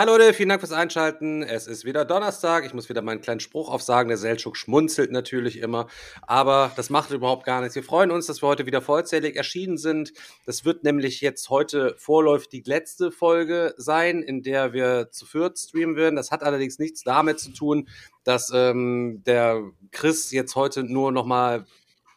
[0.00, 1.42] Hallo Leute, vielen Dank fürs Einschalten.
[1.42, 2.64] Es ist wieder Donnerstag.
[2.64, 4.08] Ich muss wieder meinen kleinen Spruch aufsagen.
[4.08, 5.88] Der Seltschuk schmunzelt natürlich immer.
[6.22, 7.74] Aber das macht überhaupt gar nichts.
[7.74, 10.14] Wir freuen uns, dass wir heute wieder vollzählig erschienen sind.
[10.46, 15.58] Das wird nämlich jetzt heute vorläufig die letzte Folge sein, in der wir zu viert
[15.58, 16.16] streamen werden.
[16.16, 17.86] Das hat allerdings nichts damit zu tun,
[18.24, 21.66] dass ähm, der Chris jetzt heute nur noch mal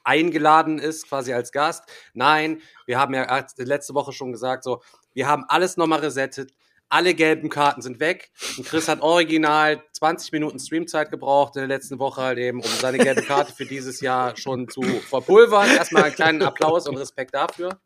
[0.06, 1.84] eingeladen ist, quasi als Gast.
[2.14, 4.82] Nein, wir haben ja letzte Woche schon gesagt, so,
[5.14, 6.54] wir haben alles nochmal resettet.
[6.94, 8.30] Alle gelben Karten sind weg.
[8.56, 12.70] Und Chris hat original 20 Minuten Streamzeit gebraucht in der letzten Woche halt eben, um
[12.70, 15.72] seine gelbe Karte für dieses Jahr schon zu verpulvern.
[15.76, 17.80] Erstmal einen kleinen Applaus und Respekt dafür.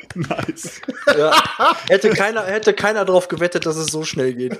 [0.14, 0.80] Nice.
[1.16, 1.32] Ja.
[1.88, 4.58] hätte, keiner, hätte keiner drauf gewettet, dass es so schnell geht.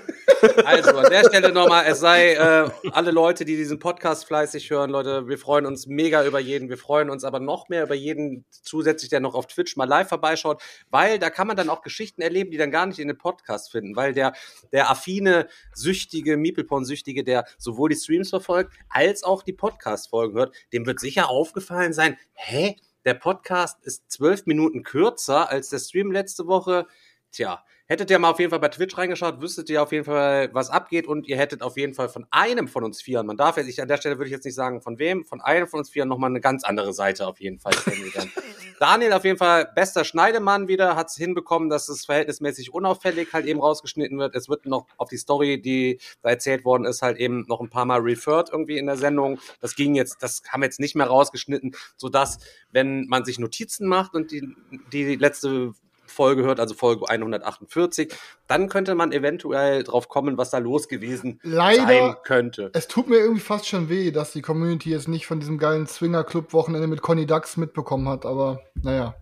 [0.65, 4.91] Also an der Stelle nochmal, es sei äh, alle Leute, die diesen Podcast fleißig hören,
[4.91, 6.69] Leute, wir freuen uns mega über jeden.
[6.69, 10.09] Wir freuen uns aber noch mehr über jeden zusätzlich, der noch auf Twitch mal live
[10.09, 13.17] vorbeischaut, weil da kann man dann auch Geschichten erleben, die dann gar nicht in den
[13.17, 14.33] Podcast finden, weil der,
[14.71, 20.85] der affine, süchtige, Miepelporn-Süchtige, der sowohl die Streams verfolgt, als auch die Podcast-Folgen hört, dem
[20.85, 22.75] wird sicher aufgefallen sein, hä?
[23.05, 26.87] Der Podcast ist zwölf Minuten kürzer als der Stream letzte Woche.
[27.31, 30.49] Tja, hättet ihr mal auf jeden Fall bei Twitch reingeschaut, wüsstet ihr auf jeden Fall,
[30.53, 33.57] was abgeht und ihr hättet auf jeden Fall von einem von uns Vieren, man darf
[33.57, 35.79] jetzt, ich, an der Stelle würde ich jetzt nicht sagen von wem, von einem von
[35.79, 38.31] uns Vieren nochmal eine ganz andere Seite auf jeden Fall kennengelernt.
[38.79, 43.45] Daniel auf jeden Fall bester Schneidemann wieder, hat es hinbekommen, dass es verhältnismäßig unauffällig halt
[43.45, 44.35] eben rausgeschnitten wird.
[44.35, 47.69] Es wird noch auf die Story, die da erzählt worden ist, halt eben noch ein
[47.69, 49.39] paar Mal referred irgendwie in der Sendung.
[49.61, 52.39] Das ging jetzt, das haben wir jetzt nicht mehr rausgeschnitten, sodass,
[52.71, 54.55] wenn man sich Notizen macht und die,
[54.91, 55.73] die letzte
[56.07, 58.13] Folge hört, also Folge 148,
[58.47, 62.69] dann könnte man eventuell drauf kommen, was da los gewesen Leider- sein könnte.
[62.73, 65.87] Es tut mir irgendwie fast schon weh, dass die Community jetzt nicht von diesem geilen
[65.87, 69.15] Swinger-Club-Wochenende mit Conny Dax mitbekommen hat, aber naja.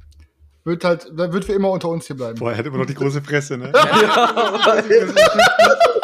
[0.63, 2.39] Wird halt, wird für immer unter uns hier bleiben.
[2.39, 3.71] Boah, er hat immer noch die große Fresse, ne?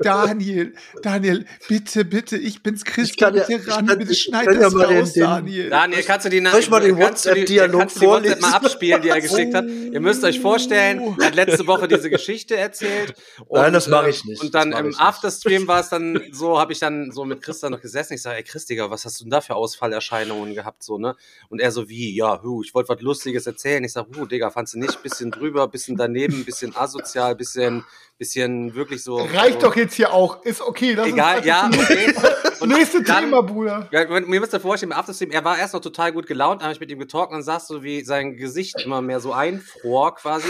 [0.00, 4.44] Daniel, Daniel, bitte, bitte, ich bin's Christian, kann ja- bitte ich ran, kann- bitte schneid
[4.46, 5.70] kann ja das mal den- raus, den- Daniel.
[5.70, 8.40] Daniel, kannst du die ich mal den WhatsApp-Dialog WhatsApp vorlesen?
[8.40, 9.64] mal abspielen, die er geschickt hat?
[9.66, 13.14] Ihr müsst euch vorstellen, er hat letzte Woche diese Geschichte erzählt.
[13.50, 14.42] Nein, das mach äh, ich nicht.
[14.42, 14.94] Und dann Das im.
[14.98, 18.14] Afterstream war es dann so, habe ich dann so mit Christian noch gesessen.
[18.14, 20.82] Ich sage, ey Chris, Digga, was hast du denn da für Ausfallerscheinungen gehabt?
[20.82, 21.16] So, ne?
[21.48, 23.82] Und er so, wie, ja, hu, ich wollte was Lustiges erzählen.
[23.84, 25.02] Ich sage, hu, Digga, fandst du nicht?
[25.02, 27.84] Bisschen drüber, bisschen daneben, bisschen asozial, bisschen,
[28.22, 29.16] bisschen wirklich so.
[29.16, 30.44] Reicht so, doch jetzt hier auch.
[30.44, 30.94] Ist okay.
[30.94, 32.14] Lass Egal, uns ja, okay.
[32.60, 33.88] Und Nächste dann- Thema, Bruder.
[33.90, 36.72] Ja, mir müsst ihr vorstellen, im Afterstream, er war erst noch total gut gelaunt, habe
[36.72, 40.46] ich mit ihm getalkt und saß so, wie sein Gesicht immer mehr so einfror quasi.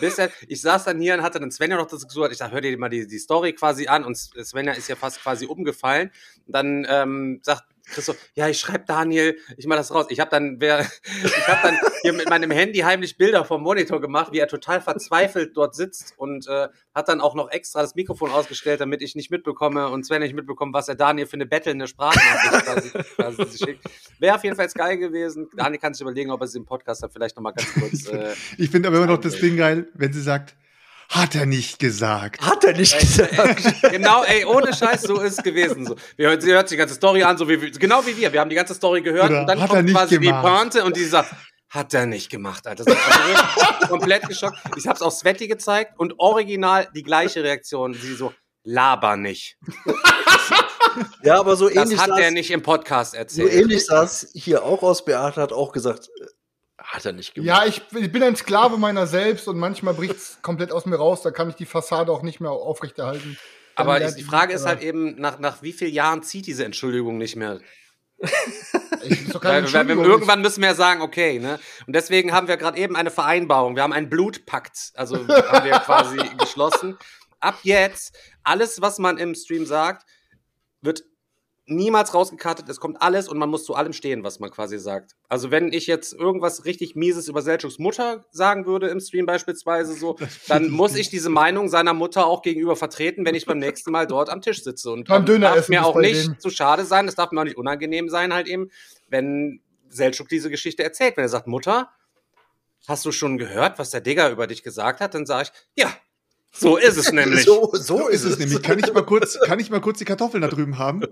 [0.00, 2.52] Bis er, ich saß dann hier und hatte dann Svenja noch das gesagt, ich dachte,
[2.52, 6.10] hör dir mal die, die Story quasi an und Svenja ist ja fast quasi umgefallen.
[6.48, 10.06] Dann ähm, sagt Chris so, ja, ich schreibe Daniel, ich mach das raus.
[10.08, 10.80] Ich habe dann, wer,
[11.24, 14.80] ich habe dann hier mit meinem Handy heimlich Bilder vom Monitor gemacht, wie er total
[14.80, 19.14] verzweifelt dort sitzt und äh, hat dann auch noch extra das Mikrofon ausgestellt, damit ich
[19.14, 23.58] nicht mitbekomme und Sven nicht mitbekommt, was er Daniel für eine bettelnde Sprachnachricht quasi, quasi
[23.58, 23.84] schickt.
[24.18, 25.48] Wäre auf jeden Fall geil gewesen.
[25.56, 28.06] Daniel kann sich überlegen, ob er es im Podcast dann vielleicht nochmal ganz kurz.
[28.08, 30.54] Äh, Ich finde aber immer noch das Ding geil, wenn sie sagt,
[31.12, 32.40] hat er nicht gesagt.
[32.40, 33.36] Hat er nicht gesagt.
[33.90, 35.86] genau, ey, ohne Scheiß, so ist es gewesen.
[35.86, 35.96] So.
[36.16, 38.32] Wir hört, sie hört sich die ganze Story an, so wie, genau wie wir.
[38.32, 40.44] Wir haben die ganze Story gehört Oder und dann hat kommt quasi gemacht?
[40.44, 41.32] die Pointe und die sagt,
[41.68, 42.84] hat er nicht gemacht, Alter.
[42.84, 44.58] Das also komplett geschockt.
[44.76, 47.94] Ich hab's auch Sveti gezeigt und original die gleiche Reaktion.
[47.94, 48.32] Sie so,
[48.64, 49.56] laber nicht.
[51.22, 53.52] Ja, aber so Das ähnlich hat er nicht im Podcast so erzählt.
[53.52, 55.04] ähnlich saß hier auch aus.
[55.04, 56.26] Beate hat auch gesagt, äh,
[56.92, 57.46] hat er nicht gemacht.
[57.46, 61.22] Ja, ich, ich bin ein Sklave meiner selbst und manchmal bricht's komplett aus mir raus.
[61.22, 63.38] Da kann ich die Fassade auch nicht mehr aufrechterhalten.
[63.76, 67.16] Dann Aber die Frage ist halt eben, nach, nach wie vielen Jahren zieht diese Entschuldigung
[67.16, 67.60] nicht mehr?
[69.42, 71.58] Weil, weil, irgendwann müssen wir ja sagen, okay, ne?
[71.88, 73.74] Und deswegen haben wir gerade eben eine Vereinbarung.
[73.74, 76.96] Wir haben einen Blutpakt, also haben wir quasi geschlossen.
[77.40, 80.06] Ab jetzt, alles, was man im Stream sagt,
[80.82, 81.02] wird
[81.66, 85.12] niemals rausgekartet, es kommt alles und man muss zu allem stehen, was man quasi sagt.
[85.28, 89.94] Also wenn ich jetzt irgendwas richtig Mieses über Selçuks Mutter sagen würde im Stream beispielsweise
[89.94, 90.16] so,
[90.48, 94.06] dann muss ich diese Meinung seiner Mutter auch gegenüber vertreten, wenn ich beim nächsten Mal
[94.06, 94.90] dort am Tisch sitze.
[94.90, 96.40] Und Beim Döner darf mir auch nicht denen.
[96.40, 98.70] zu schade sein, es darf mir auch nicht unangenehm sein halt eben,
[99.08, 101.16] wenn Selçuk diese Geschichte erzählt.
[101.16, 101.90] Wenn er sagt, Mutter,
[102.88, 105.14] hast du schon gehört, was der Digger über dich gesagt hat?
[105.14, 105.92] Dann sage ich, ja,
[106.52, 107.44] so ist es nämlich.
[107.44, 108.62] So, So ist es nämlich.
[108.62, 111.02] Kann ich mal kurz, kann ich mal kurz die Kartoffeln da drüben haben?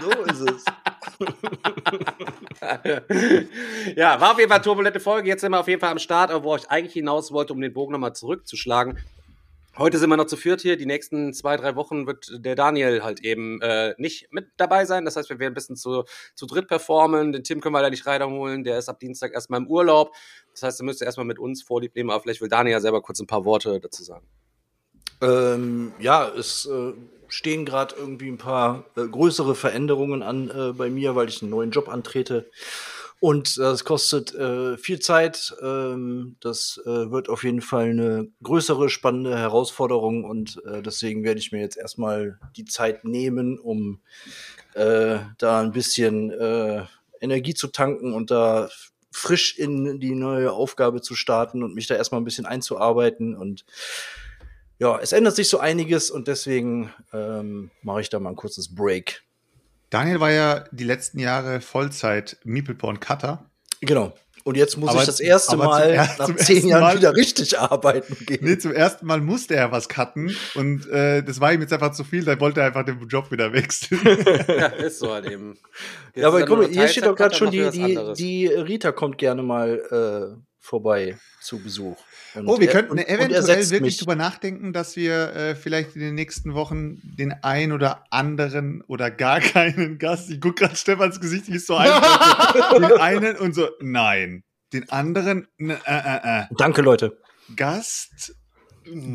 [0.00, 0.64] So ist es.
[3.96, 5.28] ja, war auf jeden Fall eine turbulente Folge.
[5.28, 7.60] Jetzt sind wir auf jeden Fall am Start, aber wo ich eigentlich hinaus wollte, um
[7.60, 8.98] den Bogen nochmal zurückzuschlagen.
[9.76, 10.76] Heute sind wir noch zu viert hier.
[10.76, 15.04] Die nächsten zwei, drei Wochen wird der Daniel halt eben äh, nicht mit dabei sein.
[15.04, 16.04] Das heißt, wir werden ein bisschen zu,
[16.36, 17.32] zu dritt performen.
[17.32, 18.62] Den Tim können wir da nicht reinholen.
[18.62, 20.14] Der ist ab Dienstag erstmal im Urlaub.
[20.52, 22.10] Das heißt, er müsste erstmal mit uns Vorlieb nehmen.
[22.10, 24.24] Aber vielleicht will Daniel ja selber kurz ein paar Worte dazu sagen.
[25.24, 26.92] Ähm, ja, es äh,
[27.28, 31.50] stehen gerade irgendwie ein paar äh, größere Veränderungen an äh, bei mir, weil ich einen
[31.50, 32.50] neuen Job antrete.
[33.20, 35.54] Und das kostet äh, viel Zeit.
[35.62, 40.24] Ähm, das äh, wird auf jeden Fall eine größere, spannende Herausforderung.
[40.24, 44.00] Und äh, deswegen werde ich mir jetzt erstmal die Zeit nehmen, um
[44.74, 46.84] äh, da ein bisschen äh,
[47.20, 48.68] Energie zu tanken und da
[49.10, 53.34] frisch in die neue Aufgabe zu starten und mich da erstmal ein bisschen einzuarbeiten.
[53.36, 53.64] Und
[54.78, 58.74] ja, es ändert sich so einiges und deswegen ähm, mache ich da mal ein kurzes
[58.74, 59.22] Break.
[59.90, 63.48] Daniel war ja die letzten Jahre Vollzeit Meeple Cutter.
[63.80, 64.12] Genau.
[64.42, 67.14] Und jetzt muss Aber- ich das erste Mal er- nach zum zehn Jahren Mal- wieder
[67.16, 68.40] richtig arbeiten gehen.
[68.42, 71.92] Nee, zum ersten Mal musste er was cutten und äh, das war ihm jetzt einfach
[71.92, 74.00] zu viel, da wollte er einfach den Job wieder wechseln.
[74.48, 75.54] ja, ist so halt eben.
[76.14, 78.92] Jetzt ja, aber er guck mal, hier steht doch gerade schon, die, die, die Rita
[78.92, 81.96] kommt gerne mal äh, vorbei zu Besuch.
[82.34, 83.98] Und Oh, wir er- könnten eventuell wirklich mich.
[83.98, 89.10] drüber nachdenken, dass wir äh, vielleicht in den nächsten Wochen den ein oder anderen oder
[89.10, 93.54] gar keinen Gast, ich gucke gerade Stefans Gesicht, wie es so einfach den einen und
[93.54, 94.42] so, nein.
[94.72, 96.44] Den anderen, ne, äh, äh, äh.
[96.56, 97.16] Danke, Leute.
[97.54, 98.34] Gast,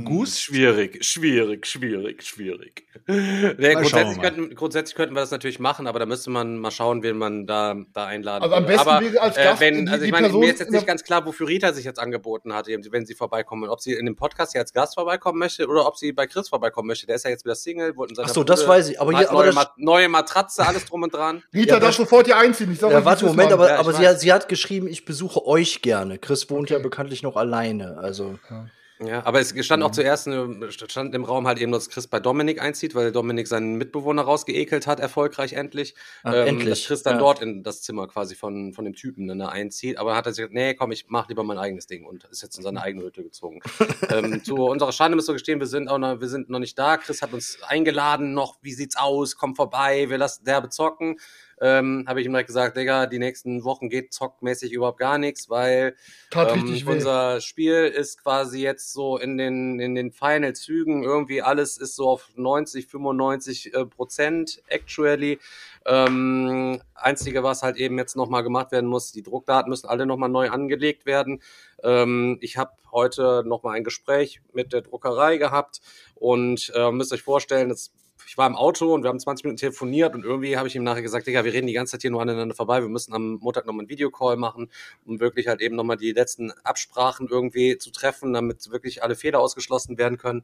[0.06, 2.84] Gus, Schwierig, schwierig, schwierig, schwierig.
[3.08, 7.02] Nee, grundsätzlich, könnten, grundsätzlich könnten wir das natürlich machen, aber da müsste man mal schauen,
[7.04, 8.74] wen man da, da einladen Also am würde.
[8.76, 10.72] besten aber, wäre als äh, Gast wenn, die- also ich meine, Person mir ist jetzt
[10.72, 13.70] nicht ganz klar, wofür Rita sich jetzt angeboten hat, eben, wenn sie vorbeikommen.
[13.70, 16.50] Ob sie in dem Podcast hier als Gast vorbeikommen möchte oder ob sie bei Chris
[16.50, 17.06] vorbeikommen möchte.
[17.08, 19.00] Der ist ja jetzt wieder Single, wollten Ach so, das weiß ich.
[19.02, 21.44] Aber hier, aber neue, Ma neue Matratze, alles drum und dran.
[21.54, 22.72] Rita Ja, darf das- sofort hier einziehen.
[22.72, 25.06] Ich sag ja, warte, Moment, aber, Ja, ich aber sie, hat, sie hat geschrieben, ich
[25.06, 26.18] besuche euch gerne.
[26.18, 27.98] Chris wohnt ja bekanntlich noch alleine.
[27.98, 28.66] Also, Ja,
[29.08, 29.88] aber es stand Mhm.
[29.88, 33.48] auch zuerst äh, stand im Raum halt eben, dass Chris bei Dominik einzieht, weil Dominik
[33.48, 35.96] seinen Mitbewohner rausgeekelt hat, erfolgreich endlich.
[36.24, 37.20] Ah, ähm, endlich, Dass Chris dann ja.
[37.20, 39.98] dort in das Zimmer quasi von, von dem Typen dann da einzieht.
[39.98, 42.42] Aber hat er sich gesagt, nee, komm, ich mach lieber mein eigenes Ding und ist
[42.42, 43.62] jetzt in seine eigene Hütte gezogen.
[44.10, 46.78] ähm, zu unserer Schande müssen wir gestehen, wir sind auch noch, wir sind noch nicht
[46.78, 46.98] da.
[46.98, 49.38] Chris hat uns eingeladen noch, wie sieht's aus?
[49.38, 51.18] Komm vorbei, wir lassen derbe zocken.
[51.62, 55.50] Ähm, habe ich ihm direkt gesagt, Digga, die nächsten Wochen geht zockmäßig überhaupt gar nichts,
[55.50, 55.96] weil
[56.34, 61.04] ähm, unser Spiel ist quasi jetzt so in den, in den Final-Zügen.
[61.04, 65.40] Irgendwie alles ist so auf 90, 95 äh, Prozent actually.
[65.86, 70.30] Ähm, einzige, was halt eben jetzt nochmal gemacht werden muss, die Druckdaten müssen alle nochmal
[70.30, 71.42] neu angelegt werden.
[71.84, 75.82] Ähm, ich habe heute nochmal ein Gespräch mit der Druckerei gehabt
[76.16, 77.92] und äh, müsst euch vorstellen, das
[78.30, 80.84] ich war im Auto und wir haben 20 Minuten telefoniert und irgendwie habe ich ihm
[80.84, 83.40] nachher gesagt, Digga, wir reden die ganze Zeit hier nur aneinander vorbei, wir müssen am
[83.42, 84.70] Montag nochmal einen Videocall machen,
[85.04, 89.40] um wirklich halt eben nochmal die letzten Absprachen irgendwie zu treffen, damit wirklich alle Fehler
[89.40, 90.44] ausgeschlossen werden können.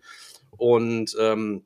[0.58, 1.63] Und ähm,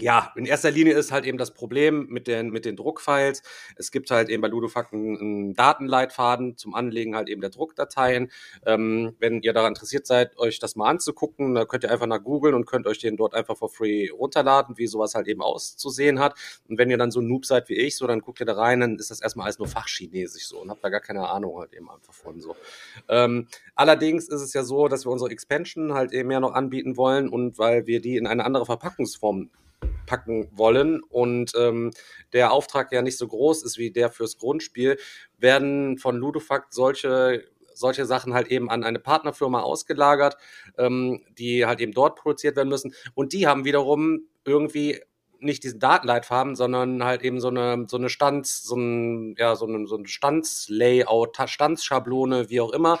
[0.00, 3.42] ja, in erster Linie ist halt eben das Problem mit den, mit den Druckfiles.
[3.76, 8.30] Es gibt halt eben bei Ludofact einen, einen Datenleitfaden zum Anlegen halt eben der Druckdateien.
[8.66, 12.22] Ähm, wenn ihr daran interessiert seid, euch das mal anzugucken, da könnt ihr einfach nach
[12.22, 16.18] googeln und könnt euch den dort einfach for free runterladen, wie sowas halt eben auszusehen
[16.20, 16.34] hat.
[16.68, 18.54] Und wenn ihr dann so ein Noob seid wie ich, so, dann guckt ihr da
[18.54, 21.58] rein, dann ist das erstmal alles nur Fachchinesisch so und habt da gar keine Ahnung
[21.58, 22.56] halt eben einfach von so.
[23.08, 26.96] Ähm, allerdings ist es ja so, dass wir unsere Expansion halt eben ja noch anbieten
[26.96, 29.50] wollen und weil wir die in eine andere Verpackungsform
[30.06, 31.90] packen wollen und ähm,
[32.32, 34.98] der Auftrag ja nicht so groß ist wie der fürs Grundspiel,
[35.36, 37.44] werden von Ludofact solche
[37.74, 40.36] solche Sachen halt eben an eine Partnerfirma ausgelagert,
[40.76, 42.92] ähm, die halt eben dort produziert werden müssen.
[43.14, 45.00] Und die haben wiederum irgendwie
[45.38, 49.66] nicht diesen Datenleitfaden, sondern halt eben so eine, so eine Stands, so ein, ja, so
[49.66, 52.98] ein, so ein Standslayout, Ta- Standsschablone, wie auch immer.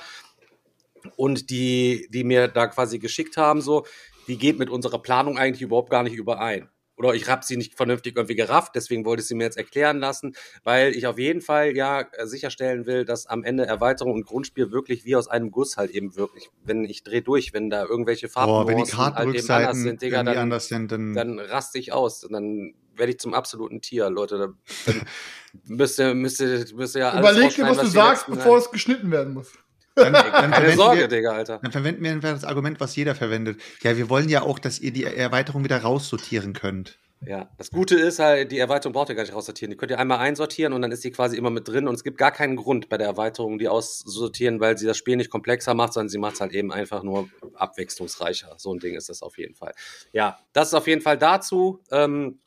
[1.16, 3.84] Und die, die mir da quasi geschickt haben, so,
[4.28, 6.68] die geht mit unserer Planung eigentlich überhaupt gar nicht überein.
[6.98, 10.00] Oder ich habe sie nicht vernünftig irgendwie gerafft, deswegen wollte ich sie mir jetzt erklären
[10.00, 14.72] lassen, weil ich auf jeden Fall ja sicherstellen will, dass am Ende Erweiterung und Grundspiel
[14.72, 18.28] wirklich wie aus einem Guss halt eben wirklich, wenn ich dreh durch, wenn da irgendwelche
[18.28, 21.38] Boah, wenn die Farben halt eben anders Kartenrückseiten sind, Digga, dann, anders sind, dann, dann
[21.38, 22.24] raste ich aus.
[22.24, 24.38] Und dann werde ich zum absoluten Tier, Leute.
[24.38, 24.46] Da,
[24.92, 25.02] dann
[25.66, 28.72] müsst ihr, müsst ihr, müsst ihr ja alles Überleg dir, was du sagst, bevor es
[28.72, 29.52] geschnitten werden muss.
[29.98, 31.58] Dann, dann, Keine verwenden Sorge, wir, Digga, Alter.
[31.62, 33.60] dann verwenden wir einfach das Argument, was jeder verwendet.
[33.82, 36.98] Ja, wir wollen ja auch, dass ihr die Erweiterung wieder raussortieren könnt.
[37.26, 39.70] Ja, das Gute ist halt, die Erweiterung braucht ihr gar nicht raussortieren.
[39.70, 42.04] Die könnt ihr einmal einsortieren und dann ist die quasi immer mit drin und es
[42.04, 45.74] gibt gar keinen Grund bei der Erweiterung, die aussortieren, weil sie das Spiel nicht komplexer
[45.74, 48.54] macht, sondern sie macht es halt eben einfach nur abwechslungsreicher.
[48.58, 49.72] So ein Ding ist das auf jeden Fall.
[50.12, 51.82] Ja, das ist auf jeden Fall dazu.
[51.90, 52.38] Ähm,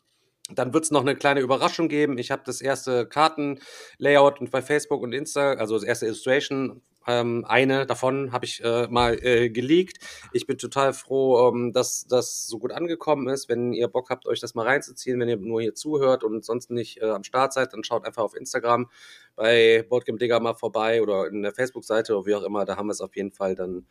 [0.55, 2.17] dann wird es noch eine kleine Überraschung geben.
[2.17, 7.45] Ich habe das erste Kartenlayout und bei Facebook und Insta, also das erste Illustration, ähm,
[7.47, 9.97] eine davon habe ich äh, mal äh, geleakt.
[10.33, 13.49] Ich bin total froh, ähm, dass das so gut angekommen ist.
[13.49, 16.69] Wenn ihr Bock habt, euch das mal reinzuziehen, wenn ihr nur hier zuhört und sonst
[16.69, 18.89] nicht äh, am Start seid, dann schaut einfach auf Instagram
[19.35, 22.65] bei Boardgame Digger mal vorbei oder in der Facebook-Seite oder wie auch immer.
[22.65, 23.87] Da haben wir es auf jeden Fall dann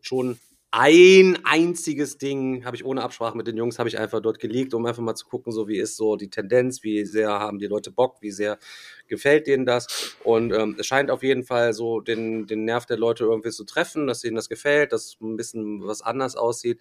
[0.00, 0.38] schon
[0.74, 4.72] ein einziges Ding habe ich ohne Absprache mit den Jungs habe ich einfach dort geleakt,
[4.72, 7.66] um einfach mal zu gucken, so wie ist so die Tendenz, wie sehr haben die
[7.66, 8.58] Leute Bock, wie sehr
[9.06, 10.16] gefällt denen das.
[10.24, 13.64] Und ähm, es scheint auf jeden Fall so den, den Nerv der Leute irgendwie zu
[13.64, 16.80] treffen, dass ihnen das gefällt, dass ein bisschen was anders aussieht,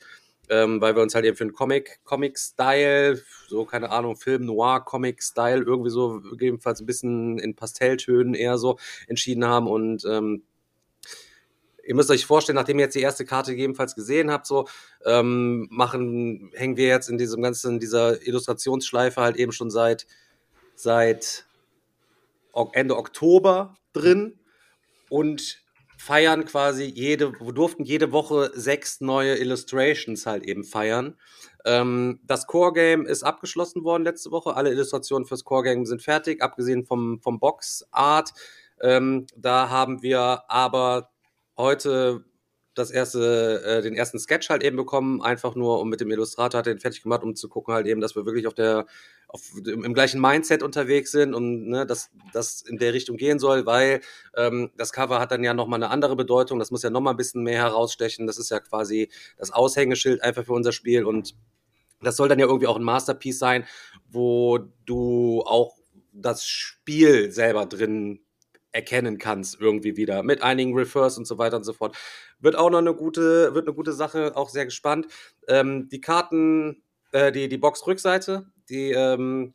[0.49, 4.85] ähm, weil wir uns halt eben für einen Comic, Comic-Style, so keine Ahnung, Film Noir,
[4.85, 9.67] Comic-Style irgendwie so gegebenenfalls ein bisschen in Pastelltönen eher so entschieden haben.
[9.67, 10.43] Und ähm,
[11.85, 14.67] ihr müsst euch vorstellen, nachdem ihr jetzt die erste Karte gegebenenfalls gesehen habt, so
[15.05, 20.05] ähm, machen, hängen wir jetzt in diesem ganzen, dieser Illustrationsschleife halt eben schon seit,
[20.75, 21.45] seit
[22.73, 24.39] Ende Oktober drin
[25.09, 25.61] und
[25.97, 31.15] feiern quasi jede, durften jede Woche sechs neue Illustrations halt eben feiern.
[31.63, 34.55] Ähm, das Core Game ist abgeschlossen worden letzte Woche.
[34.55, 38.33] Alle Illustrationen fürs Core Game sind fertig, abgesehen vom, vom Box Art.
[38.81, 41.11] Ähm, da haben wir aber
[41.57, 42.23] heute
[42.73, 46.59] das erste, äh, den ersten Sketch halt eben bekommen, einfach nur um mit dem Illustrator
[46.59, 48.85] hat er den fertig gemacht, um zu gucken halt eben, dass wir wirklich auf der,
[49.27, 53.39] auf, im, im gleichen Mindset unterwegs sind und ne, dass das in der Richtung gehen
[53.39, 53.99] soll, weil
[54.37, 57.17] ähm, das Cover hat dann ja nochmal eine andere Bedeutung, das muss ja nochmal ein
[57.17, 61.35] bisschen mehr herausstechen, das ist ja quasi das Aushängeschild einfach für unser Spiel und
[62.01, 63.65] das soll dann ja irgendwie auch ein Masterpiece sein,
[64.09, 65.75] wo du auch
[66.13, 68.21] das Spiel selber drin
[68.71, 71.97] erkennen kannst irgendwie wieder mit einigen Refers und so weiter und so fort.
[72.39, 75.07] Wird auch noch eine gute, wird eine gute Sache, auch sehr gespannt.
[75.47, 79.53] Ähm, die Karten, äh, die, die Box-Rückseite, die ähm,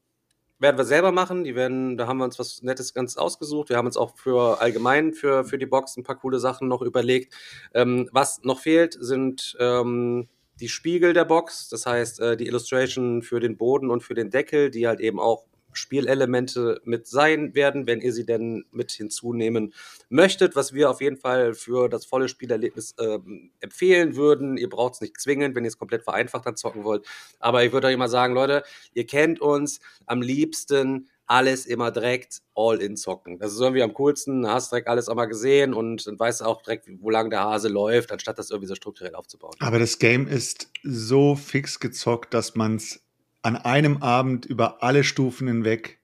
[0.58, 1.44] werden wir selber machen.
[1.44, 3.68] Die werden, da haben wir uns was Nettes ganz ausgesucht.
[3.68, 6.82] Wir haben uns auch für allgemein für, für die Box ein paar coole Sachen noch
[6.82, 7.34] überlegt.
[7.74, 10.28] Ähm, was noch fehlt, sind ähm,
[10.60, 14.30] die Spiegel der Box, das heißt äh, die Illustration für den Boden und für den
[14.30, 15.44] Deckel, die halt eben auch
[15.76, 19.74] Spielelemente mit sein werden, wenn ihr sie denn mit hinzunehmen
[20.08, 24.56] möchtet, was wir auf jeden Fall für das volle Spielerlebnis ähm, empfehlen würden.
[24.56, 27.06] Ihr braucht es nicht zwingend, wenn ihr es komplett vereinfacht dann zocken wollt.
[27.38, 28.62] Aber ich würde euch mal sagen, Leute,
[28.94, 33.38] ihr kennt uns am liebsten alles immer direkt all in zocken.
[33.38, 34.46] Das ist irgendwie am coolsten.
[34.46, 37.68] Hast direkt alles einmal gesehen und dann weißt du auch direkt, wo lang der Hase
[37.68, 39.54] läuft, anstatt das irgendwie so strukturell aufzubauen.
[39.58, 43.05] Aber das Game ist so fix gezockt, dass man es
[43.46, 46.00] an einem Abend über alle Stufen hinweg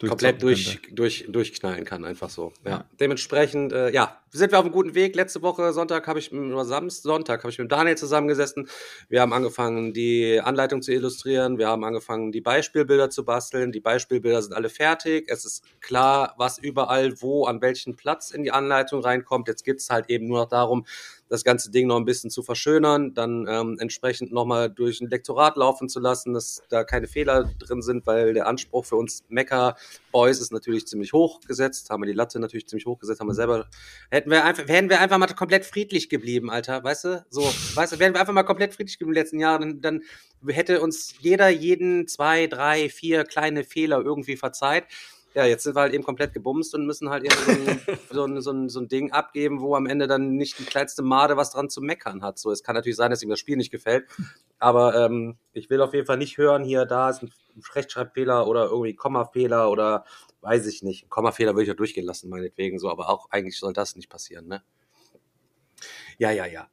[0.00, 2.52] komplett durch, durch, durchknallen kann, einfach so.
[2.64, 2.70] Ja.
[2.70, 2.84] Ja.
[3.00, 5.14] Dementsprechend, äh, ja, sind wir auf einem guten Weg.
[5.14, 8.68] Letzte Woche Sonntag habe ich, oder Samstag, Sonntag habe ich mit Daniel zusammengesessen.
[9.08, 11.58] Wir haben angefangen, die Anleitung zu illustrieren.
[11.58, 13.72] Wir haben angefangen, die Beispielbilder zu basteln.
[13.72, 15.26] Die Beispielbilder sind alle fertig.
[15.28, 19.48] Es ist klar, was überall, wo, an welchen Platz in die Anleitung reinkommt.
[19.48, 20.86] Jetzt geht es halt eben nur noch darum,
[21.28, 25.56] das ganze Ding noch ein bisschen zu verschönern, dann ähm, entsprechend nochmal durch ein Lektorat
[25.56, 30.40] laufen zu lassen, dass da keine Fehler drin sind, weil der Anspruch für uns Mecker-Boys
[30.40, 33.34] ist natürlich ziemlich hoch gesetzt, haben wir die Latte natürlich ziemlich hoch gesetzt, haben wir
[33.34, 33.68] selber,
[34.10, 37.94] hätten wir einfach, wären wir einfach mal komplett friedlich geblieben, Alter, weißt du, so, weißt
[37.94, 40.02] du, wären wir einfach mal komplett friedlich geblieben im letzten Jahr, dann, dann
[40.46, 44.84] hätte uns jeder jeden zwei, drei, vier kleine Fehler irgendwie verzeiht.
[45.36, 48.24] Ja, jetzt sind wir halt eben komplett gebumst und müssen halt eben so ein, so
[48.24, 51.36] ein, so ein, so ein Ding abgeben, wo am Ende dann nicht die kleinste Made
[51.36, 52.38] was dran zu meckern hat.
[52.38, 54.08] So, es kann natürlich sein, dass ihm das Spiel nicht gefällt,
[54.58, 57.30] aber ähm, ich will auf jeden Fall nicht hören, hier, da ist ein
[57.74, 60.06] Rechtschreibfehler oder irgendwie Kommafehler oder
[60.40, 61.10] weiß ich nicht.
[61.10, 64.46] Kommafehler würde ich ja durchgehen lassen, meinetwegen so, aber auch eigentlich soll das nicht passieren,
[64.46, 64.62] ne?
[66.16, 66.70] Ja, ja, ja.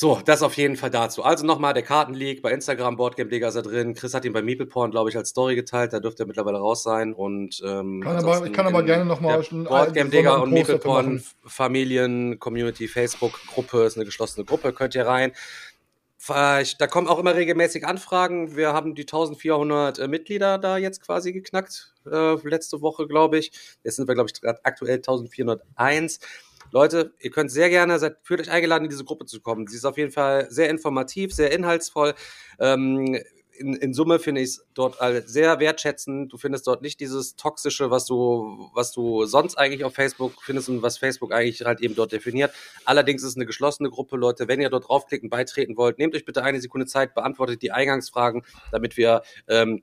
[0.00, 1.24] So, das auf jeden Fall dazu.
[1.24, 3.94] Also nochmal der Kartenleak bei Instagram, Boardgame Digger ist da drin.
[3.94, 5.92] Chris hat ihn bei Meepleporn, glaube ich, als Story geteilt.
[5.92, 7.12] Da dürfte er mittlerweile raus sein.
[7.12, 10.42] Und ähm, Kann aber- ich kann aber gerne noch mal der einen Boardgame Digger besonderen
[10.42, 11.24] und Meepleporn.
[11.44, 14.72] Familien Community Facebook Gruppe ist eine geschlossene Gruppe.
[14.72, 15.32] Könnt ihr rein.
[16.28, 18.54] Da kommen auch immer regelmäßig Anfragen.
[18.54, 21.92] Wir haben die 1400 äh, Mitglieder da jetzt quasi geknackt.
[22.08, 23.50] Äh, letzte Woche, glaube ich.
[23.82, 26.20] Jetzt sind wir, glaube ich, gerade aktuell 1401.
[26.70, 29.66] Leute, ihr könnt sehr gerne, seid, fühlt euch eingeladen, in diese Gruppe zu kommen.
[29.66, 32.14] Sie ist auf jeden Fall sehr informativ, sehr inhaltsvoll.
[32.58, 33.18] Ähm,
[33.58, 36.32] in, in Summe finde ich es dort sehr wertschätzend.
[36.32, 40.68] Du findest dort nicht dieses Toxische, was du, was du sonst eigentlich auf Facebook findest
[40.68, 42.52] und was Facebook eigentlich halt eben dort definiert.
[42.84, 44.48] Allerdings ist es eine geschlossene Gruppe, Leute.
[44.48, 48.42] Wenn ihr dort draufklicken, beitreten wollt, nehmt euch bitte eine Sekunde Zeit, beantwortet die Eingangsfragen,
[48.70, 49.82] damit wir ähm,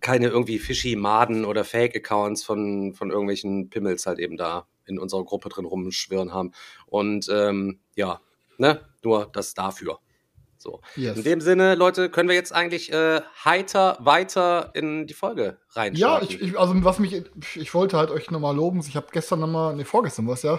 [0.00, 5.24] keine irgendwie fishy Maden oder Fake-Accounts von, von irgendwelchen Pimmels halt eben da in unserer
[5.24, 6.52] Gruppe drin rumschwirren haben.
[6.86, 8.20] Und ähm, ja,
[8.58, 9.98] ne, nur das dafür.
[10.58, 10.80] So.
[10.96, 11.18] Yes.
[11.18, 15.94] In dem Sinne, Leute, können wir jetzt eigentlich äh, heiter weiter in die Folge rein.
[15.94, 17.22] Ja, ich, ich, also was mich,
[17.54, 18.80] ich wollte halt euch nochmal loben.
[18.80, 20.58] Ich habe gestern nochmal, ne, vorgestern was ja,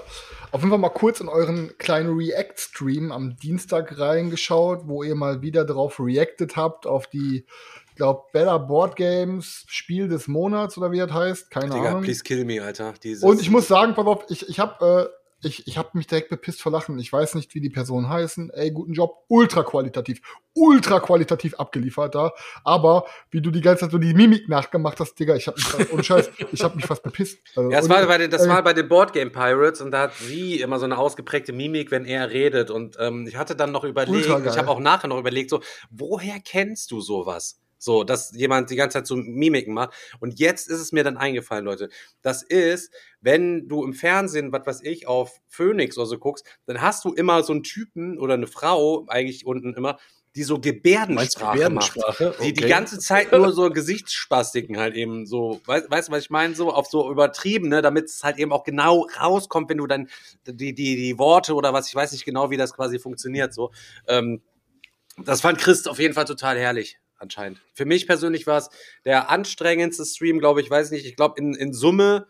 [0.52, 5.42] auf jeden Fall mal kurz in euren kleinen React-Stream am Dienstag reingeschaut, wo ihr mal
[5.42, 7.46] wieder drauf reacted habt, auf die,
[7.98, 12.04] glaube, Better Board Games Spiel des Monats oder wie das heißt, keine Digga, Ahnung.
[12.04, 12.94] please kill me, Alter.
[13.04, 16.08] Dieses, Und ich muss sagen, pass auf, ich, ich habe äh, ich, ich hab mich
[16.08, 16.98] direkt bepisst vor Lachen.
[16.98, 18.50] Ich weiß nicht, wie die Personen heißen.
[18.56, 19.24] Ey, guten Job.
[19.28, 20.20] Ultra qualitativ.
[20.56, 22.32] Ultra qualitativ abgeliefert da.
[22.64, 25.66] Aber wie du die ganze Zeit so die Mimik nachgemacht hast, Digga, ich hab mich
[25.66, 27.38] fast, ohne Scheiß, ich hab mich fast bepisst.
[27.56, 29.92] Also, Ja, das und- war bei den, das äh, war bei den Boardgame Pirates und
[29.92, 32.72] da hat sie immer so eine ausgeprägte Mimik, wenn er redet.
[32.72, 35.62] Und ähm, ich hatte dann noch überlegt, ich habe auch nachher noch überlegt, so,
[35.92, 37.62] woher kennst du sowas?
[37.78, 39.94] So, dass jemand die ganze Zeit so Mimiken macht.
[40.20, 41.90] Und jetzt ist es mir dann eingefallen, Leute.
[42.22, 42.92] Das ist,
[43.22, 47.14] wenn du im Fernsehen, was weiß ich, auf Phoenix oder so guckst, dann hast du
[47.14, 49.98] immer so einen Typen oder eine Frau, eigentlich unten immer,
[50.36, 52.26] die so Gebärdensprache, Gebärdensprache?
[52.26, 52.44] macht.
[52.44, 52.70] Die die Okay.
[52.70, 56.54] ganze Zeit nur so Gesichtsspastiken halt eben so, weißt, weißt du, was ich meine?
[56.54, 60.10] So auf so übertrieben, ne, damit es halt eben auch genau rauskommt, wenn du dann
[60.46, 63.72] die, die, die Worte oder was, ich weiß nicht genau, wie das quasi funktioniert, so.
[64.08, 64.42] Ähm,
[65.26, 67.62] das fand Chris auf jeden Fall total herrlich, anscheinend.
[67.74, 68.70] Für mich persönlich war es
[69.06, 72.28] der anstrengendste Stream, glaube ich, weiß nicht, ich glaube in, in Summe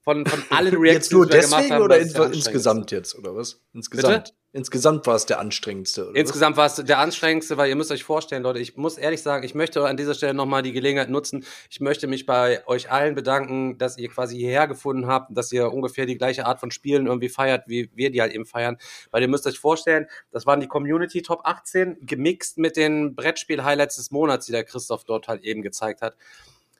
[0.00, 3.34] von, von allen Reactions, Jetzt nur die wir gemacht deswegen oder in, insgesamt jetzt, oder
[3.34, 3.60] was?
[3.72, 4.34] Insgesamt.
[4.52, 8.02] Insgesamt war es der anstrengendste, oder Insgesamt war es der anstrengendste, weil ihr müsst euch
[8.02, 11.44] vorstellen, Leute, ich muss ehrlich sagen, ich möchte an dieser Stelle nochmal die Gelegenheit nutzen.
[11.68, 15.70] Ich möchte mich bei euch allen bedanken, dass ihr quasi hierher gefunden habt, dass ihr
[15.70, 18.78] ungefähr die gleiche Art von Spielen irgendwie feiert, wie wir die halt eben feiern.
[19.10, 23.96] Weil ihr müsst euch vorstellen, das waren die Community Top 18, gemixt mit den Brettspiel-Highlights
[23.96, 26.16] des Monats, die der Christoph dort halt eben gezeigt hat.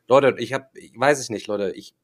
[0.07, 1.95] Leute, ich habe, ich weiß ich nicht, Leute, ich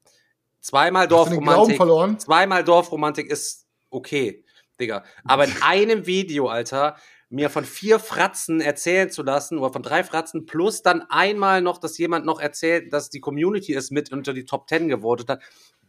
[0.61, 2.19] zweimal Dorfromantik, verloren?
[2.19, 4.44] zweimal Dorfromantik ist okay,
[4.81, 5.05] Digga.
[5.25, 6.97] Aber in einem Video, Alter,
[7.29, 11.79] mir von vier Fratzen erzählen zu lassen, oder von drei Fratzen, plus dann einmal noch,
[11.79, 15.43] dass jemand noch erzählt, dass die Community es mit unter die Top Ten gewotet hat.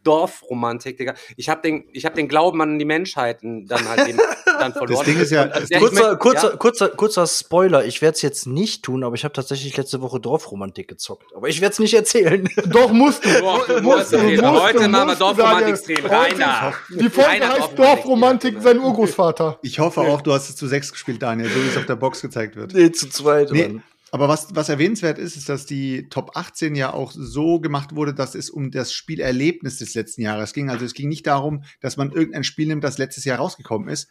[0.06, 1.14] Dorfromantik, Digga.
[1.36, 4.18] Ich habe den, ich hab den Glauben an die Menschheit dann halt eben
[4.58, 5.04] dann verloren.
[5.04, 7.84] Ding ist ja- Und, äh, das ich Kurzer, kurzer, ja, kurzer, kurzer Spoiler.
[7.84, 11.34] Ich werde es jetzt nicht tun, aber ich habe tatsächlich letzte Woche Dorfromantik gezockt.
[11.34, 12.48] Aber ich werde es nicht erzählen.
[12.66, 13.28] Doch, musst du.
[13.28, 16.08] Doch, du Musst du, musst Heute machen wir Dorfromantik-Stream.
[16.38, 16.72] Da.
[16.90, 18.56] Die Folge Rein da, heißt Dorfromantik.
[18.60, 19.58] Sein Urgroßvater.
[19.62, 21.96] Ich hoffe auch, du hast es zu sechs gespielt, Daniel, so wie es auf der
[21.96, 22.72] Box gezeigt wird.
[22.74, 23.50] nee, zu zweit.
[23.50, 23.82] Nee, Mann.
[24.16, 28.14] Aber was, was erwähnenswert ist, ist, dass die Top 18 ja auch so gemacht wurde,
[28.14, 30.70] dass es um das Spielerlebnis des letzten Jahres ging.
[30.70, 34.08] Also es ging nicht darum, dass man irgendein Spiel nimmt, das letztes Jahr rausgekommen ist.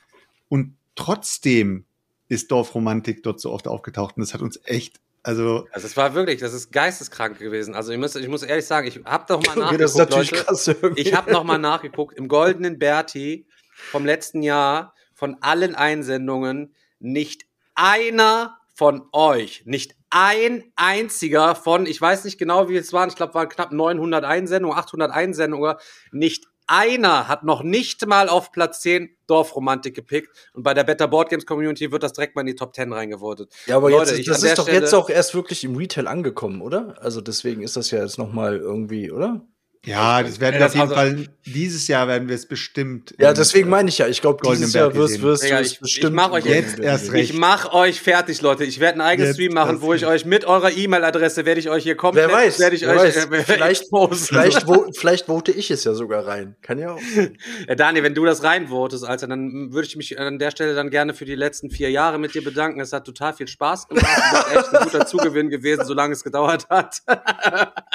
[0.47, 1.85] Und trotzdem
[2.27, 4.15] ist Dorfromantik dort so oft aufgetaucht.
[4.17, 7.73] Und das hat uns echt, also Also es war wirklich, das ist geisteskrank gewesen.
[7.73, 10.11] Also ich muss, ich muss ehrlich sagen, ich habe doch mal Okay, das ist nachgeguckt,
[10.11, 10.43] natürlich Leute.
[10.45, 10.67] krass.
[10.67, 11.01] irgendwie.
[11.01, 13.47] Ich habe noch mal nachgeguckt im goldenen Berti
[13.91, 21.99] vom letzten Jahr von allen Einsendungen nicht einer von euch, nicht ein einziger von, ich
[21.99, 25.75] weiß nicht genau, wie es waren, ich glaube, waren knapp 900 Einsendungen, 800 Einsendungen,
[26.11, 31.07] nicht einer hat noch nicht mal auf Platz 10 Dorfromantik gepickt und bei der Better
[31.07, 33.53] Board Games Community wird das direkt mal in die Top 10 reingevotet.
[33.67, 36.61] Ja, aber Leute, jetzt, das ist doch Stelle- jetzt auch erst wirklich im Retail angekommen,
[36.61, 36.95] oder?
[36.99, 39.45] Also deswegen ist das ja jetzt noch mal irgendwie, oder?
[39.85, 42.47] Ja, das werden Ja, wir das auf jeden also- Fall, dieses Jahr werden wir es
[42.47, 43.13] bestimmt.
[43.19, 44.07] Ja, deswegen meine ich ja.
[44.07, 46.15] Ich glaube, dieses Jahr wirst du es ich- ich bestimmt.
[46.15, 47.29] mach euch jetzt erst recht.
[47.31, 48.63] Ich mach euch fertig, Leute.
[48.63, 50.11] Ich werde einen eigenen Stream machen, wo ich recht.
[50.11, 53.15] euch mit eurer E-Mail-Adresse werde ich euch hier komplett, Wer weiß, werde ich wer euch
[53.15, 53.25] weiß.
[53.25, 53.85] äh, Vielleicht-.
[54.25, 56.55] Vielleicht, wo, vielleicht vote ich es ja sogar rein.
[56.61, 56.99] Kann ja auch.
[57.67, 60.89] Ja, Daniel, wenn du das reinvotest, Alter, dann würde ich mich an der Stelle dann
[60.89, 62.79] gerne für die letzten vier Jahre mit dir bedanken.
[62.79, 64.05] Es hat total viel Spaß gemacht.
[64.05, 67.01] Du bist echt ein guter Zugewinn gewesen, solange es gedauert hat.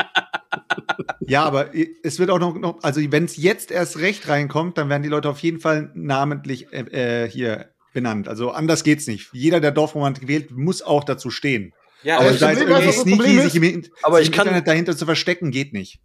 [1.30, 1.70] Ja, aber
[2.02, 5.08] es wird auch noch, noch also wenn es jetzt erst recht reinkommt, dann werden die
[5.08, 8.28] Leute auf jeden Fall namentlich äh, äh, hier benannt.
[8.28, 9.30] Also anders geht's nicht.
[9.32, 11.72] Jeder, der Dorfromantik wählt, muss auch dazu stehen.
[12.02, 15.50] Ja, Aber weißt du, irgendwie sneaky sich im, Aber sich ich kann- dahinter zu verstecken,
[15.50, 16.00] geht nicht.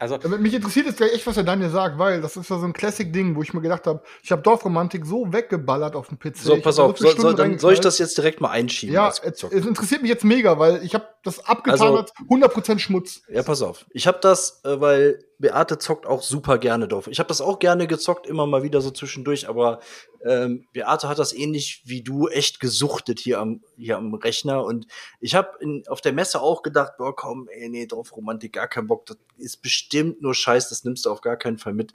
[0.00, 2.64] Also Mich interessiert jetzt gleich echt, was der Daniel sagt, weil das ist ja so
[2.64, 6.38] ein Classic-Ding, wo ich mir gedacht habe, ich habe Dorfromantik so weggeballert auf dem PC.
[6.38, 6.96] So, pass auf.
[6.96, 8.94] viele Soll, soll, soll ich das jetzt direkt mal einschieben?
[8.94, 12.78] Ja, es, es interessiert mich jetzt mega, weil ich habe das abgetan Also- als 100%
[12.78, 13.22] Schmutz.
[13.28, 13.84] Ja, pass auf.
[13.90, 17.06] Ich habe das, äh, weil Beate zockt auch super gerne Dorf.
[17.06, 19.80] Ich habe das auch gerne gezockt, immer mal wieder so zwischendurch, aber
[20.24, 24.64] ähm, Beate hat das ähnlich wie du echt gesuchtet hier am, hier am Rechner.
[24.64, 24.86] Und
[25.18, 25.58] ich habe
[25.88, 29.06] auf der Messe auch gedacht, boah, komm, ey, nee, drauf Romantik, gar kein Bock.
[29.06, 29.89] Das ist bestimmt
[30.20, 31.92] nur Scheiß, das nimmst du auf gar keinen Fall mit.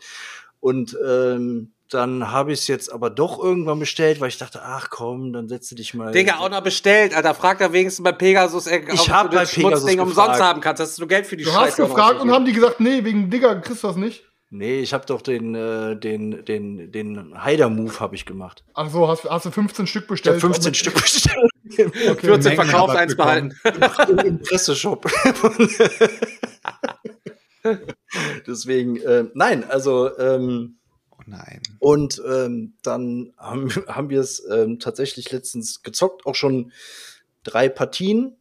[0.60, 4.90] Und ähm, dann habe ich es jetzt aber doch irgendwann bestellt, weil ich dachte, ach
[4.90, 6.12] komm, dann setze dich mal.
[6.12, 7.36] Digga, auch noch bestellt, Alter.
[7.36, 10.80] Frag da wenigstens bei Pegasus, ey, Ich hab du das Pegasus Schmutzding umsonst haben kannst,
[10.80, 13.30] dass du Geld für die Du Scheiße hast gefragt und haben die gesagt, nee, wegen
[13.30, 14.24] Digga kriegst du das nicht.
[14.50, 18.64] Nee, ich habe doch den, äh, den, den, den Haider-Move habe ich gemacht.
[18.74, 20.36] Ach so, hast, hast du 15 Stück Ich bestellt?
[20.42, 21.52] habe 15 Mit- Stück bestellt.
[21.68, 21.90] Okay.
[21.92, 23.54] 14 Mengen verkauft, eins behalten.
[24.10, 25.06] Im Impresseshop.
[28.48, 30.78] Deswegen, äh, nein, also, ähm,
[31.12, 31.62] Oh nein.
[31.80, 36.72] und ähm, dann haben, haben wir es ähm, tatsächlich letztens gezockt, auch schon
[37.44, 38.36] drei Partien.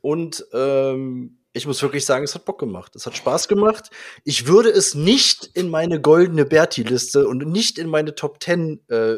[0.00, 2.94] Und ähm, ich muss wirklich sagen, es hat Bock gemacht.
[2.96, 3.90] Es hat Spaß gemacht.
[4.24, 9.16] Ich würde es nicht in meine goldene Berti-Liste und nicht in meine Top 10 äh,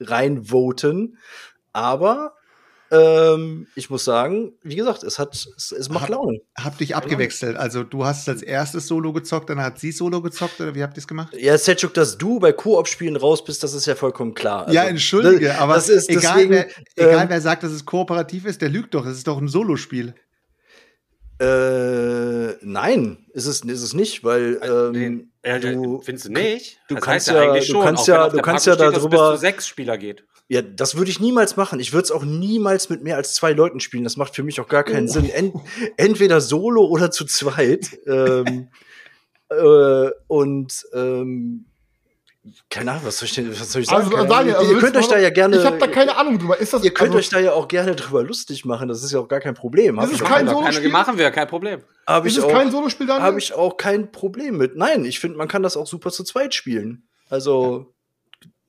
[0.00, 1.18] reinvoten.
[1.72, 2.35] Aber
[2.90, 6.38] ähm, ich muss sagen, wie gesagt, es hat, es, es macht Hab- Laune.
[6.56, 7.56] Habt dich abgewechselt.
[7.56, 10.96] Also du hast als erstes Solo gezockt, dann hat sie Solo gezockt oder wie habt
[10.96, 11.34] ihr es gemacht?
[11.38, 14.70] Ja, Selchuk, dass du bei Koop-Spielen raus bist, das ist ja vollkommen klar.
[14.72, 17.72] ja, Also, entschuldige, das- aber das ist egal, deswegen, wer, egal ähm, wer sagt, dass
[17.72, 19.04] es kooperativ ist, der lügt doch.
[19.06, 20.14] Es ist doch ein Solospiel.
[21.38, 26.80] Äh, nein, ist es, ist es nicht, weil ähm, Äh, du, findest du nicht?
[26.88, 28.98] du das kannst heißt ja- eigentlich du schon, kannst ja- du kannst Packung ja steht,
[28.98, 30.24] es bis darüber- zu sechs Spieler geht.
[30.48, 31.78] ja, das würde ich niemals machen.
[31.80, 34.04] Ich würde es auch niemals mit mehr als zwei Leuten spielen.
[34.04, 35.28] Das macht für mich auch gar keinen Sinn.
[35.28, 35.54] Ent,
[35.96, 37.90] entweder solo oder zu zweit.
[38.06, 38.68] ähm,
[39.50, 41.66] äh, und ähm,
[42.70, 44.12] keine Ahnung, was soll ich, denn, was soll ich sagen?
[44.14, 46.38] Also, Daniel, also ihr könnt du euch da ja gerne, Ich habe da keine Ahnung
[46.38, 46.58] drüber.
[46.58, 48.88] Ist das ihr könnt also, euch da ja auch gerne drüber lustig machen.
[48.88, 50.00] Das ist ja auch gar kein Problem.
[50.00, 51.80] Hab Ist es kein keine- Solo- Keine machen wir, kein Problem.
[52.06, 53.24] hab ist ich es auch, kein Solospiel, Daniel?
[53.24, 54.76] habe ich auch kein Problem mit.
[54.76, 57.06] Nein, ich finde, man kann das auch super zu zweit spielen.
[57.28, 57.94] Also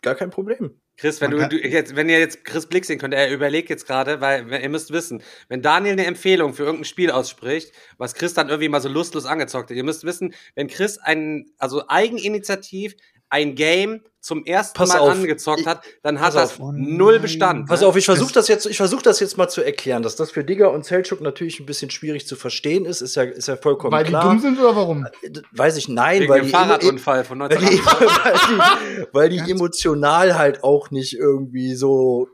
[0.01, 0.71] gar kein Problem.
[0.99, 3.85] Chris, wenn du, du jetzt, wenn ihr jetzt Chris Blick sehen könnt, er überlegt jetzt
[3.85, 8.33] gerade, weil ihr müsst wissen, wenn Daniel eine Empfehlung für irgendein Spiel ausspricht, was Chris
[8.33, 12.95] dann irgendwie mal so lustlos angezockt hat, ihr müsst wissen, wenn Chris ein, also eigeninitiativ
[13.29, 16.59] ein Game zum ersten Pass Mal auf, angezockt hat, dann hat pass das auf.
[16.59, 17.19] Oh null.
[17.19, 17.67] Bestand.
[17.67, 17.87] Pass ne?
[17.87, 20.43] auf, ich versuche das jetzt, ich versuche das jetzt mal zu erklären, dass das für
[20.43, 23.93] Digger und Selchuk natürlich ein bisschen schwierig zu verstehen ist, ist ja, ist ja vollkommen
[23.93, 24.23] Weil die klar.
[24.23, 25.07] dumm sind oder warum?
[25.25, 28.57] D- Weiß ich, nein, Wegen weil die, Fahrradunfall von weil die, 1980.
[28.57, 32.27] weil die, weil die emotional halt auch nicht irgendwie so.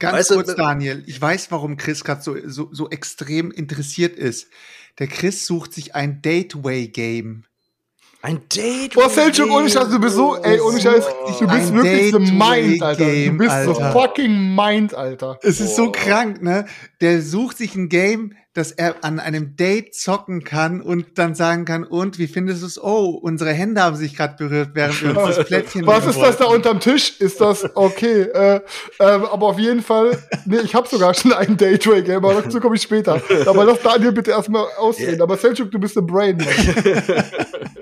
[0.00, 1.04] Ganz Weißt du, kurz, äh, Daniel.
[1.06, 4.48] Ich weiß, warum Chris gerade so, so, so extrem interessiert ist.
[4.98, 7.44] Der Chris sucht sich ein Dateway-Game.
[8.24, 8.94] Ein Date.
[8.94, 11.04] Boah, Selchuk, ohne Scheiß, du bist so, ey, ohne Scheiß,
[11.38, 13.04] du bist Ein wirklich the Mind, Alter.
[13.04, 13.92] Du bist Alter.
[13.92, 15.38] fucking Mind, Alter.
[15.42, 16.64] Es ist so krank, ne?
[17.02, 21.66] Der sucht sich ein Game, das er an einem Date zocken kann und dann sagen
[21.66, 22.82] kann, und wie findest du es?
[22.82, 26.38] Oh, unsere Hände haben sich gerade berührt, während wir uns das Plättchen Was ist das
[26.38, 27.20] da unterm Tisch?
[27.20, 28.22] Ist das okay?
[28.22, 28.60] Äh,
[29.00, 32.76] ähm, aber auf jeden Fall, nee, ich habe sogar schon ein Daytray-Game, aber dazu komme
[32.76, 33.20] ich später.
[33.44, 35.20] Aber lass Daniel bitte erstmal ausreden.
[35.20, 36.38] Aber Selchuk, du bist ein Brain.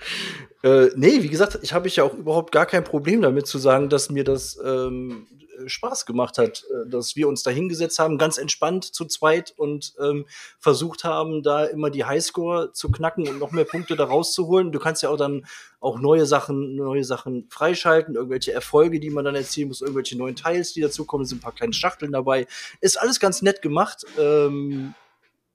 [0.62, 3.56] Äh, nee, wie gesagt, ich habe ich ja auch überhaupt gar kein Problem damit zu
[3.56, 5.26] sagen, dass mir das ähm,
[5.66, 9.94] Spaß gemacht hat, äh, dass wir uns da hingesetzt haben, ganz entspannt zu zweit und
[10.00, 10.26] ähm,
[10.58, 14.72] versucht haben, da immer die Highscore zu knacken und noch mehr Punkte da rauszuholen.
[14.72, 15.46] Du kannst ja auch dann
[15.80, 20.36] auch neue Sachen, neue Sachen freischalten, irgendwelche Erfolge, die man dann erzielen muss, irgendwelche neuen
[20.36, 22.46] Teils, die dazukommen, sind ein paar kleine Schachteln dabei.
[22.80, 24.04] Ist alles ganz nett gemacht.
[24.18, 24.94] Ähm,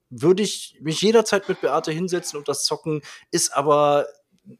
[0.08, 4.06] würde ich mich jederzeit mit Beate hinsetzen und das zocken, ist aber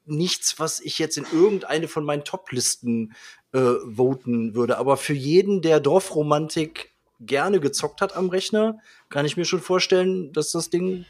[0.04, 3.14] nichts, was ich jetzt in irgendeine von meinen Top-Listen
[3.52, 4.78] äh, voten würde.
[4.78, 10.32] Aber für jeden, der Dorfromantik gerne gezockt hat am Rechner, kann ich mir schon vorstellen,
[10.32, 11.06] dass das Ding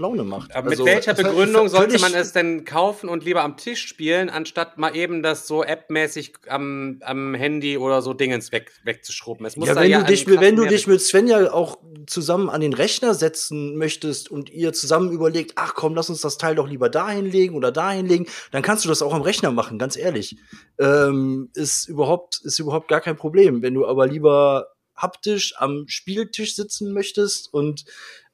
[0.00, 0.54] Laune macht.
[0.54, 4.28] Aber Also, mit welcher Begründung sollte man es denn kaufen und lieber am Tisch spielen,
[4.28, 9.46] anstatt mal eben das so appmäßig am, am Handy oder so Dingens weg, wegzuschrubben?
[9.46, 12.60] Es muss Ja, wenn, ja du dich, wenn du dich mit Svenja auch zusammen an
[12.60, 16.68] den Rechner setzen möchtest und ihr zusammen überlegt, ach komm, lass uns das Teil doch
[16.68, 19.96] lieber dahin legen oder dahin legen, dann kannst du das auch am Rechner machen, ganz
[19.96, 20.36] ehrlich.
[20.78, 23.62] Ähm, ist, überhaupt, ist überhaupt gar kein Problem.
[23.62, 27.84] Wenn du aber lieber haptisch am Spieltisch sitzen möchtest und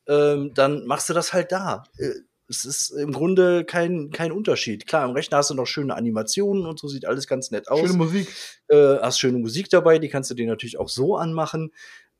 [0.09, 1.85] ähm, dann machst du das halt da.
[1.99, 2.11] Äh,
[2.49, 4.87] Es ist im Grunde kein, kein Unterschied.
[4.87, 7.81] Klar, am Rechner hast du noch schöne Animationen und so sieht alles ganz nett aus
[7.81, 8.29] Schöne Musik.
[8.69, 11.73] äh, hast schöne Musik dabei, die kannst du dir natürlich auch so anmachen.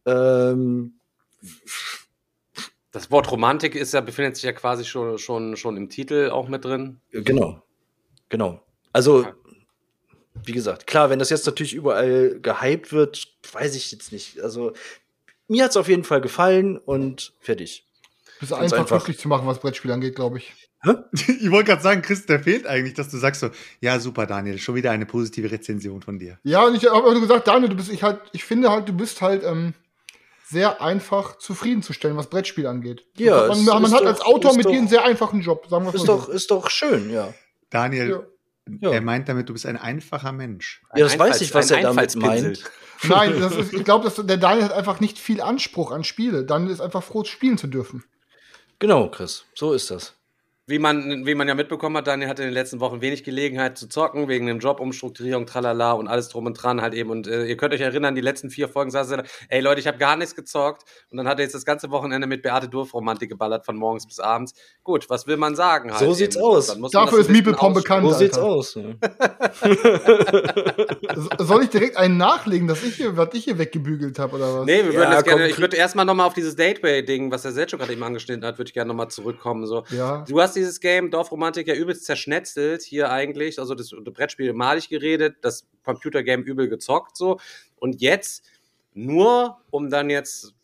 [0.05, 0.99] Ähm,
[2.93, 6.49] Das Wort Romantik ist ja, befindet sich ja quasi schon, schon, schon im Titel auch
[6.49, 7.01] mit drin.
[7.13, 7.63] genau,
[8.29, 8.63] genau.
[8.93, 9.33] Also, Okay.
[10.45, 14.41] wie gesagt, klar, wenn das jetzt natürlich überall gehypt wird, weiß ich jetzt nicht.
[14.41, 14.73] Also,
[15.49, 17.85] mir hat's auf jeden Fall gefallen und fertig.
[18.41, 18.97] Ist Ganz einfach, einfach.
[18.99, 20.53] glücklich zu machen, was Brettspiel angeht, glaube ich.
[21.41, 24.59] Ich wollte gerade sagen, Chris, der fehlt eigentlich, dass du sagst so, ja, super, Daniel,
[24.59, 26.39] schon wieder eine positive Rezension von dir.
[26.45, 28.89] Ja, und ich habe auch nur gesagt, Daniel, du bist, ich halt, ich finde halt,
[28.89, 29.75] du bist halt ähm,
[30.49, 33.05] sehr einfach zufriedenzustellen, was Brettspiel angeht.
[33.17, 35.67] Ja, man, es man hat doch- als Autor mit doch- dir einen sehr einfachen Job,
[35.69, 36.33] sagen wir Ist mal doch, so.
[36.33, 37.33] ist doch schön, ja.
[37.71, 38.27] Daniel,
[38.81, 38.93] Ja.
[38.93, 40.83] er meint damit, du bist ein einfacher Mensch.
[40.95, 42.63] Ja, das Ein weiß ich, was ein er damit meint.
[43.05, 46.45] Nein, ist, ich glaube, der Daniel hat einfach nicht viel Anspruch an Spiele.
[46.45, 48.05] Daniel ist einfach froh, spielen zu dürfen.
[48.79, 50.15] Genau, Chris, so ist das.
[50.69, 53.79] Wie man, wie man ja mitbekommen hat, Daniel hatte in den letzten Wochen wenig Gelegenheit
[53.79, 57.09] zu zocken, wegen dem Job, Umstrukturierung, tralala und alles drum und dran halt eben.
[57.11, 59.79] Und äh, ihr könnt euch erinnern, die letzten vier Folgen saß er da, ey Leute,
[59.79, 60.83] ich habe gar nichts gezockt.
[61.13, 64.09] Und dann hat er jetzt das ganze Wochenende mit Beate Durf Romantik geballert, von morgens
[64.09, 64.55] bis abends.
[64.83, 66.01] Gut, was will man sagen halt?
[66.01, 66.45] So sieht's eben?
[66.45, 66.67] aus.
[66.67, 68.09] Dann muss man Dafür das ist Miepelpom bekannt.
[68.09, 68.49] So sieht's Alter.
[68.51, 68.75] aus.
[68.75, 68.83] Ja.
[71.15, 74.59] So- Soll ich direkt einen nachlegen, dass ich hier, was ich hier weggebügelt habe oder
[74.59, 74.67] was?
[74.67, 77.43] Nee, wir Ja, würden jetzt gerne, komm, ich würde erstmal nochmal auf dieses Dateway-Ding, was
[77.43, 79.65] der Selchuk gerade eben angeschnitten hat, würde ich gerne nochmal zurückkommen.
[79.67, 79.85] So.
[79.91, 80.25] Ja.
[80.27, 83.59] Du hast dieses Game Dorfromantik ja übelst zerschnetzelt hier eigentlich.
[83.59, 87.39] Also das, das Brettspiel malig geredet, das Computergame übel gezockt so.
[87.77, 88.45] Und jetzt
[88.95, 90.55] nur, um dann jetzt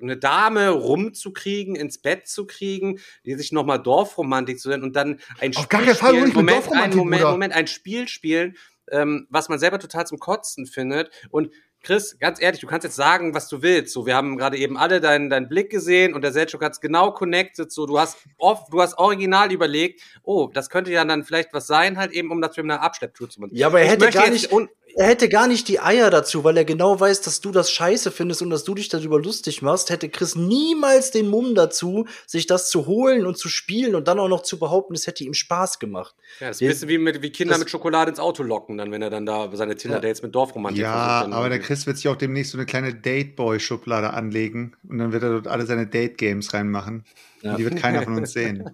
[0.00, 5.20] eine Dame rumzukriegen, ins Bett zu kriegen, die sich nochmal Dorfromantik zu nennen und dann
[5.40, 7.22] ein Auf ich mir Moment, Dorfromantik, ein Moment.
[7.24, 8.56] Moment, ein Spiel spielen,
[8.90, 11.10] ähm, was man selber total zum Kotzen findet.
[11.30, 11.50] Und
[11.82, 13.92] Chris, ganz ehrlich, du kannst jetzt sagen, was du willst.
[13.92, 16.80] So, wir haben gerade eben alle deinen, deinen Blick gesehen und der Selchuk hat es
[16.80, 17.70] genau connected.
[17.72, 21.66] So, du hast oft, du hast original überlegt, oh, das könnte ja dann vielleicht was
[21.66, 23.50] sein, halt eben, um das für eine Abschlepptour zu machen.
[23.54, 24.50] Ja, aber er hätte gar nicht,
[24.96, 28.10] er hätte gar nicht die Eier dazu, weil er genau weiß, dass du das scheiße
[28.10, 32.46] findest und dass du dich darüber lustig machst, hätte Chris niemals den Mumm dazu, sich
[32.46, 35.34] das zu holen und zu spielen und dann auch noch zu behaupten, es hätte ihm
[35.34, 36.14] Spaß gemacht.
[36.40, 38.78] Ja, das ist ein bisschen wie, mit, wie Kinder das- mit Schokolade ins Auto locken,
[38.78, 41.58] dann, wenn er dann da seine Tinder-Dates mit Dorfromantik Ja, versucht, aber der.
[41.68, 45.48] Chris wird sich auch demnächst so eine kleine Dateboy-Schublade anlegen und dann wird er dort
[45.48, 47.04] alle seine Date-Games reinmachen.
[47.42, 47.56] Ja.
[47.56, 48.68] Die wird keiner von uns sehen.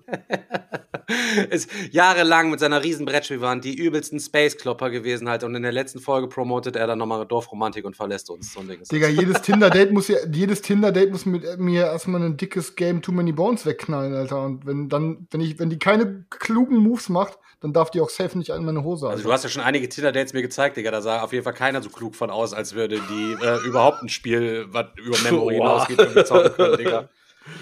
[1.50, 6.00] ist jahrelang mit seiner riesen Brettspielwand die übelsten Space-Klopper gewesen halt und in der letzten
[6.00, 8.52] Folge promotet er dann nochmal Dorfromantik und verlässt uns.
[8.52, 12.36] So ein Ding Digga, jedes Tinder-Date muss ja, jedes Tinder-Date muss mit mir erstmal ein
[12.36, 14.44] dickes Game Too Many Bones wegknallen, Alter.
[14.44, 18.10] Und wenn dann, wenn ich, wenn die keine klugen Moves macht, dann darf die auch
[18.10, 19.06] safe nicht an meine Hose.
[19.06, 19.28] Also Alter.
[19.28, 20.90] du hast ja schon einige Tinder-Dates mir gezeigt, Digga.
[20.90, 24.02] Da sah auf jeden Fall keiner so klug von aus, als würde die äh, überhaupt
[24.02, 27.08] ein Spiel, was über Memory hinausgeht, können, Digga.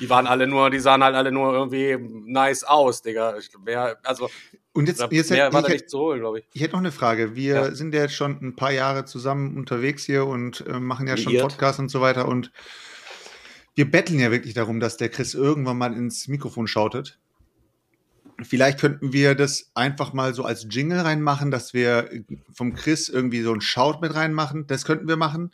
[0.00, 3.36] Die waren alle nur, die sahen halt alle nur irgendwie nice aus, Digga.
[3.38, 4.30] Ich, mehr, also
[4.72, 6.44] Und jetzt, jetzt mehr hätte- war ich, da nicht zu holen, glaube ich.
[6.52, 7.34] ich hätte noch eine Frage.
[7.34, 7.74] Wir Ja.
[7.74, 11.36] sind ja jetzt schon ein paar Jahre zusammen unterwegs hier und äh, machen ja schon.
[11.38, 12.28] Podcasts und so weiter.
[12.28, 12.52] Und
[13.74, 17.18] wir betteln ja wirklich darum, dass der Chris irgendwann mal ins Mikrofon schautet.
[18.42, 22.08] Vielleicht könnten wir das einfach mal so als Jingle reinmachen, dass wir
[22.52, 24.66] vom Chris irgendwie so einen Shout mit reinmachen.
[24.66, 25.52] Das könnten wir machen.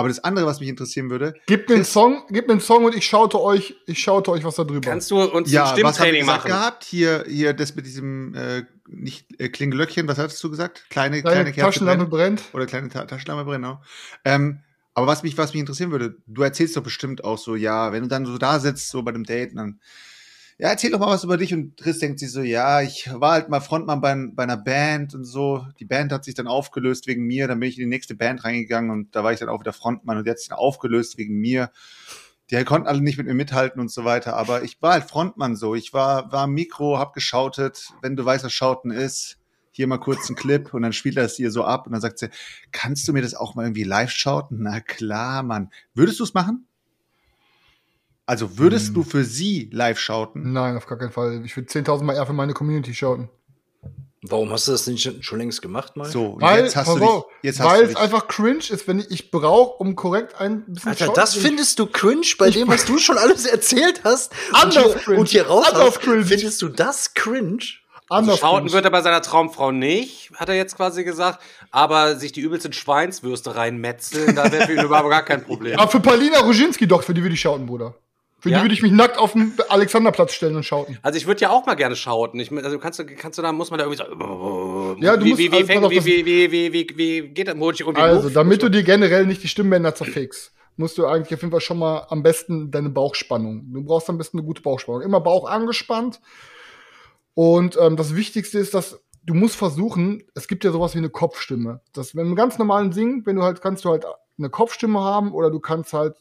[0.00, 2.84] Aber das andere, was mich interessieren würde, Gib mir einen Song, gib mir einen Song
[2.84, 4.88] und ich schaute euch, ich schaute euch was da drüber.
[4.88, 6.48] Kannst du uns ja, ein was Stimmtraining gesagt machen?
[6.48, 6.84] gehabt?
[6.84, 10.86] Hier, hier, das mit diesem äh, nicht äh, Klingelöckchen, was hattest du gesagt?
[10.88, 12.40] Kleine, Deine kleine Kerze Taschenlampe brennt.
[12.40, 12.54] brennt.
[12.54, 13.82] Oder kleine Ta Taschenlampe brennt, genau.
[14.24, 14.60] Ähm,
[14.94, 18.00] aber was mich, was mich interessieren würde, du erzählst doch bestimmt auch so, ja, wenn
[18.00, 19.80] du dann so da sitzt, so bei dem Date, dann,
[20.60, 23.32] ja, erzähl doch mal was über dich und Chris denkt sich so, ja, ich war
[23.32, 25.64] halt mal Frontmann bei, bei einer Band und so.
[25.78, 28.44] Die Band hat sich dann aufgelöst wegen mir, dann bin ich in die nächste Band
[28.44, 31.16] reingegangen und da war ich dann auch wieder Frontmann und die hat sich dann aufgelöst
[31.16, 31.70] wegen mir.
[32.50, 35.56] Die konnten alle nicht mit mir mithalten und so weiter, aber ich war halt Frontmann
[35.56, 35.74] so.
[35.74, 39.38] Ich war, war am Mikro, hab geschautet, wenn du weißt, was Schauten ist,
[39.70, 42.02] hier mal kurz einen Clip und dann spielt er es ihr so ab und dann
[42.02, 42.28] sagt sie,
[42.70, 44.58] kannst du mir das auch mal irgendwie live schauten?
[44.60, 45.70] Na klar, Mann.
[45.94, 46.66] Würdest du es machen?
[48.30, 48.94] Also würdest Hm.
[48.94, 50.52] du für sie live schauten?
[50.52, 51.42] Nein, auf gar keinen Fall.
[51.44, 53.28] Ich würde 10.000 Mal eher für meine Community schauten.
[54.22, 56.04] Warum hast du das nicht schon- längst gemacht, mal?
[56.08, 57.08] So, Weil, jetzt hast du dich,
[57.42, 60.38] jetzt hast weil du es dich, einfach cringe ist, wenn ich, ich brauche, um korrekt
[60.40, 64.02] ein bisschen Alter, schauen das findest du cringe bei dem, was du schon alles erzählt
[64.04, 64.32] hast?
[64.52, 65.18] Anders und hier, cringe.
[65.20, 66.24] Und hier raus Anders hast, cringe.
[66.26, 67.58] findest du das cringe?
[68.10, 68.72] anders Also Schauten cringe.
[68.74, 71.40] wird er bei seiner Traumfrau nicht, hat er jetzt quasi gesagt.
[71.72, 75.76] Aber sich die übelsten Schweinswürste reinmetzeln, da wäre für ihn überhaupt gar kein Problem.
[75.80, 77.94] Aber für Paulina Roginski doch, für die würde ich schauten, Bruder.
[78.40, 78.58] Für Ja?
[78.58, 80.98] die würde ich mich nackt auf den Alexanderplatz stellen und schauten.
[81.02, 82.40] Also ich würde ja auch mal gerne schauten.
[82.40, 84.96] Ich, also kannst du, kannst du da, muss man da irgendwie so.
[85.00, 87.54] Ja, du wie, musst- wie, also, fängt, wie, wie, wie, wie, wie, wie geht das?
[87.54, 88.36] Ich irgendwie Also, Luft?
[88.36, 91.78] damit du dir generell nicht die Stimmbänder zerfegst, musst du eigentlich auf jeden Fall schon
[91.78, 93.66] mal am besten deine Bauchspannung.
[93.72, 95.02] Du brauchst am besten eine gute Bauchspannung.
[95.02, 96.20] Immer Bauch angespannt.
[97.34, 101.10] Und ähm, das Wichtigste ist, dass du musst versuchen, es gibt ja sowas wie eine
[101.10, 101.80] Kopfstimme.
[101.92, 104.04] Das, wenn du ganz normalen Singen, wenn du halt, kannst du halt
[104.38, 106.14] eine Kopfstimme haben oder du kannst halt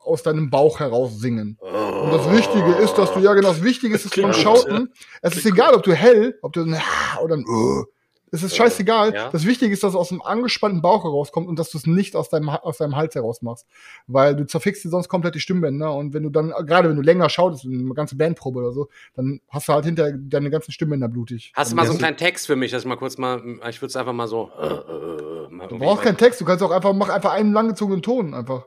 [0.00, 1.58] aus deinem Bauch heraus singen.
[1.60, 4.92] Und das Wichtige ist, dass du, ja genau, das Wichtige ist, dass beim Schauten,
[5.22, 6.80] es ist egal, ob du hell, ob du ein
[7.22, 7.84] oder ein, äh,
[8.30, 9.14] Es ist scheißegal.
[9.14, 9.28] ja.
[9.30, 12.16] Das Wichtige ist, dass es aus dem angespannten Bauch herauskommt und dass du es nicht
[12.16, 13.66] aus deinem, aus deinem Hals heraus machst.
[14.08, 17.02] Weil du zerfickst dir sonst komplett die Stimmbänder und wenn du dann, gerade wenn du
[17.02, 21.08] länger schaust, eine ganze Bandprobe oder so, dann hast du halt hinter deine ganzen Stimmbänder
[21.08, 21.52] blutig.
[21.54, 23.80] Hast du mal so einen kleinen Text für mich, dass ich mal kurz mal, ich
[23.80, 24.50] würde es einfach mal so.
[24.60, 28.02] Äh, äh, mal Du brauchst keinen Text, du kannst auch einfach, mach einfach einen langgezogenen
[28.02, 28.66] Ton einfach.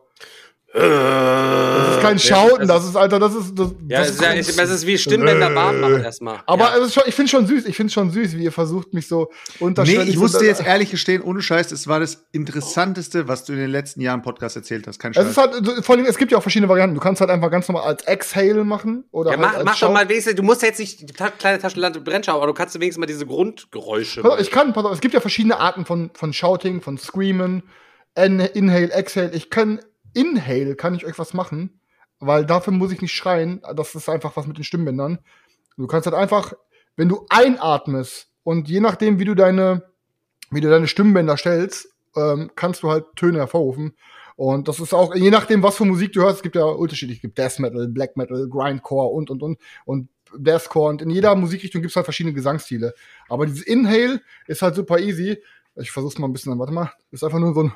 [0.74, 3.58] Äh, Das ist kein Schauten, das ist, Alter, das ist.
[3.58, 6.40] Das, Ja, das es ist, ja, ich, es ist wie Stimmbänder warm machen erstmal.
[6.46, 6.78] Aber ja.
[6.78, 9.08] es ist schon, ich finde schon süß, ich finde schon süß, wie ihr versucht, mich
[9.08, 13.46] so Nee, unterschwellig ich musste jetzt ehrlich gestehen, ohne Scheiß, es war das Interessanteste, was
[13.46, 15.00] du in den letzten Jahren im Podcast erzählt hast.
[15.00, 15.28] Kein Es Scheiß.
[15.30, 16.96] ist halt, vor allem, es gibt ja auch verschiedene Varianten.
[16.96, 19.80] Du kannst halt einfach ganz normal als Exhale machen oder ja, halt mach, als mach
[19.80, 22.76] doch mal wenigstens, du musst ja jetzt nicht die kleine Taschenlampe Brennschau, aber du kannst
[22.76, 24.22] wenigstens mal diese Grundgeräusche.
[24.22, 26.98] Pass auf, ich kann, pass auf, es gibt ja verschiedene Arten von, von Shouting, von
[26.98, 27.64] Screamen,
[28.16, 29.32] En- Inhale, Exhale.
[29.34, 29.80] Ich kann,
[30.18, 31.80] Inhale kann ich euch was machen,
[32.20, 33.62] weil dafür muss ich nicht schreien.
[33.76, 35.20] Das ist einfach was mit den Stimmbändern.
[35.78, 36.54] Du kannst halt einfach,
[36.96, 39.84] wenn du einatmest und je nachdem, wie du deine,
[40.50, 43.96] wie du deine Stimmbänder stellst, ähm, kannst du halt Töne hervorrufen.
[44.36, 47.18] Und das ist auch, je nachdem, was für Musik du hörst, es gibt ja unterschiedlich,
[47.18, 50.90] es gibt Death Metal, Black Metal, Grindcore und, und, und, und Deathcore.
[50.90, 52.94] Und in jeder Musikrichtung gibt es halt verschiedene Gesangstile.
[53.30, 55.42] Aber dieses Inhale ist halt super easy.
[55.76, 56.92] Ich versuch's mal ein bisschen, warte mal.
[57.12, 57.74] Ist einfach nur so ein.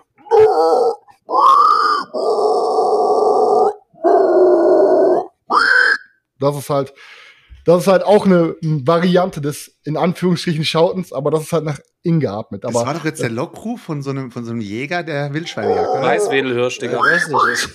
[6.42, 6.94] Das ist halt,
[7.66, 11.80] das ist halt auch eine Variante des in Anführungsstrichen Schautens, aber das ist halt nach
[12.04, 12.64] innen geatmet.
[12.64, 15.34] das Aber war doch jetzt der Lockruf von so einem, von so einem Jäger, der
[15.34, 16.02] Wildschweine jagt, oder?
[16.02, 16.98] Weißwedelhirsch, Digga.
[17.00, 17.70] weiß nicht.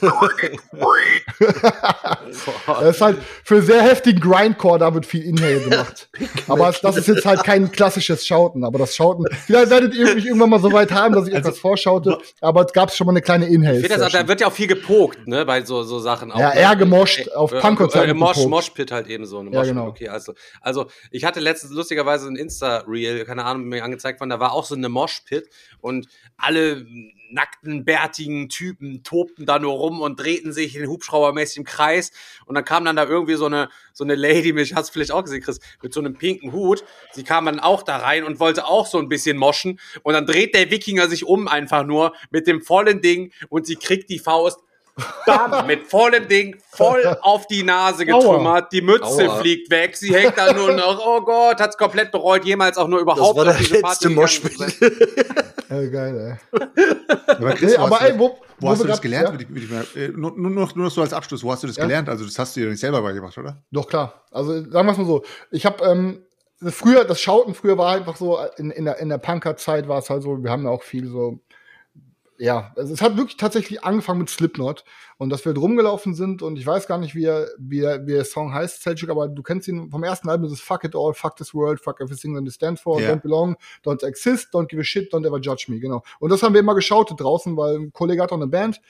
[2.66, 6.08] das ist halt für sehr heftigen Grindcore, da wird viel Inhale gemacht.
[6.48, 10.26] aber das ist jetzt halt kein klassisches Schauten, aber das Schauten, vielleicht werdet ihr mich
[10.26, 13.12] irgendwann mal so weit haben, dass ich Also, etwas vorschaute, aber es gab schon mal
[13.12, 13.80] eine kleine Inhale.
[13.80, 16.32] Ich das da wird ja auch viel gepokt, ne, bei so, so Sachen.
[16.32, 16.60] Auch, Ja, ne?
[16.60, 18.44] eher gemoscht, Äh, auf äh, Punkkonzerten äh, Mosh.
[18.46, 19.38] Moshpit halt eben so.
[19.38, 19.86] Eine Ja, genau.
[19.86, 24.40] Okay, also, also, ich hatte letztens lustigerweise ein Insta-Reel, keine Ahnung, mir angezeigt worden, da
[24.40, 25.48] war auch so eine Moshpit
[25.80, 26.86] und alle
[27.30, 32.12] nackten, bärtigen Typen tobten da nur rum und drehten sich in Hubschraubermäßig im Kreis.
[32.44, 35.10] Und dann kam dann da irgendwie so eine, so eine Lady, mich hast du vielleicht
[35.10, 38.38] auch gesehen, Chris, mit so einem pinken Hut, sie kam dann auch da rein und
[38.38, 39.80] wollte auch so ein bisschen moschen.
[40.02, 43.76] Und dann dreht der Wikinger sich um einfach nur mit dem vollen Ding und sie
[43.76, 44.60] kriegt die Faust
[45.26, 48.72] Bam, mit vollem Ding voll auf die Nase getrümmert.
[48.72, 49.36] Die Mütze Aua.
[49.40, 49.94] fliegt weg.
[49.96, 50.98] Sie hängt da nur noch.
[51.04, 54.10] Oh Gott, hat's komplett bereut, jemals auch nur Das überhaupt war auf der diese letzte
[54.10, 54.94] Party.
[55.68, 56.38] Ja, geil,
[57.26, 57.54] Aber ey.
[57.56, 59.46] Chris, Nee, wo aber hast du, ey, wo, wo hast du das gelernt?
[59.50, 61.82] Ja, äh, Nur, nur, nur, nur noch so als Abschluss, wo hast du das Ja.
[61.82, 62.08] gelernt?
[62.08, 63.62] Also, das hast du dir nicht selber beigebracht, oder?
[63.72, 64.22] doch, klar.
[64.30, 65.24] Also, sagen wir es mal so.
[65.50, 66.22] Ich habe ähm,
[66.70, 70.08] früher, das Schauten früher war einfach so, in, in der, in der Punker-Zeit war es
[70.08, 71.40] halt so, wir haben ja auch viel so,
[72.38, 74.84] ja, also es hat wirklich tatsächlich angefangen mit Slipknot
[75.18, 78.06] und dass wir drum gelaufen sind und ich weiß gar nicht, wie, er, wie, er,
[78.06, 80.84] wie der Song heißt, Selchuk, aber du kennst ihn vom ersten Album, das ist Fuck
[80.84, 83.12] It All, Fuck This World, Fuck Everything That It Stands For, Ja.
[83.12, 86.02] Don't Belong, Don't Exist, Don't Give a Shit, Don't Ever Judge Me, genau.
[86.18, 88.80] Und das haben wir immer geschautet draußen, weil ein Kollege hat auch eine Band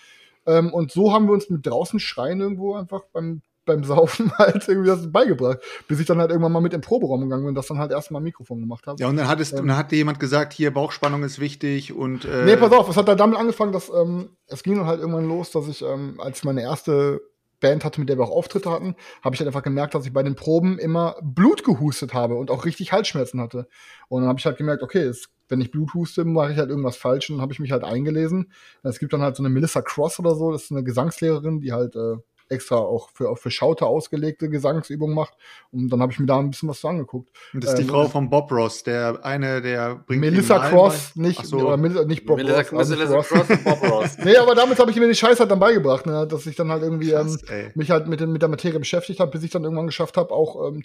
[0.46, 4.66] ähm, und so haben wir uns mit draußen schreien irgendwo einfach beim beim Saufen halt
[4.66, 7.55] irgendwie das beigebracht, bis ich dann halt irgendwann mal mit im Proberaum gegangen bin und
[7.55, 9.00] das dann halt erstmal Mikrofon gemacht habe.
[9.00, 9.61] Ja, und dann, hattest, Ähm.
[9.61, 12.24] und dann hat dir jemand gesagt, hier, Bauchspannung ist wichtig und.
[12.24, 15.00] Äh, Nee, pass auf, es hat dann damit angefangen, dass ähm, es ging dann halt
[15.00, 17.20] irgendwann los, dass ich, ähm, als meine erste
[17.61, 20.12] Band hatte, mit der wir auch Auftritte hatten, habe ich halt einfach gemerkt, dass ich
[20.12, 23.66] bei den Proben immer Blut gehustet habe und auch richtig Halsschmerzen hatte.
[24.09, 26.68] Und dann habe ich halt gemerkt, okay, es, wenn ich Blut huste, mache ich halt
[26.68, 28.52] irgendwas falsch und dann habe ich mich halt eingelesen.
[28.83, 31.72] Es gibt dann halt so eine Melissa Cross oder so, das ist eine Gesangslehrerin, die
[31.72, 32.16] halt äh,
[32.48, 35.35] extra auch für, auch für Schauter ausgelegte Gesangsübungen macht.
[35.72, 37.30] Und dann habe ich mir da ein bisschen was so angeguckt.
[37.52, 41.12] und das ist die ähm, Frau von Bob Ross, der eine, der bringt Melissa Cross,
[41.14, 41.59] bei- nicht, so.
[41.59, 43.28] oder Melissa, nicht Bob Melissa, Ross, also nicht Melissa Ross.
[43.28, 44.18] Cross und Bob Ross.
[44.24, 46.26] Nee, aber damit habe ich mir die Scheiße halt dann beigebracht, ne?
[46.26, 49.30] dass ich dann halt irgendwie Krass, ähm, mich halt mit, mit der Materie beschäftigt habe,
[49.30, 50.82] bis ich dann irgendwann geschafft habe, auch ähm,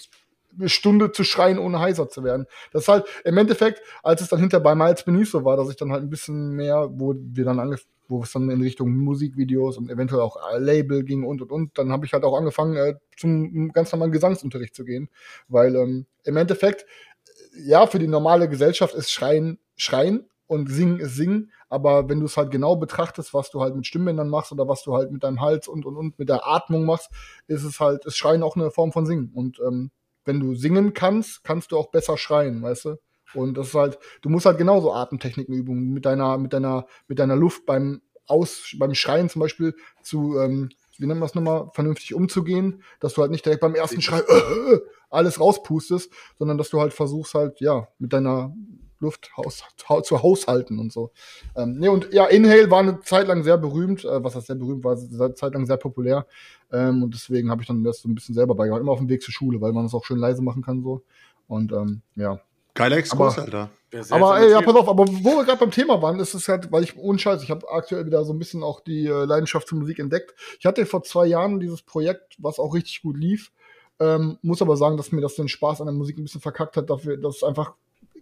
[0.60, 2.46] eine Stunde zu schreien, ohne heiser zu werden.
[2.74, 5.70] Das ist halt im Endeffekt, als es dann hinter bei Miles Beneath so war, dass
[5.70, 8.96] ich dann halt ein bisschen mehr, wo wir dann angef wo es dann in Richtung
[8.96, 12.76] Musikvideos und eventuell auch Label ging und und und, dann habe ich halt auch angefangen,
[12.76, 15.10] äh, zum ganz normalen Gesangsunterricht zu gehen.
[15.48, 21.00] Weil ähm, im Endeffekt, äh, ja, für die normale Gesellschaft ist Schreien Schreien und Singen
[21.00, 24.52] ist Singen, aber wenn du es halt genau betrachtest, was du halt mit Stimmbändern machst
[24.52, 27.10] oder was du halt mit deinem Hals und und und mit der Atmung machst,
[27.48, 29.32] ist es halt, ist Schreien auch eine Form von Singen.
[29.34, 29.92] Und ähm,
[30.26, 32.98] wenn du singen kannst, kannst du auch besser schreien, weißt du?
[33.34, 37.20] Und das ist halt, du musst halt genauso Atemtechniken üben, mit deiner, mit deiner, mit
[37.20, 41.70] deiner Luft beim Aus, beim Schreien zum Beispiel zu, ähm, wie nennt man das nochmal,
[41.74, 44.80] vernünftig umzugehen, dass du halt nicht direkt beim ersten Schrei äh,
[45.10, 48.54] alles rauspustest, sondern dass du halt versuchst halt, ja, mit deiner
[49.02, 51.12] Luft haus, hau, zu haushalten und so.
[51.56, 54.56] Ähm, nee, und ja, Inhale war eine Zeit lang sehr berühmt, äh, was heißt sehr
[54.56, 56.28] berühmt, war eine Zeit lang sehr populär.
[56.72, 59.10] Ähm, und deswegen habe ich dann das so ein bisschen selber beigebracht, immer auf dem
[59.10, 61.04] Weg zur Schule, weil man es auch schön leise machen kann so.
[61.48, 62.40] Und ähm, ja.
[62.82, 63.70] Geiler Exkurs, Aber- Alter.
[64.10, 66.72] Aber ey, ja, pass auf, aber wo wir gerade beim Thema waren, ist es halt,
[66.72, 69.68] weil ich ohne Scheiß, ich habe aktuell wieder so ein bisschen auch die äh, Leidenschaft
[69.68, 70.34] für Musik entdeckt.
[70.60, 73.52] Ich hatte vor zwei Jahren dieses Projekt, was auch richtig gut lief.
[74.00, 76.78] Ähm, muss aber sagen, dass mir das den Spaß an der Musik ein bisschen verkackt
[76.78, 77.74] hat, dafür, dass es einfach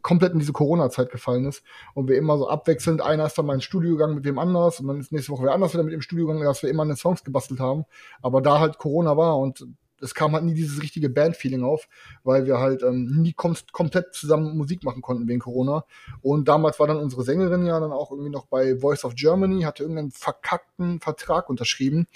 [0.02, 3.54] komplett in diese Corona-Zeit gefallen ist und wir immer so abwechselnd, einer ist dann mal
[3.54, 5.94] ins Studio gegangen mit wem anders und dann ist nächste Woche wer anders wieder mit
[5.94, 7.86] im Studio gegangen, dass wir immer an den Songs gebastelt haben.
[8.22, 9.68] Aber da halt Corona war und
[10.02, 11.88] es kam halt nie dieses richtige Band-Feeling auf,
[12.24, 15.86] weil wir halt ähm, nie kom komplett zusammen Musik machen konnten wegen Corona.
[16.22, 19.62] Und damals war dann unsere Sängerin ja dann auch irgendwie noch bei Voice of Germany,
[19.64, 22.08] hatte irgendeinen verkackten Vertrag unterschrieben,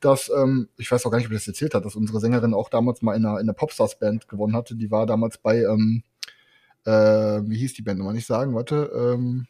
[0.00, 2.54] dass, ähm, ich weiß auch gar nicht, ob ich das erzählt hat, dass unsere Sängerin
[2.54, 4.74] auch damals mal in einer, in einer Popstars-Band gewonnen hatte.
[4.76, 6.02] Die war damals bei, ähm,
[6.84, 9.46] äh, wie hieß die Band nochmal nicht sagen, warte, ähm,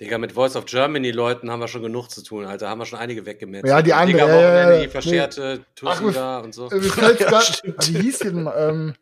[0.00, 2.68] Digga, mit Voice of Germany Leuten haben wir schon genug zu tun, Alter.
[2.68, 3.66] Haben wir schon einige weggemetzt.
[3.66, 6.68] Ja, die andere, Digga, Wochenende, die verscherte Ach, Tussi mir- da und so.
[6.68, 8.48] Äh, mir grad, wie hieß die denn?
[8.54, 8.94] Ähm,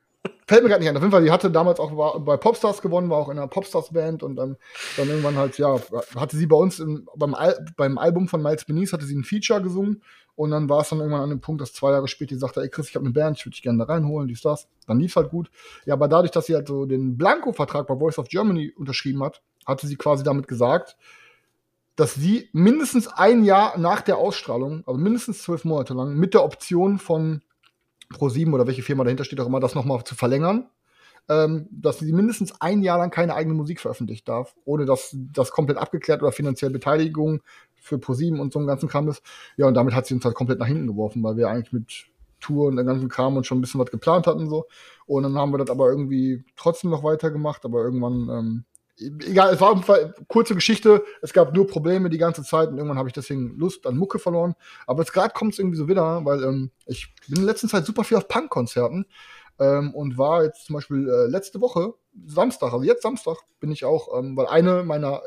[0.47, 0.97] fällt mir gerade nicht ein.
[0.97, 3.49] Auf jeden Fall, die hatte damals auch war, bei Popstars gewonnen, war auch in einer
[3.49, 4.57] Popstars-Band und dann,
[4.97, 5.81] dann irgendwann halt, ja,
[6.15, 9.25] hatte sie bei uns im, beim, Al beim Album von Miles Beneath hatte sie ein
[9.25, 10.01] Feature gesungen
[10.37, 12.61] und dann war es dann irgendwann an dem Punkt, dass zwei Jahre später die sagte,
[12.61, 14.69] ey Chris, ich habe eine Band, ich würde dich gerne da reinholen, dies, das.
[14.87, 15.51] Dann lief's halt gut.
[15.87, 19.43] Ja, aber dadurch, dass sie halt so den Blanko-Vertrag bei Voice of Germany unterschrieben hat,
[19.67, 20.97] hatte sie quasi damit gesagt,
[21.97, 26.45] dass sie mindestens ein Jahr nach der Ausstrahlung, also mindestens zwölf Monate lang, mit der
[26.45, 27.43] Option von
[28.13, 30.69] Pro7 oder welche Firma dahinter steht auch immer, das nochmal zu verlängern,
[31.29, 35.51] ähm, dass sie mindestens ein Jahr lang keine eigene Musik veröffentlichen darf, ohne dass das
[35.51, 37.41] komplett abgeklärt oder finanzielle Beteiligung
[37.77, 39.23] für Pro7 und so einen ganzen Kram ist.
[39.57, 42.07] Ja, und damit hat sie uns halt komplett nach hinten geworfen, weil wir eigentlich mit
[42.41, 44.67] Tour und dem ganzen Kram und schon ein bisschen was geplant hatten so.
[45.07, 48.65] Und dann haben wir das aber irgendwie trotzdem noch weitergemacht, aber irgendwann ähm,
[48.99, 51.05] egal, es war Fall kurze Geschichte.
[51.23, 54.19] Es gab nur Probleme die ganze Zeit und irgendwann habe ich deswegen Lust an Mucke
[54.19, 54.55] verloren.
[54.87, 57.87] Aber jetzt gerade kommt es irgendwie so wieder, weil ähm, ich bin in letzter Zeit
[57.87, 59.07] super viel auf Punk-Konzerten
[59.59, 61.95] ähm, und war jetzt zum Beispiel äh, letzte Woche,
[62.27, 65.23] Samstag, also jetzt Samstag, bin ich auch, ähm, weil eine meiner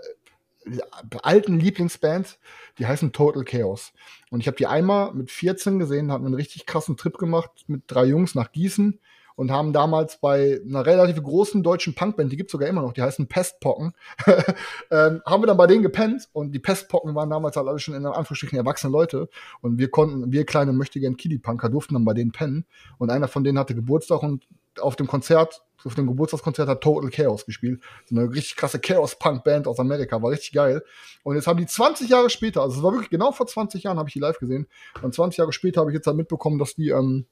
[0.65, 0.79] äh,
[1.23, 2.39] alten Lieblingsbands,
[2.77, 3.93] die heißen Total Chaos.
[4.29, 7.83] Und ich habe die einmal mit 14 gesehen, hatten einen richtig krassen Trip gemacht mit
[7.87, 8.99] drei Jungs nach Gießen
[9.37, 13.03] und haben damals bei einer relativ großen deutschen Punkband, die gibt's sogar immer noch, die
[13.03, 13.93] heißen Pestpocken,
[14.91, 17.93] ähm, haben wir dann bei denen gepennt und die Pestpocken waren damals halt alle schon
[17.93, 19.29] in Anführungsstrichen erwachsene Leute
[19.61, 22.65] und wir konnten, wir kleine möchtegern Kiddie-Punker durften dann bei denen pennen
[22.97, 24.47] und einer von denen hatte Geburtstag und
[24.81, 27.81] auf dem Konzert, auf dem Geburtstagskonzert hat Total Chaos gespielt.
[28.05, 30.83] So eine richtig krasse Chaos-Punk-Band aus Amerika, war richtig geil.
[31.23, 33.97] Und jetzt haben die 20 Jahre später, also es war wirklich genau vor 20 Jahren,
[33.97, 34.67] habe ich die live gesehen.
[35.01, 37.25] Und 20 Jahre später habe ich jetzt halt mitbekommen, dass die, ähm,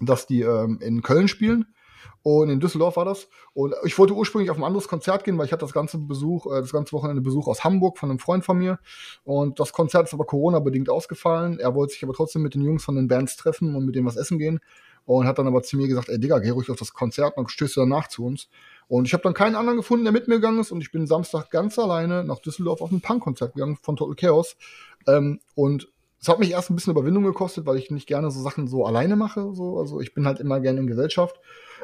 [0.00, 1.66] dass die ähm, in Köln spielen.
[2.22, 3.28] Und in Düsseldorf war das.
[3.52, 6.46] Und ich wollte ursprünglich auf ein anderes Konzert gehen, weil ich hatte das ganze Besuch,
[6.46, 8.78] äh, das ganze Wochenende Besuch aus Hamburg von einem Freund von mir.
[9.24, 11.58] Und das Konzert ist aber Corona-bedingt ausgefallen.
[11.58, 14.06] Er wollte sich aber trotzdem mit den Jungs von den Bands treffen und mit denen
[14.06, 14.60] was essen gehen.
[15.04, 17.50] Und hat dann aber zu mir gesagt, ey Digga, geh ruhig auf das Konzert und
[17.50, 18.48] stößt du danach zu uns.
[18.86, 20.70] Und ich habe dann keinen anderen gefunden, der mit mir gegangen ist.
[20.70, 24.56] Und ich bin Samstag ganz alleine nach Düsseldorf auf ein Punk-Konzert gegangen von Total Chaos.
[25.08, 25.88] Ähm, und
[26.22, 28.86] es hat mich erst ein bisschen Überwindung gekostet, weil ich nicht gerne so Sachen so
[28.86, 29.52] alleine mache.
[29.54, 29.78] So.
[29.78, 31.40] Also ich bin halt immer gerne in Gesellschaft.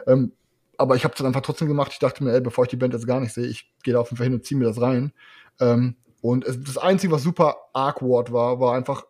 [0.07, 0.31] Ähm,
[0.77, 1.91] aber ich habe es dann einfach trotzdem gemacht.
[1.93, 4.01] Ich dachte mir, ey, bevor ich die Band jetzt gar nicht sehe, ich gehe da
[4.01, 5.13] auf jeden Fall hin und ziehe mir das rein.
[5.59, 9.07] Ähm, und es, das Einzige, was super awkward war, war einfach,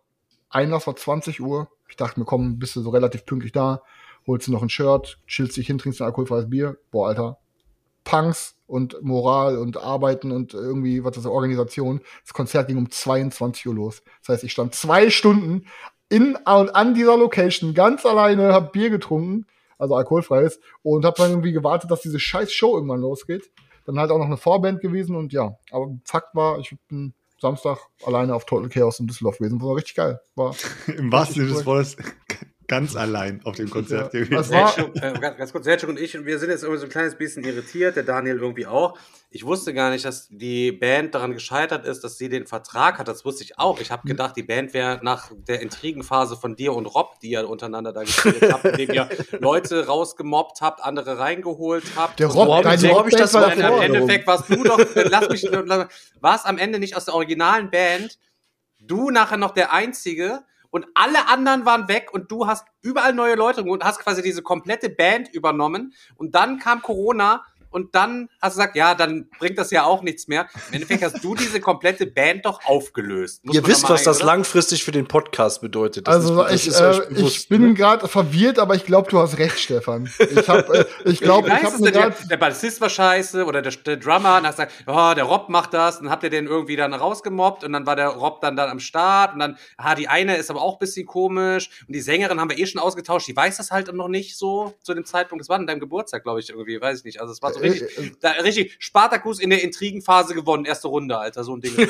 [0.49, 1.69] Einlass war 20 Uhr.
[1.87, 3.83] Ich dachte mir, komm, bist du so relativ pünktlich da,
[4.25, 6.79] holst du noch ein Shirt, chillst dich hin, trinkst ein alkoholfreies Bier.
[6.89, 7.37] Boah, Alter.
[8.09, 12.01] Punks und Moral und Arbeiten und irgendwie, was ist das, Organisation.
[12.23, 14.01] Das Konzert ging um 22 Uhr los.
[14.21, 15.65] Das heißt, ich stand zwei Stunden
[16.09, 19.45] in und an dieser Location ganz alleine, hab Bier getrunken,
[19.77, 23.51] also alkoholfreies, und hab dann irgendwie gewartet, dass diese scheiß Show irgendwann losgeht.
[23.85, 27.77] Dann halt auch noch eine Vorband gewesen und ja, aber Fakt war, ich bin Samstag
[28.03, 29.61] alleine auf Total Chaos in Düsseldorf gewesen.
[29.61, 30.19] War richtig geil.
[30.35, 30.55] War,
[30.87, 31.95] Im wahrsten Sinne des Wortes
[32.69, 34.43] ganz allein auf dem Konzert Ja, gewesen.
[34.43, 36.91] Selchuk, äh, ganz, ganz kurz, Selchuk und ich, und wir sind jetzt irgendwie so ein
[36.91, 38.97] kleines bisschen irritiert, der Daniel irgendwie auch.
[39.31, 43.07] Ich wusste gar nicht, dass die Band daran gescheitert ist, dass sie den Vertrag hat.
[43.07, 43.79] Das wusste ich auch.
[43.79, 47.47] Ich habe gedacht, die Band wäre nach der Intrigenphase von dir und Rob, die ihr
[47.47, 49.09] untereinander da gespielt habt, indem ihr
[49.39, 52.19] Leute rausgemobbt habt, andere reingeholt habt.
[52.19, 56.35] Der Rob, so hab ich das war im Endeffekt warst du doch, lass mich, war
[56.35, 58.17] es am Ende nicht aus der originalen Band,
[58.79, 63.35] du nachher noch der Einzige und alle anderen waren weg und du hast überall neue
[63.35, 65.93] Leute und hast quasi diese komplette Band übernommen.
[66.15, 70.01] Und dann kam Corona und dann hast du gesagt, ja, dann bringt das ja auch
[70.01, 70.47] nichts mehr.
[70.69, 73.45] Im Endeffekt hast du diese komplette Band doch aufgelöst.
[73.45, 74.33] Muss Ihr wisst, was das ein, oder?
[74.33, 76.07] langfristig für den Podcast bedeutet.
[76.07, 77.73] Das Also ist, das ich, ist äh, bewusst, ich bin ne?
[77.73, 80.09] gerade verwirrt, aber ich glaube, du hast recht, Stefan.
[80.19, 83.45] Ich hab, äh, ich glaube, Wie ich nice habe mir der, der Bassist war scheiße
[83.45, 86.29] oder der, der Drummer und hast gesagt, oh, der Rob macht das, dann habt ihr
[86.29, 89.57] den irgendwie dann rausgemobbt und dann war der Rob dann, dann am Start und dann,
[89.77, 92.65] ah, die eine ist aber auch ein bisschen komisch und die Sängerin haben wir eh
[92.65, 95.67] schon ausgetauscht, die weiß das halt noch nicht so zu dem Zeitpunkt, das war an
[95.67, 98.31] deinem Geburtstag, glaube ich, irgendwie, weiß ich nicht, also es war so richtig, äh, da,
[98.31, 101.73] richtig, Spartacus in der Intrigenphase gewonnen, erste Runde, Alter, so ein Ding.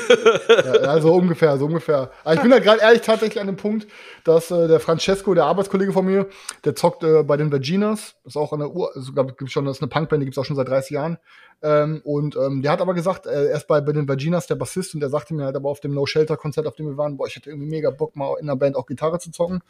[0.48, 2.10] Ja, ja, so ungefähr, so ungefähr.
[2.24, 3.86] Aber ich bin da gerade ehrlich tatsächlich an dem Punkt,
[4.24, 6.28] dass äh, der Francesco, der Arbeitskollege von mir,
[6.64, 9.78] der zockt äh, bei den Virginas, ist auch an der Uhr, also, gibt's schon, das
[9.78, 11.18] ist eine Punkband, die gibt's auch schon seit 30 Jahren.
[11.62, 14.54] Ähm, und ähm, der hat aber gesagt, äh, er ist bei, bei den Virginas der
[14.54, 16.96] Bassist und der sagte mir halt aber auf dem No Shelter Konzert, auf dem wir
[16.96, 19.60] waren, boah, ich hätte irgendwie mega Bock, mal in der Band auch Gitarre zu zocken.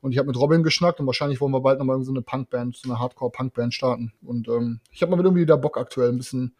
[0.00, 2.76] Und ich habe mit Robin geschnackt und wahrscheinlich wollen wir bald nochmal so eine Punkband,
[2.76, 4.12] so eine Hardcore-Punkband starten.
[4.22, 6.54] Und ähm, ich habe mal irgendwie wieder Bock aktuell, ein bisschen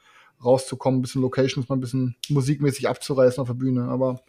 [0.44, 3.84] rauszukommen, ein bisschen Locations, mal ein bisschen musikmäßig abzureißen auf der Bühne.
[3.84, 4.20] Aber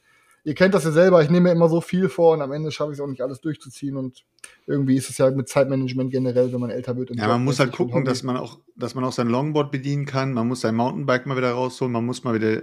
[0.45, 2.71] ihr kennt das ja selber, ich nehme mir immer so viel vor und am Ende
[2.71, 3.97] schaffe ich es auch nicht alles durchzuziehen.
[3.97, 4.23] Und
[4.67, 7.11] irgendwie ist es ja mit Zeitmanagement generell, wenn man älter wird.
[7.11, 10.05] und Ja, man muss halt gucken, dass man auch, dass man auch sein Longboard bedienen
[10.05, 10.31] kann.
[10.33, 11.91] Man muss sein Mountainbike mal wieder rausholen.
[11.91, 12.61] Man muss mal wieder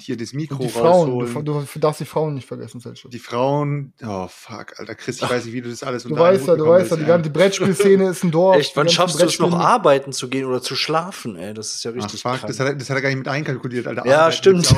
[0.00, 1.44] hier das Mikro Und die Frauen, rausholen.
[1.44, 3.10] du, du darfst die Frauen nicht vergessen, Selchuk.
[3.10, 6.26] die Frauen, oh fuck, Alter, Chris, ich weiß nicht, wie du das alles Du unter
[6.26, 8.56] einen weißt ja, du weißt ja, die ganze Brettspielszene ist ein Dorf.
[8.56, 11.54] Echt, wann schaffst du es noch arbeiten zu gehen oder zu schlafen, ey?
[11.54, 12.46] Das ist ja Ach, richtig fuck, krank.
[12.46, 14.06] das hat, er- das hat er gar nicht mit einkalkuliert, Alter.
[14.06, 14.76] Ja, Arbeiten stimmt.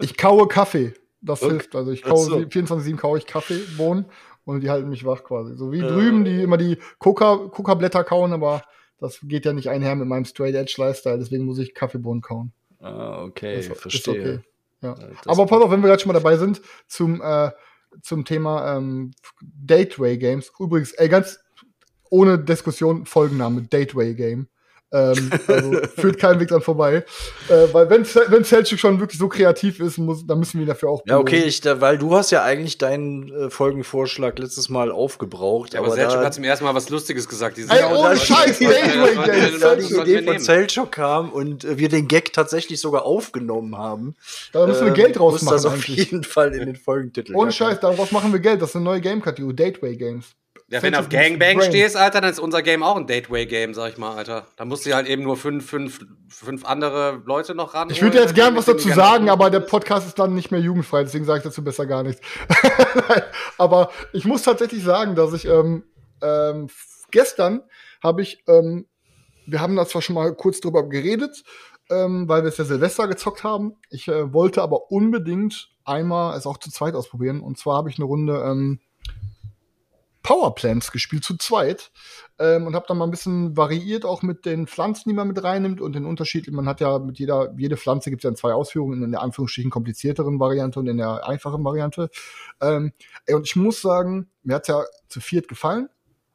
[0.00, 0.92] Ich kaue Kaffee.
[1.26, 1.52] Das Okay.
[1.52, 1.74] hilft.
[1.76, 2.36] Also ich kaue so.
[2.38, 4.06] 24-7 kaue ich Kaffeebohnen
[4.44, 5.54] und die halten mich wach quasi.
[5.56, 5.88] So wie Äh.
[5.88, 8.62] drüben, die immer die Coca- Coca-Blätter kauen, aber
[8.98, 12.52] das geht ja nicht einher mit meinem Straight Edge Lifestyle, deswegen muss ich Kaffeebohnen kauen.
[12.80, 14.12] ah, okay, Das verstehe.
[14.20, 14.38] okay.
[14.82, 14.94] Ja.
[15.26, 17.50] Aber pass auf, wenn wir gerade schon mal dabei sind, zum, äh,
[18.02, 19.10] zum Thema ähm,
[19.42, 20.52] Dateway Games.
[20.60, 21.40] Übrigens, ey, ganz
[22.10, 24.48] ohne Diskussion, Folgenname, Dateway Game.
[24.92, 27.04] Ähm, also führt kein Weg dran vorbei.
[27.48, 30.68] Äh, weil wenn, wenn Selchuk schon wirklich so kreativ ist, muss, dann müssen wir ihn
[30.68, 31.48] dafür auch Ja, okay, belohnen.
[31.48, 35.74] ich, da, weil du hast ja eigentlich deinen äh, Folgenvorschlag letztes Mal aufgebraucht.
[35.74, 37.58] Ja, aber aber Selchuk hat zum ersten Mal was Lustiges gesagt.
[37.58, 40.38] Ey, ohne Scheiß, die Idee von.
[40.38, 44.14] Selchuk kam und äh, wir den Gag tatsächlich sogar aufgenommen haben.
[44.52, 45.96] Da müssen wir ähm, Geld draus muss machen das auf eigentlich.
[45.96, 47.34] jeden Fall in den Folgentitel.
[47.34, 48.62] Ohne Scheiß, daraus machen wir Geld.
[48.62, 50.26] Das ist eine neue Game-Kategorie, Dateway Games.
[50.68, 53.92] Ja, wenn du auf Gangbang stehst, Alter, dann ist unser Game auch ein Dateway-Game, sag
[53.92, 54.48] ich mal, Alter.
[54.56, 57.88] Da musst du halt eben nur fünf, fünf, fünf andere Leute noch ran.
[57.88, 61.04] Ich würde jetzt gern was dazu sagen, aber der Podcast ist dann nicht mehr jugendfrei,
[61.04, 62.20] deswegen sage ich dazu besser gar nichts.
[63.58, 65.84] Aber ich muss tatsächlich sagen, dass ich ähm,
[66.20, 66.68] ähm,
[67.12, 67.62] gestern
[68.02, 68.86] habe ich, ähm,
[69.46, 71.44] wir haben da zwar schon mal kurz drüber geredet,
[71.90, 73.76] ähm, weil wir es ja Silvester gezockt haben.
[73.90, 77.40] Ich äh, wollte aber unbedingt einmal es auch zu zweit ausprobieren.
[77.40, 78.80] Und zwar habe ich eine Runde ähm,
[80.26, 81.92] Powerplants gespielt zu zweit
[82.40, 85.40] ähm, und habe dann mal ein bisschen variiert auch mit den Pflanzen, die man mit
[85.40, 86.50] reinnimmt und den Unterschied.
[86.50, 89.22] Man hat ja mit jeder jede Pflanze gibt es ja in zwei Ausführungen in der
[89.22, 92.10] Anführungsstrichen komplizierteren Variante und in der einfachen Variante.
[92.60, 92.92] Ähm,
[93.26, 95.88] ey, und ich muss sagen, mir hat's ja zu viert gefallen,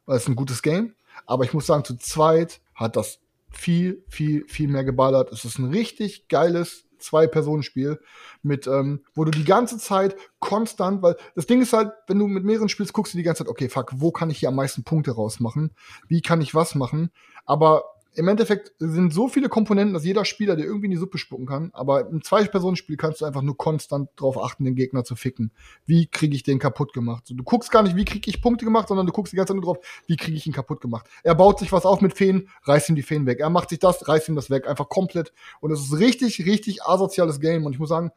[0.06, 0.94] weil es ein gutes Game.
[1.26, 3.20] Aber ich muss sagen, zu zweit hat das
[3.50, 5.30] viel, viel, viel mehr geballert.
[5.32, 8.00] Es ist ein richtig geiles Zwei-Personen-Spiel
[8.42, 12.26] mit, ähm, wo du die ganze Zeit konstant, weil das Ding ist halt, wenn du
[12.26, 14.56] mit mehreren spielst, guckst du die ganze Zeit, okay, fuck, wo kann ich hier am
[14.56, 15.72] meisten Punkte rausmachen?
[16.08, 17.10] Wie kann ich was machen?
[17.44, 17.84] Aber
[18.14, 21.46] im Endeffekt sind so viele Komponenten, dass jeder Spieler dir irgendwie in die Suppe spucken
[21.46, 21.70] kann.
[21.72, 25.52] Aber im Zwei-Personen-Spiel kannst du einfach nur konstant drauf achten, den Gegner zu ficken.
[25.86, 27.26] Wie kriege ich den kaputt gemacht?
[27.26, 29.52] So, du guckst gar nicht, wie kriege ich Punkte gemacht, sondern du guckst die ganze
[29.52, 31.06] Zeit nur drauf, wie kriege ich ihn kaputt gemacht.
[31.22, 33.40] Er baut sich was auf mit Feen, reißt ihm die Feen weg.
[33.40, 34.68] Er macht sich das, reißt ihm das weg.
[34.68, 35.32] Einfach komplett.
[35.60, 37.64] Und es ist richtig, richtig asoziales Game.
[37.64, 38.10] Und ich muss sagen,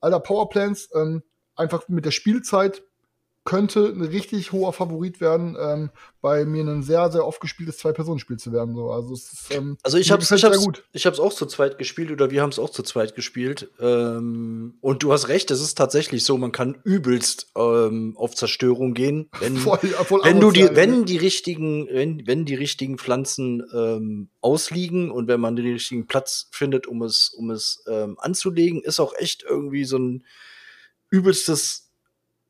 [0.00, 1.22] alter Powerplans, ähm,
[1.56, 2.82] einfach mit der Spielzeit
[3.44, 5.90] könnte ein richtig hoher Favorit werden, ähm,
[6.20, 8.76] bei mir ein sehr, sehr oft gespieltes Zwei-Personen-Spiel zu werden.
[8.76, 8.90] So.
[8.92, 11.76] Also, es ist, ähm, Also ich hab's, gefällt's ich hab's, ich hab's auch zu zweit
[11.78, 13.70] gespielt oder wir haben es auch zu zweit gespielt.
[13.80, 18.94] Ähm, und du hast recht, es ist tatsächlich so, man kann übelst ähm, auf Zerstörung
[18.94, 23.64] gehen, wenn, Voll, voll wenn du die, wenn die richtigen, wenn, wenn die richtigen Pflanzen
[23.74, 28.82] ähm, ausliegen und wenn man den richtigen Platz findet, um es, um es ähm, anzulegen,
[28.82, 30.24] ist auch echt irgendwie so ein
[31.10, 31.91] übelstes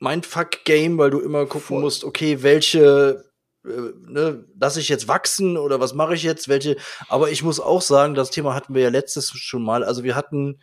[0.03, 1.81] Mindfuck-Game, weil du immer gucken Voll.
[1.81, 3.25] musst, okay, welche
[3.65, 3.69] äh,
[4.09, 6.49] ne, lasse ich jetzt wachsen oder was mache ich jetzt?
[6.49, 6.77] Welche?
[7.09, 9.85] Aber ich muss auch sagen, das Thema hatten wir ja letztes schon mal.
[9.85, 10.61] Also wir hatten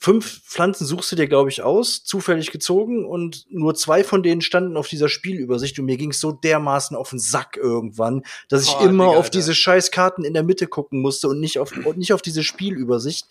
[0.00, 4.40] fünf Pflanzen suchst du dir, glaube ich, aus, zufällig gezogen und nur zwei von denen
[4.40, 8.62] standen auf dieser Spielübersicht und mir ging es so dermaßen auf den Sack irgendwann, dass
[8.62, 9.30] ich Oh, immer Digga, auf Alter.
[9.38, 12.44] diese scheiß Karten in der Mitte gucken musste und nicht auf und nicht auf diese
[12.44, 13.26] Spielübersicht,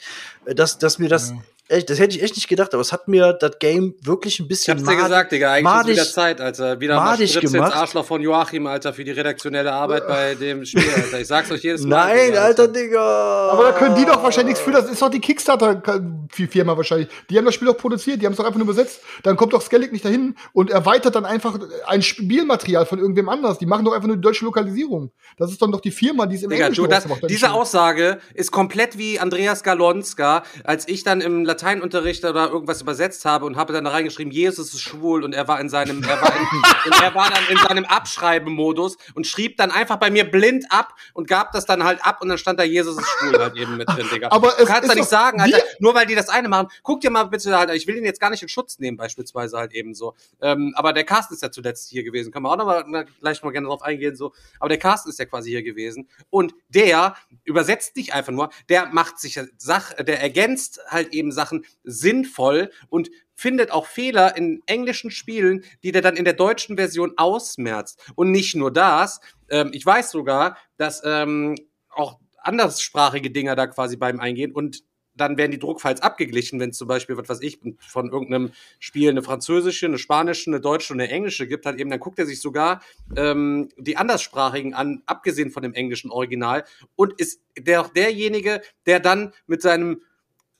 [0.46, 3.08] äh, dass, dass mir das echt, das hätte ich echt nicht gedacht, aber es hat
[3.08, 5.52] mir das Game wirklich ein Ich bisschen hab's dir gesagt, Digga.
[5.54, 6.80] Eigentlich madig- ist wieder Zeit, Alter.
[6.80, 7.76] Wieder mal madig Spritze ins gemacht.
[7.76, 11.20] Arschloch von Joachim, Alter, für die redaktionelle Arbeit bei dem Spiel, Alter.
[11.20, 12.08] Ich sag's euch jedes Mal.
[12.16, 13.50] Nein, Digga, alter Digga.
[13.52, 17.08] Aber da können die doch wahrscheinlich nichts für, das ist doch die Kickstarter-Firma wahrscheinlich.
[17.30, 19.02] Die haben das Spiel doch produziert, die haben es doch einfach nur übersetzt.
[19.24, 23.58] Dann kommt doch Skellig nicht dahin und erweitert dann einfach ein Spielmaterial von irgendwem anders.
[23.60, 25.12] Die machen doch einfach nur die deutsche Lokalisierung.
[25.38, 27.30] Das ist dann doch die Firma, die es im Digga, Englischen du, das, hat.
[27.30, 33.26] diese Aussage ist komplett wie Andreas Galonska, als ich dann im Lateinunterricht oder irgendwas übersetzt
[33.26, 36.22] habe und habe dann da reingeschrieben, Jesus ist schwul und er war in seinem, er
[36.22, 40.30] war, in, und er war dann in seinem Abschreibemodus und schrieb dann einfach bei mir
[40.30, 43.40] blind ab und gab das dann halt ab und dann stand da Jesus ist schwul
[43.40, 44.30] halt eben mit drin, Digga.
[44.30, 47.10] Aber du kannst doch nicht sagen, Alter, nur weil die das eine machen, guck dir
[47.10, 49.94] mal bitte halt, ich will ihn jetzt gar nicht in Schutz nehmen, beispielsweise halt eben
[49.94, 50.14] so.
[50.42, 53.42] Ähm, aber der Cast ist ja zuletzt hier gewesen, können wir auch noch mal gleich
[53.42, 54.34] mal gerne drauf eingehen, so.
[54.60, 56.08] Aber der Cast ist ja quasi hier gewesen.
[56.30, 61.47] Und der übersetzt nicht einfach nur, der macht sich Sach, der ergänzt halt eben Sachen
[61.84, 67.14] sinnvoll und findet auch Fehler in englischen Spielen, die der dann in der deutschen Version
[67.18, 68.12] ausmerzt.
[68.16, 69.20] Und nicht nur das,
[69.50, 71.56] ähm, ich weiß sogar, dass ähm,
[71.90, 74.84] auch anderssprachige Dinger da quasi beim eingehen und
[75.18, 79.10] dann werden die Druckfiles abgeglichen, wenn es zum Beispiel, was weiß ich, von irgendeinem Spiel
[79.10, 82.26] eine französische, eine spanische, eine deutsche und eine englische gibt, halt eben, dann guckt er
[82.26, 82.82] sich sogar
[83.16, 86.64] ähm, die anderssprachigen an, abgesehen von dem englischen Original,
[86.96, 90.02] und ist der derjenige, der dann mit seinem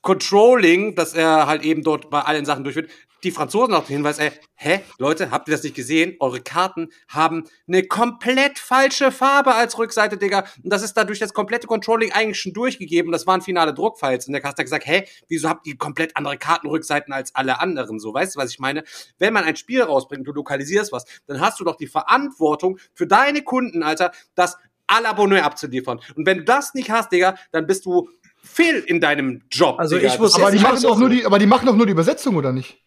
[0.08, 2.88] Controlling, dass er halt eben dort bei allen Sachen durchführt,
[3.24, 6.16] die Franzosen auch den Hinweis, ey, hä, Leute, habt ihr das nicht gesehen?
[6.18, 10.46] Eure Karten haben eine komplett falsche Farbe als Rückseite, Digga.
[10.64, 13.12] Und das ist da durch das komplette Controlling eigentlich schon durchgegeben.
[13.12, 14.26] Das waren finale Druckfiles.
[14.26, 18.00] Und der Cast hat gesagt, hä, wieso habt ihr komplett andere Kartenrückseiten als alle anderen?
[18.00, 18.84] So, weißt du, was ich meine?
[19.18, 23.06] Wenn man ein Spiel rausbringt, du lokalisierst was, dann hast du doch die Verantwortung für
[23.06, 24.56] deine Kunden, Alter, das
[24.88, 26.00] à la Bonheur abzuliefern.
[26.16, 28.08] Und wenn du das nicht hast, Digga, dann bist du
[28.42, 29.78] fehl in deinem Job.
[29.78, 30.12] Also Digga.
[30.12, 32.36] ich muss- Aber die machen doch nur die, aber die machen doch nur die Übersetzung,
[32.36, 32.82] oder nicht?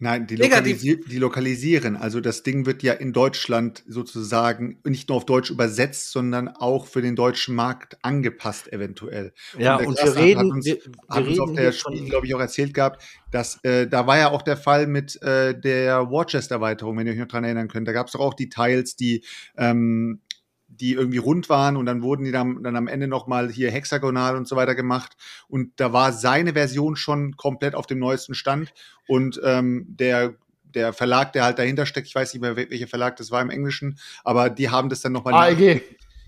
[0.00, 1.96] Nein, die, Digga, die- lokalisi die lokalisieren.
[1.96, 6.86] Also das Ding wird ja in Deutschland sozusagen nicht nur auf Deutsch übersetzt, sondern auch
[6.86, 9.32] für den deutschen Markt angepasst eventuell.
[9.58, 12.26] Ja, und Klaas wir reden, hat uns, wir, wir hat uns auf der Spiel, glaube
[12.26, 16.08] ich, auch erzählt gehabt, dass äh, da war ja auch der Fall mit äh, der
[16.12, 17.88] Warchest-Erweiterung, wenn ihr euch noch dran erinnern könnt.
[17.88, 19.24] Da gab es doch auch die Tiles, die
[19.56, 20.20] ähm,
[20.68, 23.70] die irgendwie rund waren und dann wurden die dann, dann am Ende noch mal hier
[23.70, 25.16] hexagonal und so weiter gemacht
[25.48, 28.72] und da war seine Version schon komplett auf dem neuesten Stand
[29.06, 30.34] und ähm, der
[30.74, 33.40] der Verlag, der halt dahinter steckt, ich weiß nicht mehr, wel- welcher Verlag das war
[33.40, 35.82] im Englischen, aber die haben das dann noch mal AEG.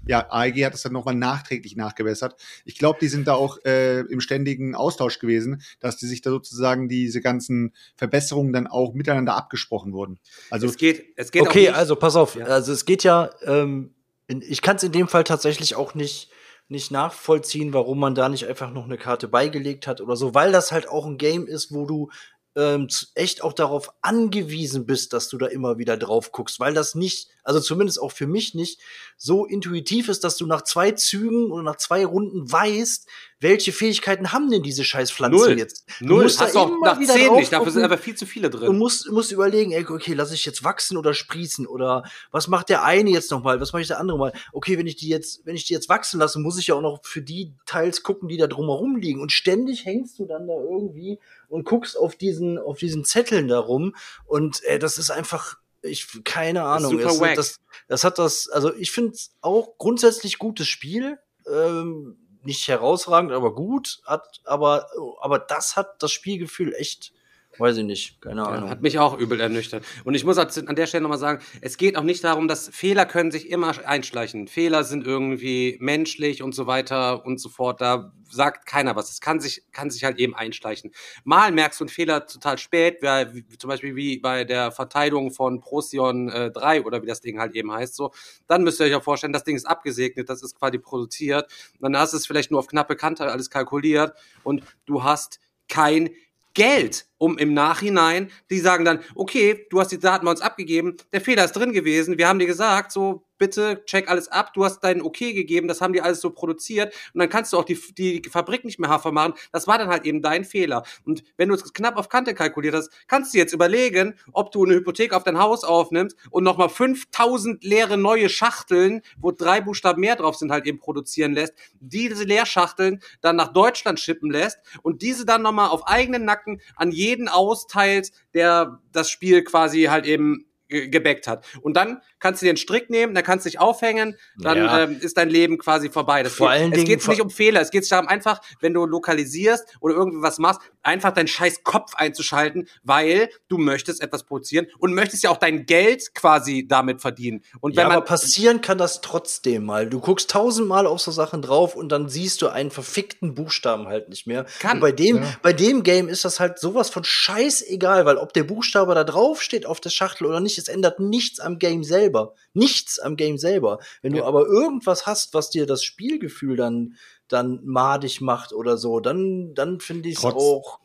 [0.06, 2.36] ja, AEG hat es dann nochmal nachträglich nachgebessert.
[2.64, 6.30] Ich glaube, die sind da auch äh, im ständigen Austausch gewesen, dass die sich da
[6.30, 10.18] sozusagen diese ganzen Verbesserungen dann auch miteinander abgesprochen wurden.
[10.48, 12.34] Also es geht, es geht auch Okay, nicht, also pass auf.
[12.34, 12.46] Ja.
[12.46, 13.92] Also es geht ja, ähm,
[14.38, 16.30] ich kann es in dem Fall tatsächlich auch nicht,
[16.68, 20.52] nicht nachvollziehen, warum man da nicht einfach noch eine Karte beigelegt hat oder so, weil
[20.52, 22.10] das halt auch ein Game ist, wo du
[22.56, 26.94] ähm, echt auch darauf angewiesen bist, dass du da immer wieder drauf guckst, weil das
[26.94, 28.80] nicht, also zumindest auch für mich nicht,
[29.16, 33.08] so intuitiv ist, dass du nach zwei Zügen oder nach zwei Runden weißt,
[33.40, 35.58] welche Fähigkeiten haben denn diese scheiß Pflanzen Null.
[35.58, 35.84] jetzt.
[35.98, 36.22] Du Null.
[36.24, 37.52] musst da Hast du auch nach zehn nicht.
[37.52, 38.78] Dafür sind einfach viel zu viele und drin.
[38.78, 42.84] musst, musst überlegen, ey, okay, lass ich jetzt wachsen oder sprießen oder was macht der
[42.84, 44.32] eine jetzt noch mal, was mache ich der andere mal?
[44.52, 46.82] Okay, wenn ich die jetzt, wenn ich die jetzt wachsen lasse, muss ich ja auch
[46.82, 50.54] noch für die Teils gucken, die da drumherum liegen und ständig hängst du dann da
[50.54, 51.18] irgendwie
[51.48, 53.94] und guckst auf diesen, auf diesen Zetteln da rum
[54.26, 56.90] und äh, das ist einfach ich keine Ahnung.
[56.90, 57.34] super Es- wack.
[57.36, 57.56] das,
[57.88, 61.18] das hat das, also ich finde es auch grundsätzlich gutes Spiel.
[61.50, 64.00] Ähm, nicht herausragend, aber gut.
[64.04, 64.88] Hat, aber,
[65.20, 67.12] aber das hat das Spielgefühl echt,
[67.58, 68.70] weiß ich nicht, keine Ja, Ahnung.
[68.70, 69.84] hat mich auch übel ernüchtert.
[70.04, 73.06] Und ich muss an der Stelle nochmal sagen, es geht auch nicht darum, dass Fehler
[73.06, 74.48] können sich immer einschleichen.
[74.48, 77.80] Fehler sind irgendwie menschlich und so weiter und so fort.
[77.80, 79.10] Da sagt keiner was.
[79.10, 80.92] Es kann sich, kann sich halt eben einschleichen.
[81.24, 85.32] Mal merkst du einen Fehler total spät, wie, wie, zum Beispiel wie bei der Verteidigung
[85.32, 87.94] von Procyon äh, 3 oder wie das Ding halt eben heißt.
[87.96, 88.12] So,
[88.46, 91.50] dann müsst ihr euch ja vorstellen, das Ding ist abgesegnet, das ist quasi produziert.
[91.80, 96.10] Dann hast du es vielleicht nur auf knappe Kante alles kalkuliert und du hast kein
[96.54, 100.96] Geld, um im Nachhinein, die sagen dann, okay, du hast die Daten bei uns abgegeben,
[101.12, 104.64] der Fehler ist drin gewesen, wir haben dir gesagt, so, bitte check alles ab, du
[104.64, 107.64] hast dein Okay gegeben, das haben die alles so produziert und dann kannst du auch
[107.64, 110.84] die, die Fabrik nicht mehr hafer machen, das war dann halt eben dein Fehler.
[111.04, 114.64] Und wenn du es knapp auf Kante kalkuliert hast, kannst du jetzt überlegen, ob du
[114.64, 120.00] eine Hypothek auf dein Haus aufnimmst und nochmal 5000 leere neue Schachteln, wo drei Buchstaben
[120.00, 125.00] mehr drauf sind, halt eben produzieren lässt, diese Leerschachteln dann nach Deutschland schippen lässt und
[125.00, 130.46] diese dann nochmal auf eigenen Nacken an jeden austeilt, der das Spiel quasi halt eben
[130.68, 131.44] ge- gebackt hat.
[131.62, 134.82] Und dann kannst du dir einen Strick nehmen, dann kannst du dich aufhängen, dann Ja.
[134.84, 136.22] ähm, ist dein Leben quasi vorbei.
[136.22, 138.86] Das Vor geht, allen es geht nicht um Fehler, es geht darum einfach, wenn du
[138.86, 144.66] lokalisierst oder irgendwie was machst, einfach deinen scheiß Kopf einzuschalten, weil du möchtest etwas produzieren
[144.78, 147.42] und möchtest ja auch dein Geld quasi damit verdienen.
[147.60, 149.88] Und Ja, wenn aber man passieren kann das trotzdem mal.
[149.88, 154.08] Du guckst tausendmal auf so Sachen drauf und dann siehst du einen verfickten Buchstaben halt
[154.08, 154.44] nicht mehr.
[154.60, 154.76] Kann.
[154.76, 155.34] Und bei dem, Ja.
[155.42, 159.42] bei dem Game ist das halt sowas von scheißegal, weil ob der Buchstabe da drauf
[159.42, 162.34] steht auf der Schachtel oder nicht, es ändert nichts am Game selber.
[162.54, 163.78] Nichts am Game selber.
[164.02, 164.22] Wenn Ja.
[164.22, 166.96] du aber irgendwas hast, was dir das Spielgefühl dann
[167.32, 170.80] dann madig macht oder so, dann, dann finde ich es auch.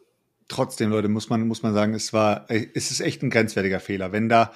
[0.48, 4.12] Trotzdem, Leute, muss man, muss man sagen, es war, es ist echt ein grenzwertiger Fehler.
[4.12, 4.52] Wenn da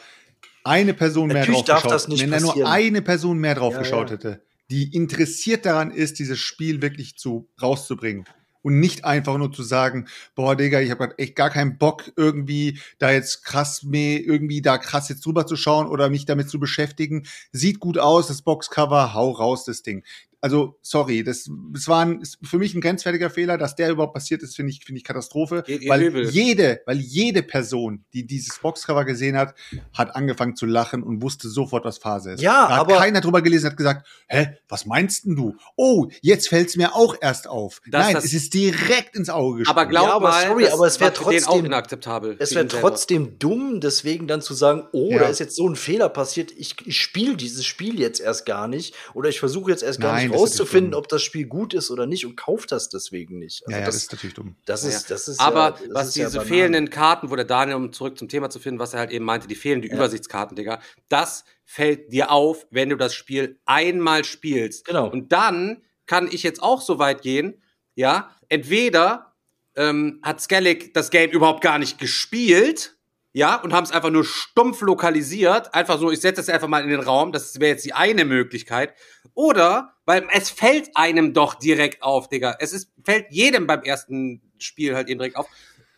[0.63, 2.71] eine Person mehr Natürlich drauf darf geschaut, das nicht wenn da nur passieren.
[2.71, 4.15] eine Person mehr drauf Ja, geschaut ja.
[4.17, 8.25] hätte, die interessiert daran ist, dieses Spiel wirklich zu rauszubringen.
[8.61, 12.77] Und nicht einfach nur zu sagen, boah, Digga, ich habe echt gar keinen Bock, irgendwie
[12.97, 16.59] da jetzt krass mehr, irgendwie da krass jetzt drüber zu schauen oder mich damit zu
[16.59, 17.25] beschäftigen.
[17.53, 20.03] Sieht gut aus, das Boxcover, hau raus das Ding.
[20.41, 24.13] Also, sorry, das, das war ein, ist für mich ein grenzwertiger Fehler, dass der überhaupt
[24.13, 25.63] passiert ist, finde ich, finde ich Katastrophe.
[25.67, 26.29] Geht weil übel.
[26.29, 29.53] jede, weil jede Person, die dieses Boxcover gesehen hat,
[29.93, 32.41] hat angefangen zu lachen und wusste sofort, was Phase ist.
[32.41, 35.55] Ja, da hat aber- keiner drüber gelesen, hat gesagt, hä, was meinst denn du?
[35.75, 37.81] Oh, jetzt fällt's mir auch erst auf.
[37.89, 39.77] Das- Nein, das- es ist direkt ins Auge gesprungen.
[39.79, 42.35] Aber glaub Ja, aber mal, sorry, aber es wär war für den auch trotzdem- inakzeptabel.
[42.39, 45.19] Es wäre trotzdem dumm, deswegen dann zu sagen, oh, Ja.
[45.19, 48.67] da ist jetzt so ein Fehler passiert, ich, ich spiele dieses Spiel jetzt erst gar
[48.69, 51.73] nicht oder ich versuche jetzt erst gar Nein, nicht natürlich rauszufinden, ob das Spiel gut
[51.73, 53.63] ist oder nicht und kaufe das deswegen nicht.
[53.65, 54.55] Also ja, ja, das, das, ist natürlich dumm.
[54.65, 56.55] das, Ja, ist, das ist Aber ja, das was ist ja diese Banane.
[56.55, 59.25] fehlenden Karten, wo der Daniel, um zurück zum Thema zu finden, was er halt eben
[59.25, 64.85] meinte, die fehlenden Übersichtskarten, Digga, das fällt dir auf, wenn du das Spiel einmal spielst.
[64.85, 65.09] Genau.
[65.09, 67.61] Und dann kann ich jetzt auch so weit gehen,
[67.95, 69.33] ja, entweder
[69.75, 72.97] ähm, hat Skellig das Game überhaupt gar nicht gespielt,
[73.31, 76.83] ja, und haben es einfach nur stumpf lokalisiert, einfach so, ich setze es einfach mal
[76.83, 78.93] in den Raum, das wäre jetzt die eine Möglichkeit.
[79.35, 82.57] Oder, weil es fällt einem doch direkt auf, Digga.
[82.59, 85.47] Es ist, fällt jedem beim ersten Spiel halt eben direkt auf.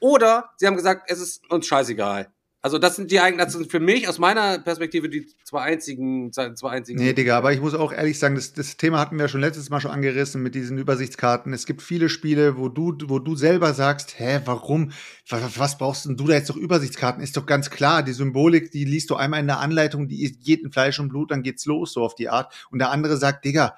[0.01, 2.31] Oder sie haben gesagt, es ist uns scheißegal.
[2.63, 6.31] Also das sind die eigentlich, das sind für mich aus meiner Perspektive die zwei einzigen,
[6.31, 6.99] zwei einzigen.
[6.99, 9.71] Nee, Digga, aber ich muss auch ehrlich sagen, das, das Thema hatten wir schon letztes
[9.71, 11.53] Mal schon angerissen mit diesen Übersichtskarten.
[11.53, 14.91] Es gibt viele Spiele, wo du, wo du selber sagst, hä, warum?
[15.27, 17.23] Was, was brauchst denn du da jetzt doch Übersichtskarten?
[17.23, 20.61] Ist doch ganz klar, die Symbolik, die liest du einmal in der Anleitung, die geht
[20.61, 22.53] in Fleisch und Blut, dann geht's los, so auf die Art.
[22.69, 23.75] Und der andere sagt, Digga,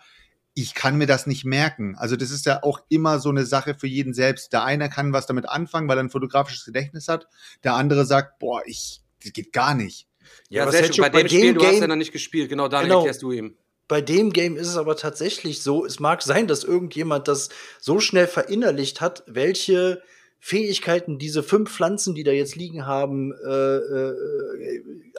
[0.56, 1.96] ich kann mir das nicht merken.
[1.98, 4.54] Also das ist ja auch immer so eine Sache für jeden selbst.
[4.54, 7.28] Der eine kann was damit anfangen, weil er ein fotografisches Gedächtnis hat.
[7.64, 10.08] Der andere sagt, boah, ich, das geht gar nicht.
[10.50, 10.94] ja, sehr schön.
[10.94, 12.98] Sergio, Bei dem Spiel, du hast Game- ja noch nicht gespielt, genau, dann Genau.
[13.00, 13.58] erklärst du ihm.
[13.88, 17.50] Bei dem Game ist es aber tatsächlich so, es mag sein, dass irgendjemand das
[17.80, 20.02] so schnell verinnerlicht hat, welche
[20.40, 24.16] Fähigkeiten diese fünf Pflanzen, die da jetzt liegen haben, äh, äh,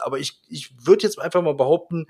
[0.01, 2.07] aber ich, ich würde jetzt einfach mal behaupten,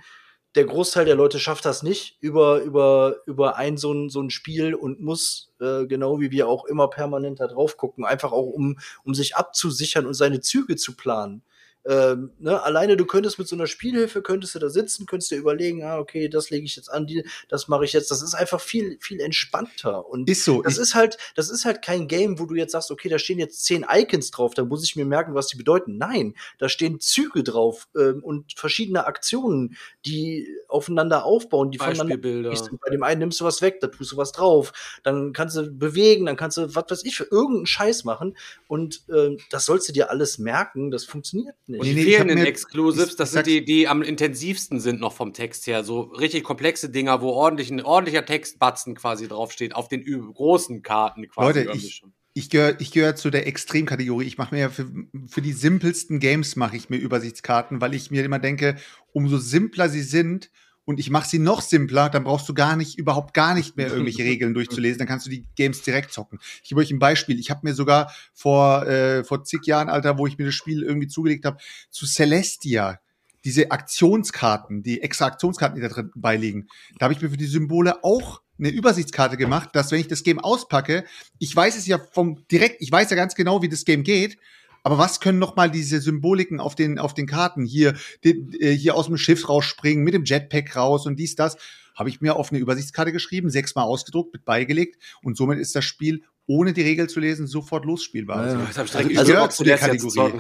[0.56, 4.30] der Großteil der Leute schafft das nicht über, über, über ein so ein, so ein
[4.30, 8.48] Spiel und muss, äh, genau wie wir auch immer permanent da drauf gucken, einfach auch
[8.48, 11.44] um, um sich abzusichern und seine Züge zu planen.
[11.88, 15.38] Ähm, ne, alleine du könntest mit so einer Spielhilfe, könntest du da sitzen, könntest dir
[15.38, 18.10] überlegen, ah, okay, das lege ich jetzt an, die, das mache ich jetzt.
[18.10, 20.08] Das ist einfach viel, viel entspannter.
[20.08, 20.62] Und Ist so.
[20.64, 23.38] das ist halt, das ist halt kein Game, wo du jetzt sagst, okay, da stehen
[23.38, 25.98] jetzt zehn Icons drauf, da muss ich mir merken, was die bedeuten.
[25.98, 32.18] Nein, da stehen Züge drauf ähm, und verschiedene Aktionen, die aufeinander aufbauen, die voneinander.
[32.18, 34.74] Bei dem einen nimmst du was weg, da tust du was drauf,
[35.04, 38.36] dann kannst du bewegen, dann kannst du, was weiß ich, für irgendeinen Scheiß machen.
[38.68, 41.75] Und ähm, das sollst du dir alles merken, das funktioniert nicht.
[41.78, 45.00] Und Nee, die nee, fehlenden mir- Exclusives, ich- das sind die, die am intensivsten sind
[45.00, 45.84] noch vom Text her.
[45.84, 50.04] So richtig komplexe Dinger, wo ordentlich ein ordentlicher Textbatzen quasi draufsteht, auf den
[50.34, 51.48] großen Karten quasi.
[51.48, 52.14] Leute, irgendwie ich, schon.
[52.34, 54.26] ich gehöre ich gehör zu der Extremkategorie.
[54.26, 54.90] Ich mache mir ja für,
[55.28, 58.76] für die simpelsten Games mache ich mir Übersichtskarten, weil ich mir immer denke,
[59.14, 60.50] umso simpler sie sind
[60.86, 63.88] und ich mache sie noch simpler, dann brauchst du gar nicht, überhaupt gar nicht mehr
[63.88, 66.40] irgendwelche Regeln durchzulesen, dann kannst du die Games direkt zocken.
[66.64, 67.40] Ich gebe euch ein Beispiel.
[67.40, 70.84] Ich habe mir sogar vor, äh, vor zig Jahren, Alter, wo ich mir das Spiel
[70.84, 71.58] irgendwie zugelegt habe,
[71.90, 73.00] zu Celestia,
[73.44, 76.68] diese Aktionskarten, die extra Aktionskarten, die da drin beiliegen,
[76.98, 80.24] da habe ich mir für die Symbole auch eine Übersichtskarte gemacht, dass wenn ich das
[80.24, 81.04] Game auspacke,
[81.40, 84.38] ich weiß es ja vom direkt, ich weiß ja ganz genau, wie das Game geht,
[84.86, 88.72] aber was können noch mal diese Symboliken auf den auf den Karten hier die, äh,
[88.72, 91.58] hier aus dem Schiff rausspringen mit dem Jetpack raus und dies das
[91.96, 95.86] habe ich mir auf eine Übersichtskarte geschrieben, sechsmal ausgedruckt, mit beigelegt und somit ist das
[95.86, 98.38] Spiel ohne die Regel zu lesen sofort losspielbar.
[98.38, 100.34] Also, ich also direkt ich gehöre zu der Kategorie.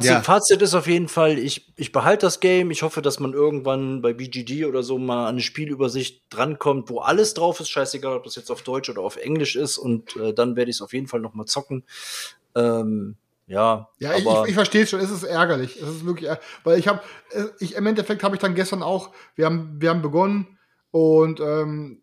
[0.00, 0.22] Ja.
[0.22, 2.72] Fazit ist auf jeden Fall, ich, ich behalte das Game.
[2.72, 6.98] Ich hoffe, dass man irgendwann bei BGG oder so mal an eine Spielübersicht drankommt, wo
[6.98, 7.68] alles drauf ist.
[7.68, 9.78] Scheißegal, ob das jetzt auf Deutsch oder auf Englisch ist.
[9.78, 11.84] Und äh, dann werde ich es auf jeden Fall noch mal zocken.
[12.56, 13.14] Ähm,
[13.50, 15.76] ja, Ja, ich, ich, ich verstehe es schon, es ist ärgerlich.
[15.80, 17.00] Es ist wirklich, ärg- weil ich habe,
[17.58, 20.58] ich, im Endeffekt habe ich dann gestern auch, wir haben, wir haben begonnen
[20.90, 22.02] und ähm,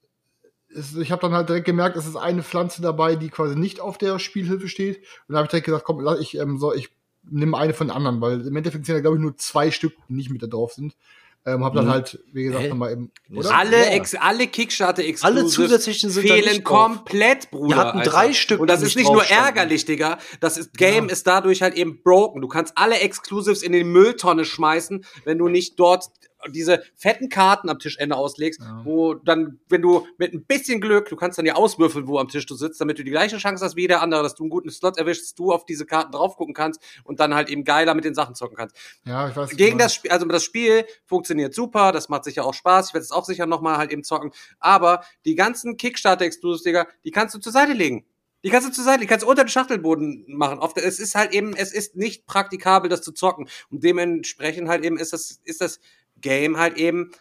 [0.70, 3.80] es, ich habe dann halt direkt gemerkt, es ist eine Pflanze dabei, die quasi nicht
[3.80, 4.98] auf der Spielhilfe steht.
[5.28, 6.90] Und da habe ich direkt gesagt, komm, lass- ich, ähm, so, ich
[7.24, 9.94] nehme eine von den anderen, weil im Endeffekt sind ja, glaube ich, nur zwei Stück,
[10.08, 10.96] die nicht mit da drauf sind.
[11.48, 11.90] Ähm, habe dann Mhm.
[11.92, 12.68] halt, wie gesagt, Hä?
[12.70, 13.12] nochmal eben.
[13.34, 13.58] Oder?
[13.58, 13.92] Alle, Ja.
[13.92, 16.78] ex, alle Kickstarter Alle Exclusives zusätzlichen sind fehlen nicht drauf.
[16.98, 17.70] komplett, Bruder.
[17.70, 18.10] Wir hatten Alter.
[18.12, 20.18] drei Stück, Und das ist nicht nur ärgerlich, Digga.
[20.42, 22.42] Das ist, Game ist dadurch halt eben broken.
[22.42, 26.10] Du kannst alle Exclusives in die Mülltonne schmeißen, wenn du nicht dort
[26.50, 28.82] diese fetten Karten am Tischende auslegst, ja.
[28.84, 32.28] wo dann, wenn du mit ein bisschen Glück, du kannst dann ja auswürfeln, wo am
[32.28, 34.50] Tisch du sitzt, damit du die gleiche Chance hast wie jeder andere, dass du einen
[34.50, 37.94] guten Slot erwischst, du auf diese Karten drauf gucken kannst und dann halt eben geiler
[37.94, 38.76] mit den Sachen zocken kannst.
[39.06, 39.52] Ja, ich weiß.
[39.52, 42.90] Gegen das Spiel, also das Spiel funktioniert super, das macht sicher auch Spaß.
[42.90, 44.32] Ich werde es auch sicher nochmal halt eben zocken.
[44.60, 48.06] Aber die ganzen Kickstarter-Exclusives, Digga, die kannst du zur Seite legen.
[48.44, 50.60] Die kannst du zur Seite, die kannst du unter den Schachtelboden machen.
[50.60, 53.50] Oft, es ist halt eben, es ist nicht praktikabel, das zu zocken.
[53.72, 55.80] Und dementsprechend halt eben ist das, ist das
[56.22, 57.12] Game halt eben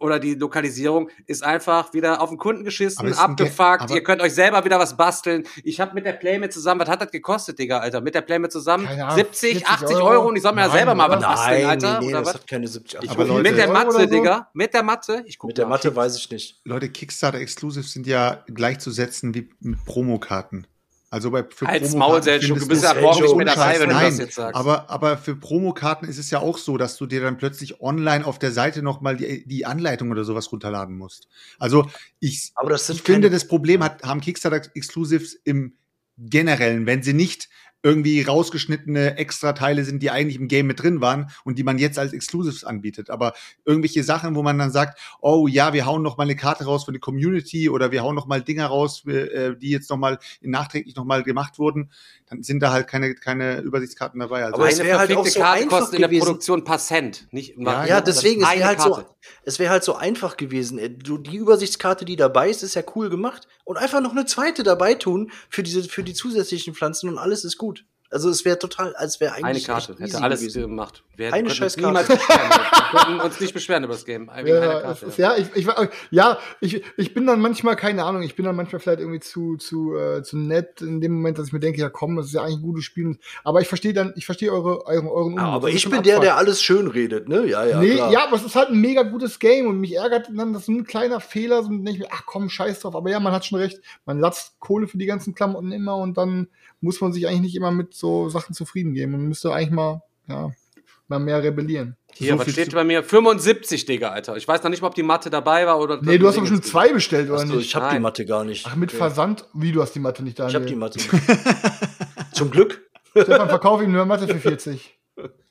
[0.00, 3.90] oder die Lokalisierung ist einfach wieder auf den Kunden geschissen, abgefuckt.
[3.90, 5.44] Ihr könnt euch selber wieder was basteln.
[5.62, 8.00] Ich habe mit der Playmate zusammen, was hat das gekostet, Digga, Alter?
[8.00, 10.08] Mit der Playmate zusammen Ahnung, 70, 80 Euro.
[10.08, 10.28] Euro.
[10.28, 12.00] und ich soll mir ja selber mal was basteln, Alter.
[12.00, 12.34] Nee, nee, oder das was?
[12.34, 13.38] hat keine 70, 80 ich, Euro.
[13.38, 14.06] Mit der Matte, so?
[14.06, 14.48] Digga.
[14.54, 15.22] Mit der Matte.
[15.26, 16.60] Ich guck mit der Matte weiß ich nicht.
[16.64, 20.66] Leute, Kickstarter Exclusives sind ja gleichzusetzen wie mit Promokarten.
[21.12, 23.94] Also bei für Als Maul, Sergio, du bist ja morgen nicht mehr dabei, wenn du
[23.96, 24.54] das jetzt sagst.
[24.54, 28.24] Aber, aber für Promokarten ist es ja auch so, dass du dir dann plötzlich online
[28.24, 31.26] auf der Seite nochmal die, die Anleitung oder sowas runterladen musst.
[31.58, 31.90] Also
[32.20, 32.52] ich,
[32.88, 35.74] ich finde, das Problem hat, haben Kickstarter Exclusives im
[36.16, 37.48] Generellen, wenn sie nicht
[37.82, 41.98] irgendwie rausgeschnittene Extra-Teile sind, die eigentlich im Game mit drin waren und die man jetzt
[41.98, 43.08] als Exclusives anbietet.
[43.10, 43.32] Aber
[43.64, 46.84] irgendwelche Sachen, wo man dann sagt, oh ja, wir hauen noch mal eine Karte raus
[46.84, 50.18] für die Community oder wir hauen noch mal Dinger raus, äh, die jetzt noch mal
[50.42, 51.90] nachträglich noch mal gemacht wurden,
[52.28, 54.44] dann sind da halt keine, keine Übersichtskarten dabei.
[54.44, 57.28] Also Aber eine verfickte halt auch so Karte kostet in der Produktion paar Cent.
[57.32, 59.02] Nicht ja, ja, deswegen, es wäre halt, so,
[59.44, 60.78] es wär halt so einfach gewesen.
[60.78, 63.48] Äh, du, die Übersichtskarte, die dabei ist, ist ja cool gemacht.
[63.64, 67.44] Und einfach noch eine zweite dabei tun für, diese, für die zusätzlichen Pflanzen und alles
[67.44, 67.69] ist gut.
[68.12, 70.62] Also es wäre total, als wäre eigentlich eine Karte hätte alles gewesen.
[70.62, 71.04] gemacht.
[71.16, 71.86] Wir eine scheiß Karte.
[71.86, 72.50] Niemals beschweren.
[72.50, 74.28] wir könnten uns nicht beschweren über das Game.
[74.44, 75.36] Ja, Karte, ist, ja.
[75.36, 75.68] ich, ich,
[76.10, 78.22] ja, ich, ich bin dann manchmal keine Ahnung.
[78.22, 81.48] Ich bin dann manchmal vielleicht irgendwie zu zu äh, zu nett in dem Moment, dass
[81.48, 83.16] ich mir denke, ja komm, das ist ja eigentlich ein gutes Spiel.
[83.44, 86.36] Aber ich verstehe dann, ich verstehe eure euren euren ja, Aber ich bin der, der
[86.36, 87.46] alles schön redet, ne?
[87.46, 87.80] Ja, ja.
[87.80, 88.10] Nee, klar.
[88.10, 90.72] ja, aber es ist halt ein mega gutes Game und mich ärgert dann, dass so
[90.72, 92.96] ein kleiner Fehler, so denke ich mir, ach komm, scheiß drauf.
[92.96, 93.80] Aber ja, man hat schon recht.
[94.04, 96.48] Man latzt Kohle für die ganzen Klamotten immer und dann
[96.80, 99.12] muss man sich eigentlich nicht immer mit so Sachen zufrieden geben.
[99.12, 100.50] Man müsste eigentlich mal, ja,
[101.08, 101.96] mal mehr rebellieren.
[102.12, 103.02] Hier, so was steht bei mir?
[103.02, 104.36] 75, Digga, Alter.
[104.36, 106.00] Ich weiß noch nicht mal, ob die Matte dabei war oder.
[106.02, 107.66] Nee, du hast doch schon zwei bestellt, oder Achso, nicht?
[107.66, 107.96] Ich hab Nein.
[107.96, 108.66] die Matte gar nicht.
[108.66, 108.98] Ach, mit okay.
[108.98, 109.46] Versand?
[109.54, 110.48] Wie, du hast die Matte nicht da?
[110.48, 111.10] Ich hab die Matte nicht.
[112.32, 112.88] Zum Glück.
[113.10, 114.98] Stefan, verkauf ihm nur Matte für 40.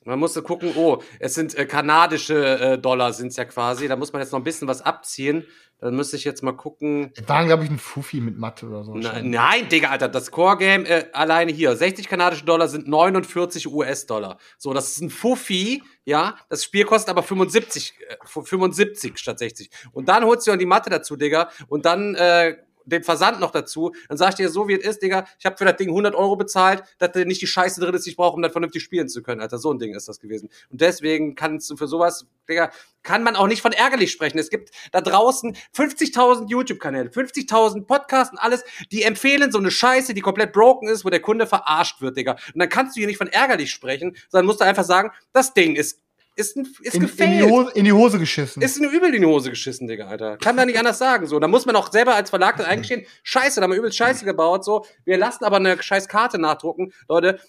[0.06, 3.88] Man musste gucken, oh, es sind äh, kanadische äh, Dollar, sind es ja quasi.
[3.88, 5.46] Da muss man jetzt noch ein bisschen was abziehen.
[5.80, 7.12] Dann müsste ich jetzt mal gucken.
[7.16, 8.94] Das war, glaube ich, ein Fuffi mit Mathe oder so.
[8.96, 11.76] Na, nein, Digga, Alter, das Core-Game äh, alleine hier.
[11.76, 14.38] 60 kanadische Dollar sind 49 US-Dollar.
[14.58, 16.36] So, das ist ein Fuffi, ja.
[16.50, 19.70] Das Spiel kostet aber 75, äh, 75 statt 60.
[19.94, 21.50] Und dann holst du dann die Matte dazu, Digga.
[21.68, 22.58] Und dann äh,
[22.90, 25.58] den Versand noch dazu, dann sag ich dir so, wie es ist, Digga, ich habe
[25.58, 28.16] für das Ding 100 Euro bezahlt, dass da nicht die Scheiße drin ist, die ich
[28.16, 29.58] brauche, um das vernünftig spielen zu können, Alter.
[29.58, 30.50] So ein Ding ist das gewesen.
[30.70, 32.72] Und deswegen kannst du für sowas, Digga,
[33.04, 34.38] kann man auch nicht von ärgerlich sprechen.
[34.40, 40.14] Es gibt da draußen 50.000 YouTube-Kanäle, 50.000 Podcasts und alles, die empfehlen so eine Scheiße,
[40.14, 42.34] die komplett broken ist, wo der Kunde verarscht wird, Digga.
[42.34, 45.54] Und dann kannst du hier nicht von ärgerlich sprechen, sondern musst du einfach sagen, das
[45.54, 46.02] Ding ist
[46.40, 47.32] ist, ein, ist in, gefailt.
[47.32, 48.62] In die, Hose, in die Hose geschissen.
[48.62, 50.38] Ist eine übel in die Hose geschissen, Digga, Alter.
[50.38, 51.28] Kann man nicht anders sagen.
[51.28, 53.98] So, da muss man auch selber als Verlag dann eingestehen, scheiße, da haben wir übelst
[53.98, 54.86] Scheiße gebaut, so.
[55.06, 56.94] Wir lassen aber eine scheiß Karte nachdrucken.
[57.08, 57.40] Leute,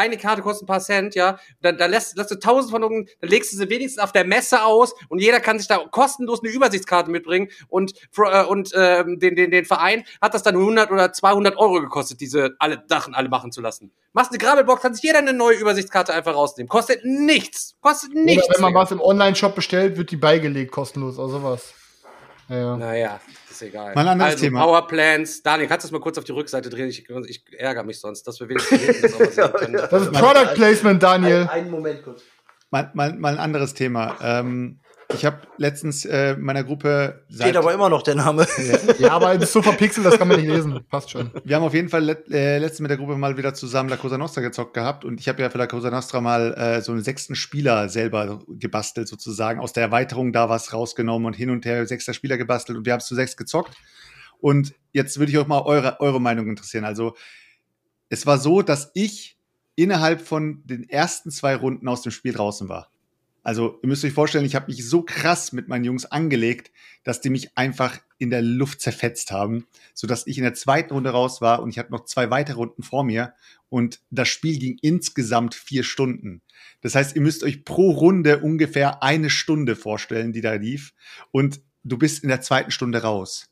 [0.00, 3.08] eine Karte kostet ein paar Cent, ja, da, da lässt, lässt du tausend von unten,
[3.20, 6.42] dann legst du sie wenigstens auf der Messe aus und jeder kann sich da kostenlos
[6.42, 10.90] eine Übersichtskarte mitbringen und, äh, und äh, den, den, den Verein hat das dann 100
[10.90, 13.92] oder 200 Euro gekostet, diese alle Sachen alle machen zu lassen.
[14.12, 16.68] Machst eine Grabbelbox, kann sich jeder eine neue Übersichtskarte einfach rausnehmen.
[16.68, 17.76] Kostet nichts.
[17.80, 18.44] Kostet nichts.
[18.46, 21.74] Oder wenn man was im Online-Shop bestellt, wird die beigelegt kostenlos oder sowas.
[22.48, 22.76] Ja.
[22.76, 23.20] Naja
[23.60, 23.94] ist egal.
[23.94, 24.64] Mal ein anderes also, Thema.
[24.64, 25.42] Powerplans.
[25.42, 26.88] Daniel, kannst du es mal kurz auf die Rückseite drehen?
[26.88, 29.72] Ich, ich ärgere mich sonst, dass wir wenigstens das sehen können.
[29.74, 31.48] Das ist Product Placement, Daniel.
[31.50, 32.22] Einen Moment kurz.
[32.70, 34.16] Mal, mal, mal ein anderes Thema.
[34.22, 34.80] Ähm,
[35.14, 37.24] ich habe letztens äh, meiner Gruppe.
[37.32, 38.46] Steht aber immer noch der Name.
[38.98, 40.80] ja, aber es ist so verpixelt, das kann man nicht lesen.
[40.88, 41.30] Passt schon.
[41.44, 43.96] Wir haben auf jeden Fall let, äh, letztens mit der Gruppe mal wieder zusammen La
[43.96, 46.92] Cosa Nostra gezockt gehabt und ich habe ja für La Cosa Nostra mal äh, so
[46.92, 49.60] einen sechsten Spieler selber gebastelt, sozusagen.
[49.60, 52.92] Aus der Erweiterung da was rausgenommen und hin und her sechster Spieler gebastelt und wir
[52.92, 53.76] haben es zu sechs gezockt.
[54.38, 56.84] Und jetzt würde ich auch mal eure, eure Meinung interessieren.
[56.84, 57.14] Also,
[58.08, 59.36] es war so, dass ich
[59.76, 62.90] innerhalb von den ersten zwei Runden aus dem Spiel draußen war.
[63.42, 66.70] Also ihr müsst euch vorstellen, ich habe mich so krass mit meinen Jungs angelegt,
[67.04, 70.92] dass die mich einfach in der Luft zerfetzt haben, so dass ich in der zweiten
[70.92, 73.32] Runde raus war und ich hatte noch zwei weitere Runden vor mir
[73.70, 76.42] und das Spiel ging insgesamt vier Stunden.
[76.82, 80.92] Das heißt, ihr müsst euch pro Runde ungefähr eine Stunde vorstellen, die da lief
[81.30, 83.46] und du bist in der zweiten Stunde raus.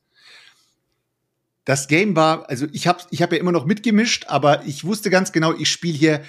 [1.65, 5.11] Das Game war, also ich habe ich hab ja immer noch mitgemischt, aber ich wusste
[5.11, 6.23] ganz genau, ich spiele hier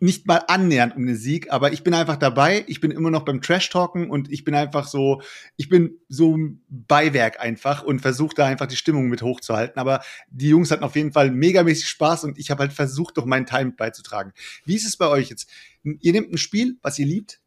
[0.00, 2.64] nicht mal annähernd um den Sieg, aber ich bin einfach dabei.
[2.66, 5.20] Ich bin immer noch beim Trash-Talken und ich bin einfach so,
[5.56, 9.78] ich bin so ein Beiwerk einfach und versuche da einfach die Stimmung mit hochzuhalten.
[9.78, 13.26] Aber die Jungs hatten auf jeden Fall megamäßig Spaß und ich habe halt versucht, doch
[13.26, 14.32] meinen Teil beizutragen.
[14.64, 15.50] Wie ist es bei euch jetzt?
[15.82, 17.40] Ihr nehmt ein Spiel, was ihr liebt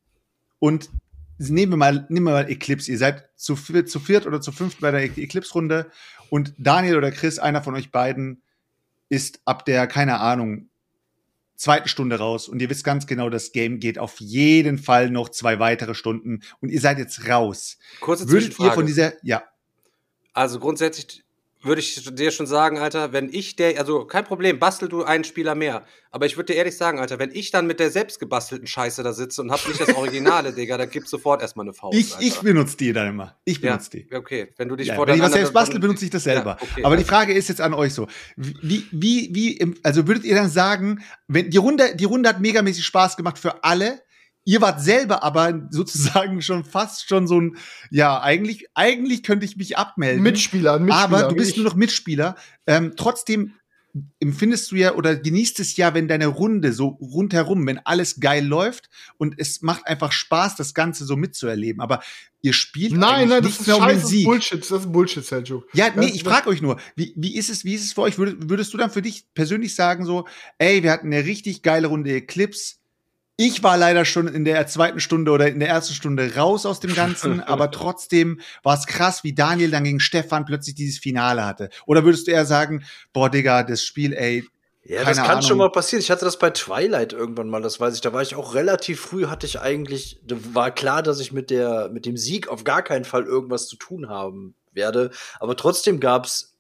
[0.60, 0.92] und
[1.40, 2.92] nehmen wir mal, nehmen wir mal Eclipse.
[2.92, 5.90] Ihr seid zu, zu viert oder zu fünft bei der Eclipse-Runde
[6.30, 8.44] und Daniel oder Chris, einer von euch beiden,
[9.10, 10.70] ist ab der, keine Ahnung,
[11.56, 15.30] zweiten Stunde raus und ihr wisst ganz genau, das Game geht auf jeden Fall noch
[15.30, 17.78] zwei weitere Stunden und ihr seid jetzt raus.
[18.00, 19.44] Kurze Würdet ihr von dieser, ja.
[20.34, 21.24] Also grundsätzlich
[21.64, 25.24] würde ich dir schon sagen, Alter, wenn ich der, also kein Problem, bastel du einen
[25.24, 25.86] Spieler mehr.
[26.12, 29.14] Aber ich würde dir ehrlich sagen, Alter, wenn ich dann mit der selbstgebastelten Scheiße da
[29.14, 31.98] sitze und hab nicht das Originale, Digga, da gibt's sofort erstmal eine Faust.
[31.98, 33.36] Ich, ich benutze die dann immer.
[33.46, 34.16] Ich benutze ja, die.
[34.16, 36.58] Okay, wenn du dich ja, vor Wenn ich was selbst bastel, benutze ich das selber.
[36.62, 38.08] Ja, okay, Aber die Frage ist jetzt an euch so.
[38.36, 42.86] Wie, wie, wie, also würdet ihr dann sagen, wenn die Runde, die Runde hat megamäßig
[42.86, 44.03] Spaß gemacht für alle,
[44.46, 47.58] Ihr wart selber aber sozusagen schon fast schon so ein,
[47.90, 50.22] ja, eigentlich, eigentlich könnte ich mich abmelden.
[50.22, 51.04] Mitspieler, Mitspieler.
[51.04, 52.36] Aber du bist nur noch Mitspieler.
[52.68, 53.54] Ähm, trotzdem
[54.20, 58.46] empfindest du ja oder genießt es ja, wenn deine Runde so rundherum, wenn alles geil
[58.46, 61.80] läuft und es macht einfach Spaß, das Ganze so mitzuerleben.
[61.80, 62.02] Aber
[62.42, 64.26] ihr spielt nein, nein, das ist scheiße, Sieg.
[64.26, 65.68] Bullshit, das ist Bullshit, Seljuk.
[65.74, 68.18] Ja, nee, ich frage euch nur, wie, wie ist es, wie ist es für euch?
[68.18, 70.28] Würdest, würdest du dann für dich persönlich sagen so,
[70.58, 72.76] ey, wir hatten eine richtig geile Runde Eclipse.
[73.36, 76.80] Ich war leider schon in der zweiten Stunde oder in der ersten Stunde raus aus
[76.80, 81.46] dem Ganzen, aber trotzdem war es krass, wie Daniel dann gegen Stefan plötzlich dieses Finale
[81.46, 81.70] hatte.
[81.88, 84.46] Oder würdest du eher sagen, boah, Digga, das Spiel, ey,
[84.84, 85.42] Ja, das kann Ahnung.
[85.42, 86.02] schon mal passieren.
[86.02, 88.02] Ich hatte das bei Twilight irgendwann mal, das weiß ich.
[88.02, 91.50] Da war ich auch relativ früh, hatte ich eigentlich, da war klar, dass ich mit
[91.50, 95.10] der, mit dem Sieg auf gar keinen Fall irgendwas zu tun haben werde.
[95.40, 96.56] Aber trotzdem gab es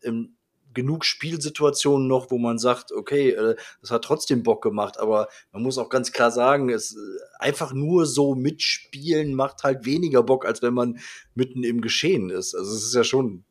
[0.73, 5.63] genug Spielsituationen noch, wo man sagt, okay, äh, das hat trotzdem Bock gemacht, aber man
[5.63, 6.97] muss auch ganz klar sagen, es äh,
[7.39, 10.99] einfach nur so mitspielen macht halt weniger Bock, als wenn man
[11.35, 12.55] mitten im Geschehen ist.
[12.55, 13.45] Also es ist ja schon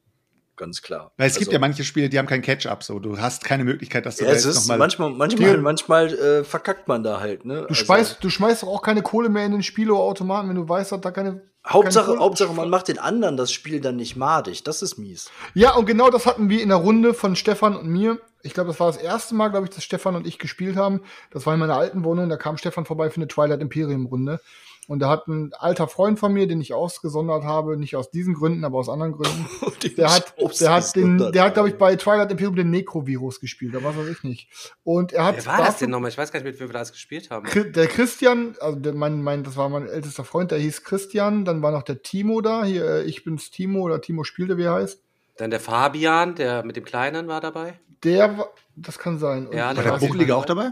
[0.57, 1.13] ganz klar.
[1.17, 2.99] weil es gibt also, ja manche Spiele, die haben kein Catch-up, so.
[2.99, 5.59] Du hast keine Möglichkeit, dass du ja, da es jetzt ist noch mal manchmal, manchmal,
[5.59, 7.67] manchmal äh, verkackt man da halt, ne?
[7.69, 10.93] Du, schmeißt, du schmeißt doch auch keine Kohle mehr in den Spielautomaten, wenn du weißt,
[10.93, 11.52] dass da keine.
[11.67, 14.65] Hauptsache, Hauptsache, man macht den anderen das Spiel dann nicht madig.
[14.65, 15.31] Das ist mies.
[15.55, 18.19] Ja, und genau das hatten wir in der Runde von Stefan und mir.
[18.43, 21.03] Ich glaube, das war das erste Mal, glaube ich, dass Stefan und ich gespielt haben.
[21.31, 22.29] Das war in meiner alten Wohnung.
[22.29, 24.41] Da kam Stefan vorbei für eine Twilight Imperium Runde.
[24.89, 28.35] Und da hat ein alter Freund von mir, den ich ausgesondert habe, nicht aus diesen
[28.35, 29.47] Gründen, aber aus anderen Gründen.
[29.97, 33.75] Der hat, der hat den, der hat, glaube ich, bei Twilight Imperium den Necro-Virus gespielt,
[33.75, 34.49] oder was weiß ich nicht.
[34.85, 35.37] Und er hat.
[35.37, 36.09] Wer war das denn nochmal?
[36.11, 37.47] Ich weiß gar nicht, mit wem wir das gespielt haben.
[37.73, 41.45] Der Christian, also der, mein, mein, das war mein ältester Freund, der hieß Christian.
[41.45, 42.65] Dann war noch der Timo da.
[42.65, 45.03] Hier, äh, ich bin's Timo oder Timo spielte, wie er heißt.
[45.37, 47.75] Dann der Fabian, der mit dem Kleinen war dabei.
[48.05, 49.47] Der, war- das kann sein.
[49.49, 50.07] Und Ja, War der der.
[50.07, 50.71] Bucklige auch dabei?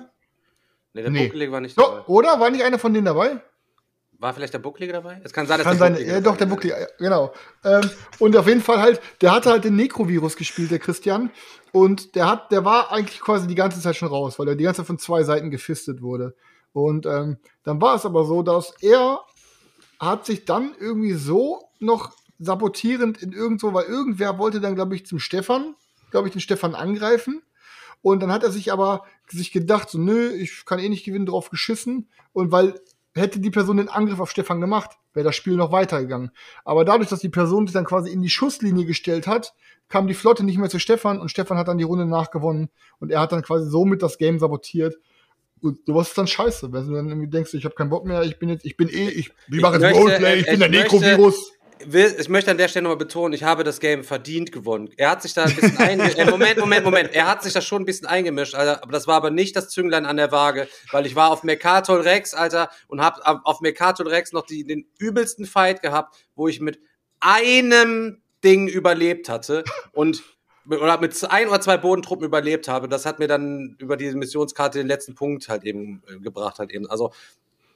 [0.94, 1.24] Nee, der Nee.
[1.26, 2.06] Buckelige war nicht So, dabei.
[2.06, 2.38] oder?
[2.40, 3.40] War nicht einer von denen dabei?
[4.20, 5.18] War vielleicht der Buckelige dabei?
[5.24, 7.32] Es kann sein, dass Kann der sein, ja, doch, der Bucklige, genau.
[7.64, 11.30] Ähm, und auf jeden Fall halt, der hatte halt den Necro-Virus gespielt, der Christian.
[11.72, 14.64] Und der hat, der war eigentlich quasi die ganze Zeit schon raus, weil er die
[14.64, 16.34] ganze Zeit von zwei Seiten gefistet wurde.
[16.74, 19.20] Und ähm, dann war es aber so, dass er
[19.98, 25.06] hat sich dann irgendwie so noch sabotierend in irgendwo, weil irgendwer wollte dann, glaube ich,
[25.06, 25.74] zum Stefan,
[26.10, 27.42] glaube ich, den Stefan angreifen.
[28.02, 31.26] Und dann hat er sich aber sich gedacht, so, nö, ich kann eh nicht gewinnen,
[31.26, 32.10] drauf geschissen.
[32.32, 32.74] Und weil
[33.14, 36.30] hätte die Person den Angriff auf Stefan gemacht, wäre das Spiel noch weitergegangen.
[36.64, 39.54] Aber dadurch, dass die Person sich dann quasi in die Schusslinie gestellt hat,
[39.88, 43.11] kam die Flotte nicht mehr zu Stefan und Stefan hat dann die Runde nachgewonnen und
[43.11, 44.96] er hat dann quasi somit das Game sabotiert.
[45.62, 48.22] Und sowas ist dann scheiße, wenn du dann irgendwie denkst, ich habe keinen Bock mehr,
[48.22, 50.70] ich bin jetzt, ich bin eh, ich, ich mache jetzt Roleplay, ich ich bin der
[50.70, 51.52] Necro-Virus.
[51.84, 54.90] Will, ich möchte an der Stelle nochmal betonen, ich habe das Game verdient gewonnen.
[54.96, 56.18] Er hat sich da ein bisschen eingemischt.
[56.18, 57.14] Äh, Moment, Moment, Moment.
[57.14, 58.82] Er hat sich da schon ein bisschen eingemischt, Alter.
[58.82, 62.04] Aber das war aber nicht das Zünglein an der Waage, weil ich war auf Mercator
[62.04, 66.48] Rex, Alter, und hab am- auf Mercator Rex noch die, den übelsten Fight gehabt, wo
[66.48, 66.78] ich mit
[67.20, 70.22] einem Ding überlebt hatte und
[70.66, 72.88] oder mit ein oder zwei Bodentruppen überlebt habe.
[72.88, 76.70] Das hat mir dann über diese Missionskarte den letzten Punkt halt eben äh, gebracht halt
[76.70, 76.88] eben.
[76.88, 77.12] Also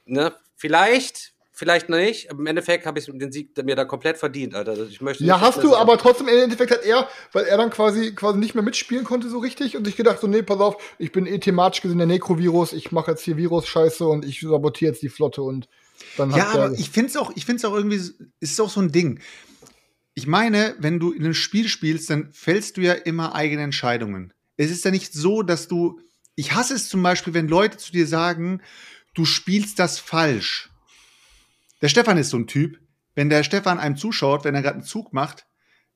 [0.05, 2.29] ne, vielleicht, vielleicht nicht.
[2.29, 4.77] Im Endeffekt habe ich den Sieg mir da komplett verdient, Alter.
[4.87, 8.13] Ich möchte Ja, hast du, aber trotzdem im Endeffekt hat er, weil er dann quasi
[8.13, 11.11] quasi nicht mehr mitspielen konnte so richtig und sich gedacht so, nee, pass auf, ich
[11.11, 15.01] bin eh thematisch gesehen der Necro-Virus, ich mache jetzt hier Virus-Scheiße und ich sabotiere jetzt
[15.01, 15.67] die Flotte und
[16.17, 18.59] dann Ja, hat aber ich finde es auch, ich finde es auch irgendwie, es ist
[18.59, 19.21] auch so ein Ding.
[20.13, 24.33] Ich meine, wenn du in einem Spiel spielst, dann fällst du ja immer eigene Entscheidungen.
[24.57, 25.99] Es ist ja nicht so, dass du,
[26.35, 28.61] ich hasse es zum Beispiel, wenn Leute zu dir sagen,
[29.13, 30.69] du spielst das falsch.
[31.85, 32.79] Der Stefan ist so ein Typ,
[33.13, 35.45] wenn der Stefan einem zuschaut, wenn er gerade einen Zug macht,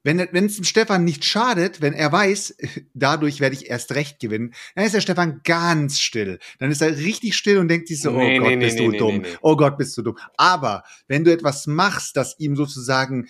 [0.03, 2.57] wenn es dem Stefan nicht schadet, wenn er weiß,
[2.93, 6.37] dadurch werde ich erst recht gewinnen, dann ist der Stefan ganz still.
[6.59, 8.85] Dann ist er richtig still und denkt sich so, Nee, oh Gott, nee, bist nee,
[8.85, 9.25] du dumm.
[9.41, 10.19] Oh Gott, bist du dumm.
[10.37, 13.27] Aber wenn du etwas machst, das ihm sozusagen,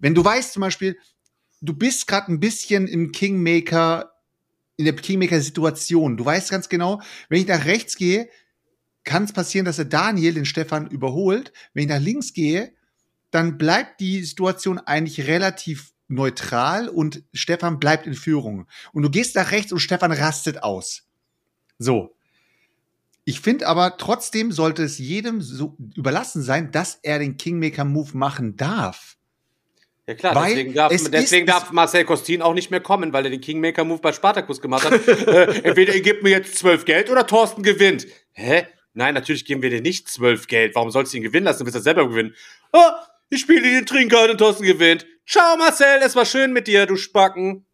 [0.00, 0.98] wenn du weißt zum Beispiel,
[1.60, 4.10] du bist gerade ein bisschen im Kingmaker,
[4.76, 6.16] in der Kingmaker-Situation.
[6.16, 8.28] Du weißt ganz genau, wenn ich nach rechts gehe,
[9.04, 11.52] kann es passieren, dass der Daniel den Stefan überholt.
[11.74, 12.72] Wenn ich nach links gehe,
[13.30, 18.66] dann bleibt die Situation eigentlich relativ neutral und Stefan bleibt in Führung.
[18.92, 21.08] Und du gehst nach rechts und Stefan rastet aus.
[21.78, 22.14] So.
[23.24, 28.56] Ich finde aber trotzdem sollte es jedem so überlassen sein, dass er den Kingmaker-Move machen
[28.56, 29.16] darf.
[30.06, 33.24] Ja klar, Weil deswegen, darf, es deswegen darf Marcel Costin auch nicht mehr kommen, weil
[33.24, 35.06] er den Kingmaker-Move bei Spartacus gemacht hat.
[35.08, 38.08] äh, entweder ihr gebt mir jetzt zwölf Geld oder Thorsten gewinnt.
[38.32, 38.66] Hä?
[38.94, 40.74] Nein, natürlich geben wir dir nicht zwölf Geld.
[40.74, 41.60] Warum sollst du ihn gewinnen lassen?
[41.60, 42.34] Du willst er selber gewinnen.
[42.72, 45.06] Ah, ich spiele den Trinker und Thorsten gewinnt.
[45.26, 47.64] Ciao Marcel, es war schön mit dir, du Spacken.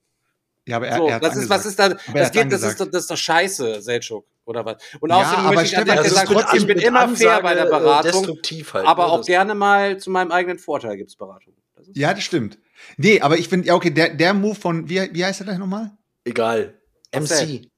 [0.66, 2.78] Ja, aber er, So, er hat das ist, was ist da, das geht, das ist,
[2.78, 4.76] das ist doch scheiße, Selchuk, oder was?
[5.00, 7.08] Und Ja, außerdem aber möchte ich an der Stelle das sagen, trotzdem ich bin immer
[7.08, 9.12] fair Ansage, bei der äh, Beratung, destruktiv halt, aber ne?
[9.12, 11.54] auch gerne mal zu meinem eigenen Vorteil gibt's Beratung.
[11.74, 12.58] Das Ja, das stimmt.
[12.98, 15.58] Nee, aber ich finde, ja, okay, der, der Move von, wie, wie heißt er gleich
[15.58, 15.90] nochmal?
[16.24, 16.78] Egal.
[17.14, 17.46] Marcel.
[17.46, 17.70] MC.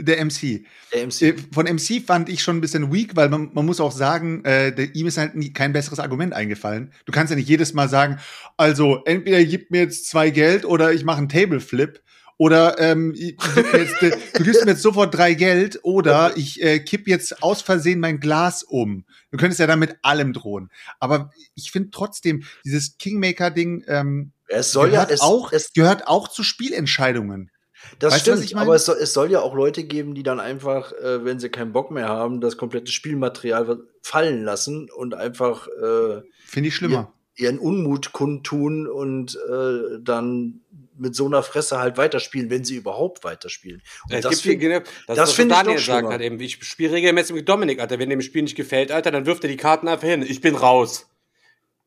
[0.00, 0.64] Der MC.
[0.94, 1.22] Der MC.
[1.22, 4.44] Äh, Von MC fand ich schon ein bisschen weak, weil man, man muss auch sagen,
[4.44, 6.92] äh, der, ihm ist halt nie, kein besseres Argument eingefallen.
[7.04, 8.18] Du kannst ja nicht jedes Mal sagen,
[8.56, 12.00] also entweder gib mir jetzt zwei Geld oder ich mache einen Tableflip.
[12.40, 15.80] Oder ähm, ich- du, gibst mir jetzt, äh, du gibst mir jetzt sofort drei Geld
[15.82, 19.04] oder ich äh, kipp jetzt aus Versehen mein Glas um.
[19.32, 20.70] Du könntest ja dann mit allem drohen.
[21.00, 26.06] Aber ich finde trotzdem, dieses Kingmaker-Ding ähm, Es soll ja, gehört, es, auch, es, gehört
[26.06, 27.50] auch zu Spielentscheidungen.
[27.98, 30.92] Das weißt stimmt, aber es soll, es soll ja auch Leute geben, die dann einfach,
[30.92, 36.22] äh, wenn sie keinen Bock mehr haben, das komplette Spielmaterial fallen lassen und einfach äh,
[36.46, 37.12] Finde ich schlimmer.
[37.36, 40.60] ihren Unmut kundtun und äh, dann
[41.00, 43.82] mit so einer Fresse halt weiterspielen, wenn sie überhaupt weiterspielen.
[44.08, 46.08] Und Es das gibt find- hier, das, das das find finde ich Daniel noch sagt
[46.08, 48.00] halt eben, ich spiele regelmäßig mit Dominik, Alter.
[48.00, 50.22] Wenn dem Spiel nicht gefällt, Alter, dann wirft er die Karten einfach hin.
[50.22, 51.06] Ich bin raus.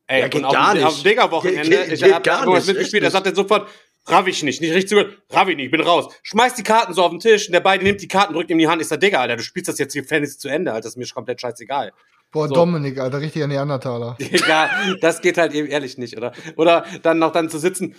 [0.06, 0.86] Ey, Ja, geht und auf, gar dem- nicht.
[0.86, 1.02] auf dem
[1.70, 3.68] geht- ich geht hab gar irgendwas nicht, mitgespielt, er sagt dann sofort,
[4.06, 6.14] raff ich nicht, nicht richtig zugehört, raff ich nicht, ich bin raus.
[6.22, 8.58] Schmeißt die Karten so auf den Tisch und der beide nimmt die Karten, drückt ihm
[8.58, 10.82] die Hand, ist der Digger, Alter, du spielst das jetzt hier Fantasy zu Ende, Alter,
[10.84, 11.92] das ist mir komplett scheißegal.
[12.30, 12.54] Boah, So.
[12.54, 14.16] Dominik, Alter, richtiger Neandertaler.
[14.18, 16.32] Egal, das geht halt eben ehrlich nicht, oder?
[16.56, 17.94] Oder dann noch dann zu sitzen,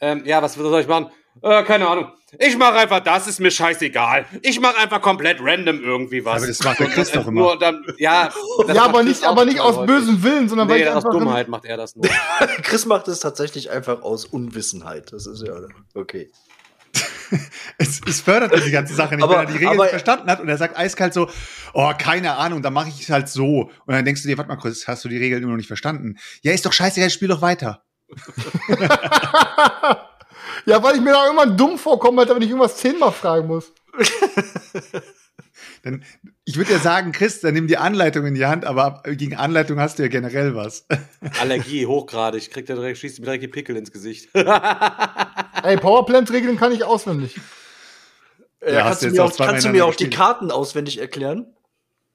[0.00, 1.10] ähm, ja, was soll ich machen?
[1.42, 2.12] Äh, keine Ahnung.
[2.38, 4.26] Ich mache einfach das, ist mir scheißegal.
[4.42, 6.38] Ich mache einfach komplett random irgendwie was.
[6.38, 7.40] Aber das macht der Chris doch immer.
[7.40, 8.30] Nur dann, ja,
[8.68, 9.86] Ja, aber Chris nicht, aber nicht aus häufig.
[9.94, 12.04] bösem Willen, sondern weil Nee, ich aus einfach Dummheit macht er das nur.
[12.62, 15.12] Chris macht es tatsächlich einfach aus Unwissenheit.
[15.12, 15.54] Das ist ja
[15.94, 16.30] okay.
[17.78, 20.30] Es, es fördert die ganze Sache nicht, Aber- wenn er die Regeln aber- nicht verstanden
[20.30, 21.28] hat und er sagt eiskalt so,
[21.74, 23.62] oh, keine Ahnung, dann mache ich es halt so.
[23.84, 25.66] Und dann denkst du dir, warte mal kurz, hast du die Regeln immer noch nicht
[25.66, 26.16] verstanden?
[26.42, 27.82] Ja, ist doch scheißegal, spiel doch weiter.
[30.64, 33.72] Ja, weil ich mir da irgendwann dumm vorkomme, Alter, wenn ich irgendwas zehnmal fragen muss.
[35.82, 36.02] Dann,
[36.44, 39.36] ich würde ja sagen, Chris, dann nimm die Anleitung in die Hand, aber ab- gegen
[39.36, 40.86] Anleitung hast du ja generell was.
[41.40, 42.42] Allergie, hochgradig.
[42.42, 44.28] Ich krieg da direkt, schießt mir direkt die Pickel ins Gesicht.
[44.34, 47.36] Ey, Powerplant-Regeln kann ich auswendig.
[48.66, 51.46] Ja, kannst du mir auch kannst du mir auch die Karten auswendig erklären?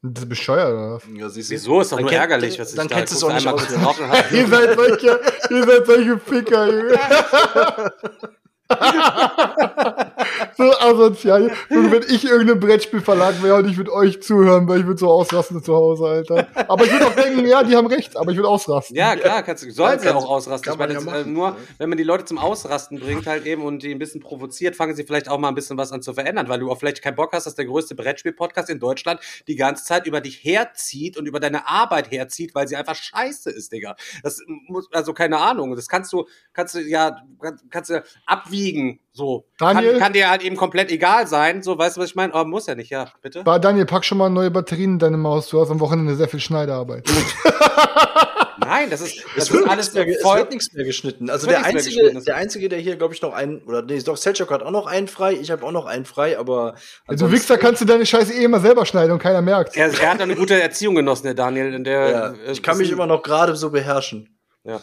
[0.04, 1.04] Das ist bescheuert, oder was?
[1.14, 1.82] Ja, siehst Wieso?
[1.82, 3.64] Ist doch Dann nur ärgerlich, was ich dann da kennst du es auch nicht einmal
[3.64, 4.32] aus.
[4.32, 5.20] ihr seid solche,
[5.52, 7.00] ihr seid solche Ficker, Junge.
[10.58, 11.52] so asozial.
[11.70, 15.10] Und wenn ich irgendein Brettspielverlag wäre und ich würde euch zuhören, weil ich würde so
[15.10, 16.48] ausrasten zu Hause, Alter.
[16.68, 18.96] Aber ich würde auch denken, ja, die haben recht, aber ich würde ausrasten.
[18.96, 20.72] Ja, klar, kannst du, sollen Ja, sie ja auch ausrasten.
[20.72, 21.34] Ich meine, ja äh, machen.
[21.34, 24.76] nur, wenn man die Leute zum Ausrasten bringt halt eben und die ein bisschen provoziert,
[24.76, 27.02] fangen sie vielleicht auch mal ein bisschen was an zu verändern, weil du auch vielleicht
[27.02, 31.18] keinen Bock hast, dass der größte Brettspiel-Podcast in Deutschland die ganze Zeit über dich herzieht
[31.18, 33.96] und über deine Arbeit herzieht, weil sie einfach scheiße ist, Digga.
[34.24, 39.00] Das muss, also keine Ahnung, das kannst du, kannst du ja, kannst, kannst du abwiegen,
[39.12, 39.46] so.
[39.58, 39.92] Daniel?
[39.94, 42.34] Kann, kann dir halt eben komplett egal sein, so, weißt du, was ich meine?
[42.34, 43.46] Aber muss ja nicht, ja, bitte.
[43.46, 45.50] War Daniel, pack schon mal neue Batterien in deine Maus.
[45.50, 47.06] Du hast am Wochenende sehr viel Schneiderarbeit.
[48.64, 50.86] Nein, das ist, das Es ist wird, alles nichts mehr, es voll, wird nichts mehr
[50.86, 51.30] geschnitten.
[51.30, 52.24] Also der einzige, geschnitten.
[52.26, 54.86] der einzige, der hier, glaube ich, noch einen, oder nee, doch, Selchuk hat auch noch
[54.86, 56.76] einen frei, ich habe auch noch einen frei, aber
[57.10, 59.76] Ja, du Wichser kannst du deine scheiße eh immer selber schneiden und keiner merkt.
[59.76, 62.78] er, er hat eine gute Erziehung genossen, der Daniel, in der, ja, äh, ich kann
[62.78, 64.38] mich ist- immer noch gerade so beherrschen.
[64.64, 64.80] Ja.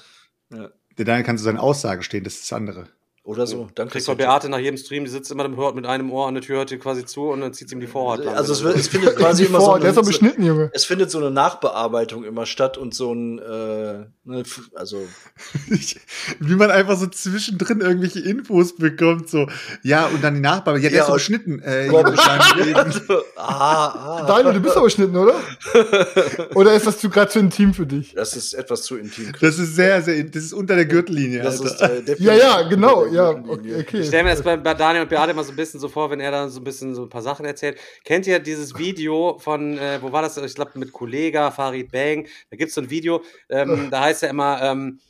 [0.51, 2.87] Der Daniel kann zu seinen Aussagen stehen, das ist das andere.
[3.29, 3.69] Oder so.
[3.75, 3.93] Danke.
[3.93, 6.43] Kriegst du Beate nach jedem Stream, die sitzt immer hört mit einem Ohr an der
[6.43, 8.35] Tür, hört dir quasi zu und dann zieht sie ihm die Vorhaut lang.
[8.35, 9.73] Also es, wird, es findet quasi immer so.
[9.73, 10.71] Eine, der ist doch beschnitten, Junge.
[10.73, 14.45] Es findet so eine Nachbearbeitung immer statt und so ein, äh, ne,
[14.75, 15.07] also.
[16.41, 19.47] Wie man einfach so zwischendrin irgendwelche Infos bekommt, so.
[19.83, 20.85] Ja, und dann die Nachbearbeitung.
[20.85, 21.61] Ja, der ja, ist so beschnitten.
[21.61, 21.91] Äh,
[23.37, 24.25] ah, ah.
[24.27, 25.35] Daniel, du bist aber beschnitten, oder?
[26.55, 28.15] oder ist das zu gerade zu intim für dich?
[28.15, 29.33] Das ist etwas zu intim.
[29.39, 31.43] Das ist sehr, sehr, das ist unter der Gürtellinie.
[31.43, 31.99] Das Alter.
[31.99, 34.01] ist, äh, ja, ja, genau, ja, okay.
[34.01, 36.11] Ich stelle mir das bei, bei Daniel und Beate mal so ein bisschen so vor,
[36.11, 37.79] wenn er dann so ein bisschen so ein paar Sachen erzählt.
[38.05, 40.37] Kennt ihr dieses Video von, äh, wo war das?
[40.37, 42.27] Ich glaube, mit Kollega, Farid Bang.
[42.51, 45.01] Da gibt es so ein Video, ähm, da heißt ja immer, ähm,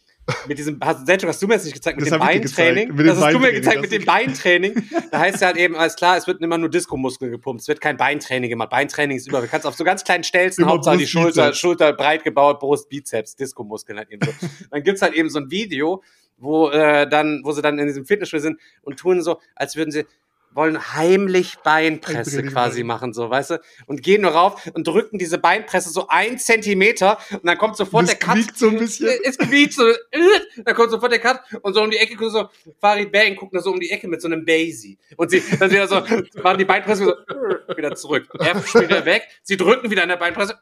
[0.46, 2.94] mit diesem, hast, Selchuk, hast du mir jetzt nicht gezeigt, mit das dem Beintraining?
[2.94, 4.74] Mit das hast du mir gezeigt mit dem Beintraining.
[5.10, 7.62] da heißt ja halt eben, alles klar, es wird immer nur Diskomuskeln gepumpt.
[7.62, 8.70] Es wird kein Beintraining gemacht.
[8.70, 9.40] Beintraining ist über.
[9.40, 13.36] Du kannst auf so ganz kleinen Stelzen, Hauptsache die Schulter, Schulter breit gebaut, Brust, Bizeps,
[13.36, 14.32] Diskomuskeln halt eben so.
[14.70, 16.02] Dann gibt's halt eben so ein Video,
[16.38, 19.90] wo äh, dann, wo sie dann in diesem Fitnessstudio sind und tun so, als würden
[19.90, 20.06] sie
[20.52, 23.60] wollen heimlich Beinpresse quasi machen, so, weißt du?
[23.86, 28.04] Und gehen nur rauf und drücken diese Beinpresse so ein Zentimeter und dann kommt sofort
[28.04, 28.56] das der Cut.
[28.56, 29.08] So ein bisschen.
[29.24, 29.84] Es quiekt so,
[30.64, 32.48] dann kommt sofort der Cut und so um die Ecke guckt so,
[32.80, 34.98] Farid Bang guckt da so um die Ecke mit so einem Basie.
[35.16, 36.02] Und sie, dann wieder so,
[36.42, 37.14] machen die Beinpresse so,
[37.76, 38.26] wieder zurück.
[38.38, 40.58] Er spielt wieder weg, sie drücken wieder an der Beinpresse,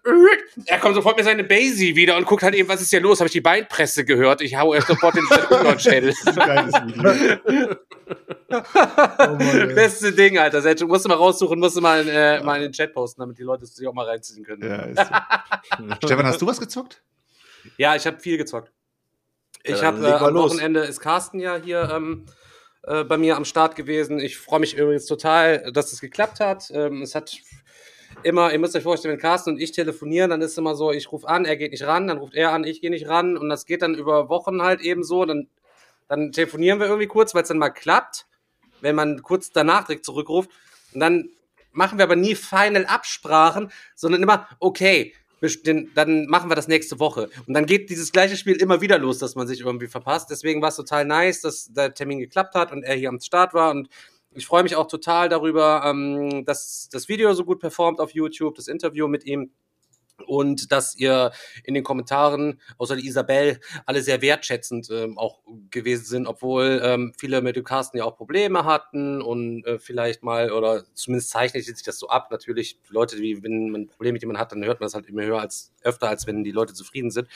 [0.66, 3.20] er kommt sofort mit seinem Basie wieder und guckt halt eben, was ist hier los?
[3.20, 4.40] Habe ich die Beinpresse gehört?
[4.42, 5.24] Ich hau erst sofort den
[5.78, 6.14] Schädel.
[6.34, 7.76] Geiles Video.
[9.76, 10.74] Beste Ding, Alter.
[10.74, 13.38] Du musst du mal raussuchen, musst du mal, äh, mal in den Chat posten, damit
[13.38, 14.62] die Leute es sich auch mal reinziehen können.
[14.62, 15.94] Ja, so.
[16.06, 17.02] Stefan, hast du was gezockt?
[17.76, 18.72] Ja, ich habe viel gezockt.
[19.62, 20.52] Ich ja, habe äh, am los.
[20.52, 22.26] Wochenende ist Carsten ja hier ähm,
[22.82, 24.18] äh, bei mir am Start gewesen.
[24.18, 26.70] Ich freue mich übrigens total, dass es geklappt hat.
[26.72, 27.36] Ähm, es hat
[28.22, 30.92] immer, ihr müsst euch vorstellen, wenn Carsten und ich telefonieren, dann ist es immer so,
[30.92, 33.36] ich rufe an, er geht nicht ran, dann ruft er an, ich gehe nicht ran
[33.36, 35.24] und das geht dann über Wochen halt eben so.
[35.24, 35.48] Dann
[36.08, 38.26] dann telefonieren wir irgendwie kurz, weil es dann mal klappt,
[38.86, 40.48] wenn man kurz danach direkt zurückruft.
[40.94, 41.28] Und dann
[41.72, 45.12] machen wir aber nie final Absprachen, sondern immer, okay,
[45.94, 47.28] dann machen wir das nächste Woche.
[47.46, 50.30] Und dann geht dieses gleiche Spiel immer wieder los, dass man sich irgendwie verpasst.
[50.30, 53.52] Deswegen war es total nice, dass der Termin geklappt hat und er hier am Start
[53.52, 53.72] war.
[53.72, 53.88] Und
[54.30, 58.54] ich freue mich auch total darüber, ähm, dass das Video so gut performt auf YouTube,
[58.54, 59.50] das Interview mit ihm
[60.26, 61.32] und dass ihr
[61.64, 65.40] in den Kommentaren, außer die Isabel, alle sehr wertschätzend ähm, auch
[65.70, 70.22] gewesen sind, obwohl ähm, viele mit dem Carsten ja auch Probleme hatten und äh, vielleicht
[70.22, 72.30] mal, oder zumindest zeichnet sich das so ab.
[72.30, 75.06] Natürlich, Leute, die, wenn man ein Problem mit jemandem hat, dann hört man das halt
[75.06, 77.28] immer höher als öfter, als wenn die Leute zufrieden sind.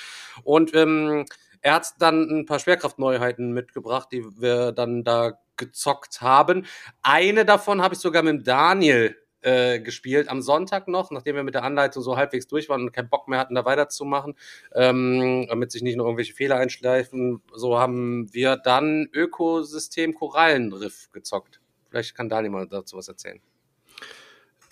[0.42, 1.26] Und ähm,
[1.62, 6.66] er hat dann ein paar Schwerkraftneuheiten mitgebracht, die wir dann da gezockt haben.
[7.02, 11.54] Eine davon habe ich sogar mit Daniel äh, gespielt am Sonntag noch, nachdem wir mit
[11.54, 14.34] der Anleitung so halbwegs durch waren und keinen Bock mehr hatten, da weiterzumachen,
[14.74, 17.42] ähm, damit sich nicht noch irgendwelche Fehler einschleifen.
[17.54, 21.60] So haben wir dann Ökosystem Korallenriff gezockt.
[21.88, 23.40] Vielleicht kann Daniel mal dazu was erzählen.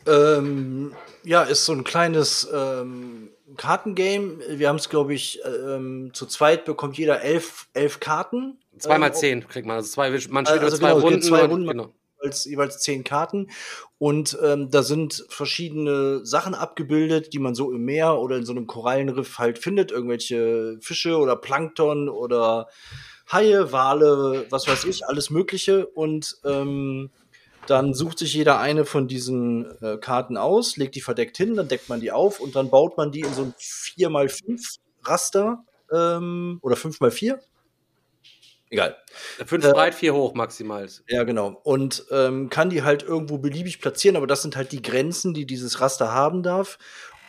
[0.06, 4.38] Ähm, ja, ist so ein kleines ähm, Kartengame.
[4.48, 8.58] Wir haben es, glaube ich, ähm, zu zweit bekommt jeder elf, elf Karten.
[8.78, 9.76] Zweimal äh, zehn kriegt man.
[9.76, 11.22] Also zwei, man spielt also zwei genau, Runden.
[11.22, 11.68] Zwei Runden.
[11.68, 13.48] Genau jeweils, jeweils zehn Karten.
[13.98, 18.52] Und ähm, da sind verschiedene Sachen abgebildet, die man so im Meer oder in so
[18.52, 19.90] einem Korallenriff halt findet.
[19.90, 22.68] Irgendwelche Fische oder Plankton oder
[23.30, 25.86] Haie, Wale, was weiß ich, alles Mögliche.
[25.86, 27.10] Und ähm,
[27.66, 31.68] dann sucht sich jeder eine von diesen äh, Karten aus, legt die verdeckt hin, dann
[31.68, 36.60] deckt man die auf und dann baut man die in so ein 4x5 Raster ähm,
[36.62, 37.38] oder 5x4
[38.70, 38.96] egal.
[39.46, 40.88] Fünf äh, breit, vier hoch maximal.
[41.08, 41.60] Ja, genau.
[41.64, 45.46] Und ähm, kann die halt irgendwo beliebig platzieren, aber das sind halt die Grenzen, die
[45.46, 46.78] dieses Raster haben darf.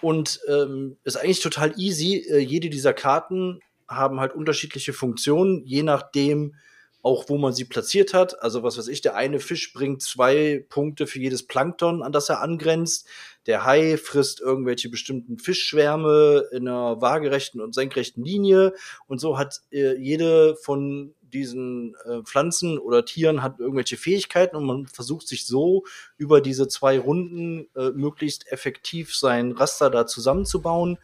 [0.02, 2.26] Und ähm, ist eigentlich total easy.
[2.30, 6.56] Äh, jede dieser Karten haben halt unterschiedliche Funktionen, je nachdem,
[7.02, 8.42] auch wo man sie platziert hat.
[8.42, 12.30] Also was weiß ich, der eine Fisch bringt zwei Punkte für jedes Plankton, an das
[12.30, 13.08] er angrenzt.
[13.46, 18.74] Der Hai frisst irgendwelche bestimmten Fischschwärme in einer waagerechten und senkrechten Linie.
[19.08, 24.66] Und so hat äh, jede von diesen äh, Pflanzen oder Tieren hat irgendwelche Fähigkeiten und
[24.66, 25.84] man versucht sich so
[26.18, 30.98] über diese zwei Runden äh, möglichst effektiv sein Raster da zusammenzubauen.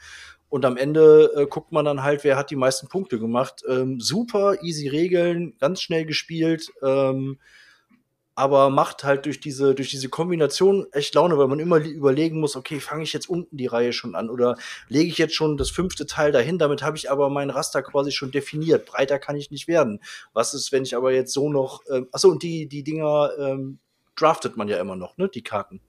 [0.49, 3.63] Und am Ende äh, guckt man dann halt, wer hat die meisten Punkte gemacht.
[3.67, 6.71] Ähm, super easy Regeln, ganz schnell gespielt.
[6.81, 7.39] Ähm,
[8.35, 12.57] aber macht halt durch diese, durch diese Kombination echt Laune, weil man immer überlegen muss,
[12.57, 14.57] okay, fange ich jetzt unten die Reihe schon an oder
[14.89, 18.11] lege ich jetzt schon das fünfte Teil dahin, damit habe ich aber mein Raster quasi
[18.11, 18.85] schon definiert.
[18.85, 20.01] Breiter kann ich nicht werden.
[20.33, 23.79] Was ist, wenn ich aber jetzt so noch, ähm, achso, und die, die Dinger ähm,
[24.17, 25.79] draftet man ja immer noch, ne, die Karten.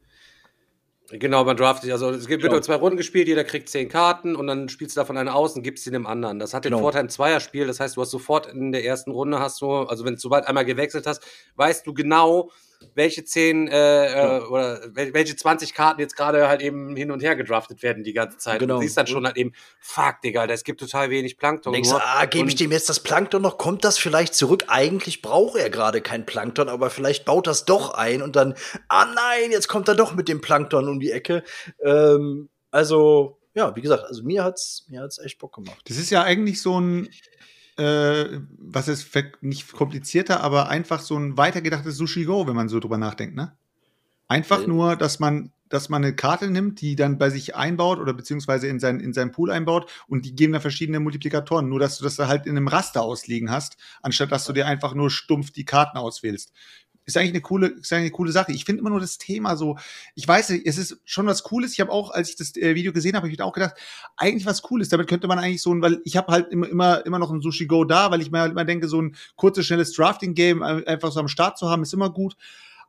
[1.10, 2.58] Genau, man draftet, also es wird genau.
[2.58, 5.62] zwei Runden gespielt, jeder kriegt zehn Karten und dann spielst du davon eine aus und
[5.62, 6.40] gibst sie dem anderen.
[6.40, 6.82] Das hat den genau.
[6.82, 10.04] Vorteil im Zweierspiel, das heißt, du hast sofort in der ersten Runde hast du, also
[10.04, 11.22] wenn du sobald einmal gewechselt hast,
[11.54, 12.50] weißt du genau,
[12.94, 14.38] welche zehn äh.
[14.38, 18.12] Äh, oder welche 20 Karten jetzt gerade halt eben hin und her gedraftet werden die
[18.12, 18.58] ganze Zeit.
[18.58, 18.76] Genau.
[18.76, 21.72] Du siehst dann schon halt eben, fuck, Digga, es gibt total wenig Plankton.
[21.72, 23.58] Denkst du, ah, gebe ich dem jetzt das Plankton noch?
[23.58, 24.64] Kommt das vielleicht zurück?
[24.68, 28.54] Eigentlich braucht er gerade kein Plankton, aber vielleicht baut das doch ein und dann,
[28.88, 31.42] ah nein, jetzt kommt er doch mit dem Plankton um die Ecke.
[31.82, 35.80] Ähm, also, ja, wie gesagt, also mir hat's, mir hat's echt Bock gemacht.
[35.86, 37.08] Das ist ja eigentlich so ein
[37.76, 39.08] äh, was ist
[39.40, 43.56] nicht komplizierter, aber einfach so ein weitergedachtes Sushi Go, wenn man so drüber nachdenkt, ne?
[44.28, 44.66] Einfach ja.
[44.66, 48.66] nur, dass man, dass man eine Karte nimmt, die dann bei sich einbaut oder beziehungsweise
[48.66, 51.68] in, sein, in seinen Pool einbaut und die geben dann verschiedene Multiplikatoren.
[51.68, 54.66] Nur, dass du das da halt in einem Raster ausliegen hast, anstatt dass du dir
[54.66, 56.52] einfach nur stumpf die Karten auswählst
[57.06, 58.52] ist eigentlich eine coole, ist eigentlich eine coole Sache.
[58.52, 59.78] Ich finde immer nur das Thema so,
[60.14, 61.72] ich weiß, es ist schon was Cooles.
[61.72, 63.76] Ich habe auch, als ich das äh, Video gesehen habe, habe ich mir auch gedacht,
[64.16, 64.88] eigentlich was Cooles.
[64.88, 67.40] Damit könnte man eigentlich so ein, weil ich habe halt immer, immer, immer noch ein
[67.40, 71.12] Sushi Go da, weil ich mir halt immer denke, so ein kurzes, schnelles Drafting-Game einfach
[71.12, 72.36] so am Start zu haben, ist immer gut.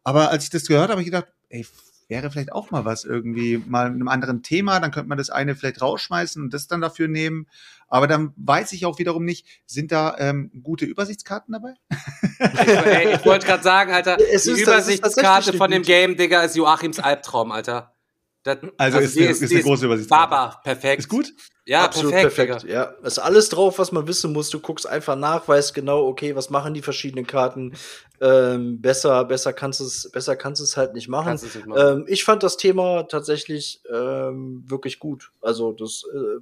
[0.03, 1.65] Aber als ich das gehört habe, habe ich gedacht, ey,
[2.07, 5.29] wäre vielleicht auch mal was irgendwie, mal mit einem anderen Thema, dann könnte man das
[5.29, 7.47] eine vielleicht rausschmeißen und das dann dafür nehmen.
[7.89, 11.73] Aber dann weiß ich auch wiederum nicht, sind da ähm, gute Übersichtskarten dabei?
[12.39, 16.99] ich, ich wollte gerade sagen, Alter, es die Übersichtskarte von dem Game, Digga, ist Joachims
[16.99, 17.96] Albtraum, Alter.
[18.47, 20.29] Das, also, also ist, ist, ist, eine große Übersichtskarte.
[20.29, 20.99] Baba, perfekt.
[20.99, 21.33] Ist gut?
[21.65, 22.51] Ja, Absolut perfekt.
[22.51, 22.71] perfekt.
[22.71, 24.49] Ja, ist alles drauf, was man wissen muss.
[24.49, 27.73] Du guckst einfach nach, weißt genau, okay, was machen die verschiedenen Karten.
[28.21, 31.33] Ähm, besser, besser kannst es, besser kannst es halt nicht machen.
[31.33, 31.99] Nicht machen.
[31.99, 35.29] Ähm, ich fand das Thema tatsächlich ähm, wirklich gut.
[35.41, 36.39] Also das, äh,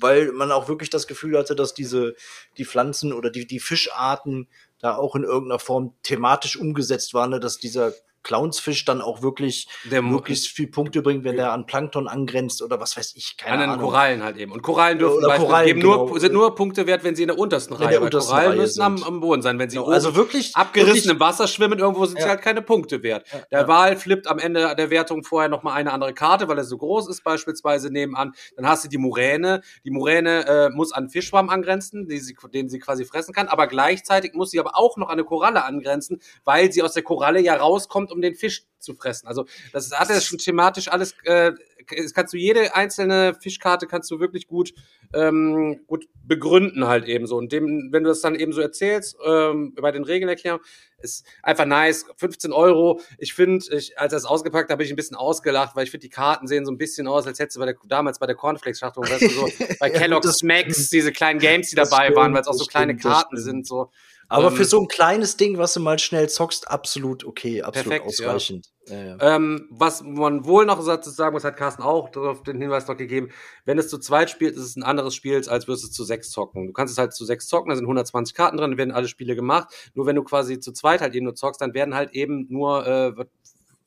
[0.00, 2.16] weil man auch wirklich das Gefühl hatte, dass diese
[2.58, 4.48] die Pflanzen oder die die Fischarten
[4.80, 7.38] da auch in irgendeiner Form thematisch umgesetzt waren, ne?
[7.38, 7.92] dass dieser
[8.24, 12.80] Clownsfisch dann auch wirklich der möglichst viel Punkte bringt, wenn der an Plankton angrenzt oder
[12.80, 13.84] was weiß ich, keine an Ahnung.
[13.84, 14.50] Korallen halt eben.
[14.50, 16.08] Und Korallen dürfen oder Korallen, geben genau.
[16.08, 18.10] nur, sind nur Punkte wert, wenn sie in der untersten Reihe, sind.
[18.10, 19.58] Korallen müssen am, am, Boden sein.
[19.58, 19.90] Wenn sie genau.
[19.90, 22.24] also wirklich abgerissen wirklich, im Wasser schwimmen, irgendwo sind ja.
[22.24, 23.26] sie halt keine Punkte wert.
[23.30, 23.68] Ja, der ja.
[23.68, 27.08] Wal flippt am Ende der Wertung vorher nochmal eine andere Karte, weil er so groß
[27.08, 28.32] ist, beispielsweise nebenan.
[28.56, 29.60] Dann hast du die Muräne.
[29.84, 33.66] Die Muräne äh, muss an Fischschwamm angrenzen, die sie, den sie quasi fressen kann, aber
[33.66, 37.40] gleichzeitig muss sie aber auch noch an eine Koralle angrenzen, weil sie aus der Koralle
[37.40, 39.26] ja rauskommt, um den Fisch zu fressen.
[39.26, 41.52] Also das hat er schon thematisch alles, äh,
[41.96, 44.72] das kannst du jede einzelne Fischkarte kannst du wirklich gut,
[45.12, 47.36] ähm, gut begründen halt eben so.
[47.36, 50.64] Und dem, wenn du das dann eben so erzählst, ähm, bei den Regelerklärungen,
[50.98, 52.06] ist einfach nice.
[52.16, 53.00] 15 Euro.
[53.18, 55.90] Ich finde, ich, als er es ausgepackt habe, bin ich ein bisschen ausgelacht, weil ich
[55.90, 58.26] finde, die Karten sehen so ein bisschen aus, als hättest du bei der, damals bei
[58.26, 59.48] der Cornflakes-Schachtel, weißt du, so,
[59.80, 62.96] bei Kellogg's Max, diese kleinen Games, die dabei stimmt, waren, weil es auch so kleine
[62.96, 63.90] Karten sind, so.
[64.34, 67.88] Aber ähm, für so ein kleines Ding, was du mal schnell zockst, absolut okay, absolut
[67.88, 68.66] perfekt, ausreichend.
[68.66, 68.74] Ja.
[68.86, 69.36] Ja, ja.
[69.36, 73.30] Ähm, was man wohl noch sagen muss, hat Carsten auch darauf den Hinweis noch gegeben,
[73.64, 76.30] wenn es zu zweit spielt, ist es ein anderes Spiel, als würdest du zu sechs
[76.30, 76.66] zocken.
[76.66, 79.36] Du kannst es halt zu sechs zocken, da sind 120 Karten drin, werden alle Spiele
[79.36, 79.68] gemacht.
[79.94, 82.86] Nur wenn du quasi zu zweit halt eben nur zockst, dann werden halt eben nur
[82.86, 83.12] äh,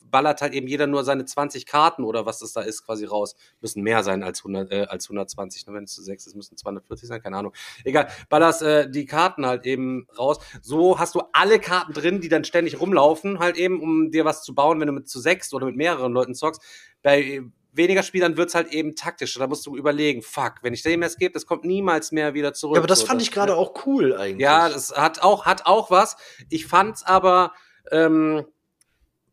[0.10, 3.36] ballert halt eben jeder nur seine 20 Karten oder was das da ist quasi raus.
[3.62, 5.68] Müssen mehr sein als, 100, äh, als 120.
[5.68, 5.74] Ne?
[5.74, 7.54] Wenn es zu 6 ist, müssen 240 sein, keine Ahnung.
[7.84, 10.40] Egal, ballerst äh, die Karten halt eben raus.
[10.62, 14.44] So hast du alle Karten drin, die dann ständig rumlaufen, halt eben, um dir was
[14.44, 16.62] zu bauen, wenn du mit zu sechs oder mit mehreren Leuten zockst.
[17.04, 17.42] Bei
[17.78, 19.36] weniger Spielern wird's halt eben taktisch.
[19.36, 22.54] Da musst du überlegen, fuck, wenn ich dem jetzt gebe, das kommt niemals mehr wieder
[22.54, 22.76] zurück.
[22.76, 23.58] Ja, aber das so, fand das, ich gerade ne?
[23.58, 24.42] auch cool eigentlich.
[24.42, 26.18] Ja, das hat auch, hat auch was.
[26.50, 27.54] Ich fand's aber,
[27.92, 28.46] ähm,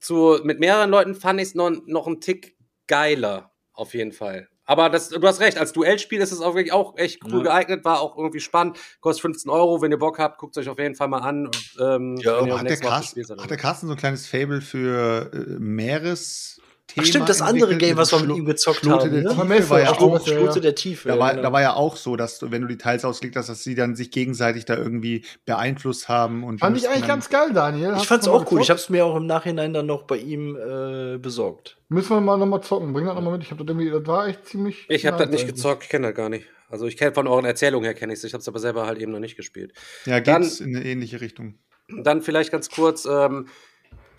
[0.05, 2.56] zu, mit mehreren Leuten fand ich es noch, noch einen Tick
[2.86, 4.48] geiler, auf jeden Fall.
[4.66, 7.43] Aber das, du hast recht, als Duellspiel ist es auch wirklich auch echt cool ja.
[7.44, 8.78] geeignet, war auch irgendwie spannend.
[9.01, 11.51] Kostet 15 Euro, wenn ihr Bock habt, guckt euch auf jeden Fall mal an.
[11.78, 16.60] Ähm, ja, hat der, Carsten, hat der Carsten so ein kleines Fable für äh, Meeres
[16.86, 19.12] Thema Ach stimmt, das andere Game, was wir mit ihm gezockt Schlote haben.
[19.12, 19.28] Der ne?
[19.31, 21.09] Tiefe war ja auch, Schlote der Tiefe.
[21.09, 21.43] Da war, genau.
[21.43, 23.74] da war ja auch so, dass du, wenn du die Teils ausgelegt hast, dass sie
[23.74, 26.44] dann sich gegenseitig da irgendwie beeinflusst haben.
[26.44, 27.93] Und Fand ich eigentlich ganz geil, Daniel.
[27.93, 28.61] Hast ich fand's auch cool.
[28.61, 31.78] Ich hab's mir auch im Nachhinein dann noch bei ihm äh, besorgt.
[31.89, 32.93] Müssen wir mal nochmal zocken.
[32.93, 33.43] Bring das nochmal mit.
[33.43, 34.85] Ich hab das irgendwie, das war echt ziemlich.
[34.89, 36.47] Ich hab das nicht gezockt, ich kenne das gar nicht.
[36.69, 38.24] Also ich kenne von euren Erzählungen her kenne ich es.
[38.24, 39.73] Ich habe es aber selber halt eben noch nicht gespielt.
[40.05, 41.55] Ja, geht's dann, in eine ähnliche Richtung.
[41.89, 43.06] Dann vielleicht ganz kurz.
[43.06, 43.48] Ähm,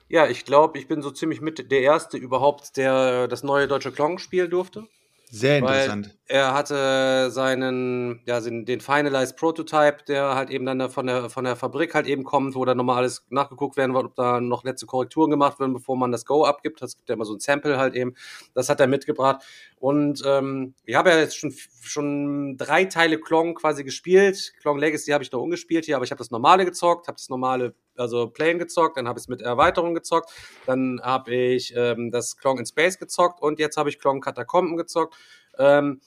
[0.08, 3.92] ja, ich glaube, ich bin so ziemlich mit der Erste überhaupt, der das neue deutsche
[3.92, 4.88] Klong spielen durfte.
[5.32, 6.16] Sehr interessant.
[6.28, 11.56] er hatte seinen, ja, den Finalized Prototype, der halt eben dann von der, von der
[11.56, 14.86] Fabrik halt eben kommt, wo dann nochmal alles nachgeguckt werden wird, ob da noch letzte
[14.86, 16.82] Korrekturen gemacht werden, bevor man das Go abgibt.
[16.82, 18.14] Das gibt ja immer so ein Sample halt eben.
[18.54, 19.44] Das hat er mitgebracht.
[19.78, 24.54] Und ähm, ich habe ja jetzt schon, schon drei Teile Klong quasi gespielt.
[24.62, 27.30] Klong Legacy habe ich noch ungespielt hier, aber ich habe das normale gezockt, habe das
[27.30, 30.30] normale also Plain gezockt, dann habe ich es mit Erweiterung gezockt,
[30.66, 34.78] dann habe ich ähm, das Klong in Space gezockt und jetzt habe ich Klong Katakomben
[34.78, 35.16] gezockt.
[35.58, 36.02] Ähm,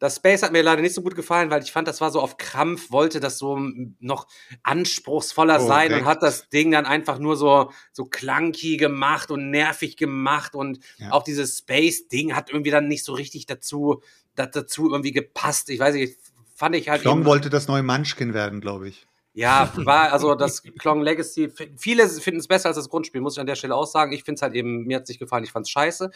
[0.00, 2.20] das Space hat mir leider nicht so gut gefallen, weil ich fand, das war so
[2.20, 3.58] auf Krampf, wollte das so
[4.00, 4.26] noch
[4.62, 9.50] anspruchsvoller oh, sein und hat das Ding dann einfach nur so, so clunky gemacht und
[9.50, 11.12] nervig gemacht und ja.
[11.12, 14.02] auch dieses Space-Ding hat irgendwie dann nicht so richtig dazu,
[14.34, 15.70] dazu irgendwie gepasst.
[15.70, 16.18] Ich weiß nicht,
[16.54, 17.02] fand ich halt.
[17.02, 19.06] Klong wollte das neue Munchkin werden, glaube ich.
[19.34, 21.52] Ja, war also das Klong Legacy.
[21.76, 24.12] Viele finden es besser als das Grundspiel, muss ich an der Stelle auch sagen.
[24.12, 26.10] Ich finde es halt eben, mir hat es nicht gefallen, ich fand es scheiße.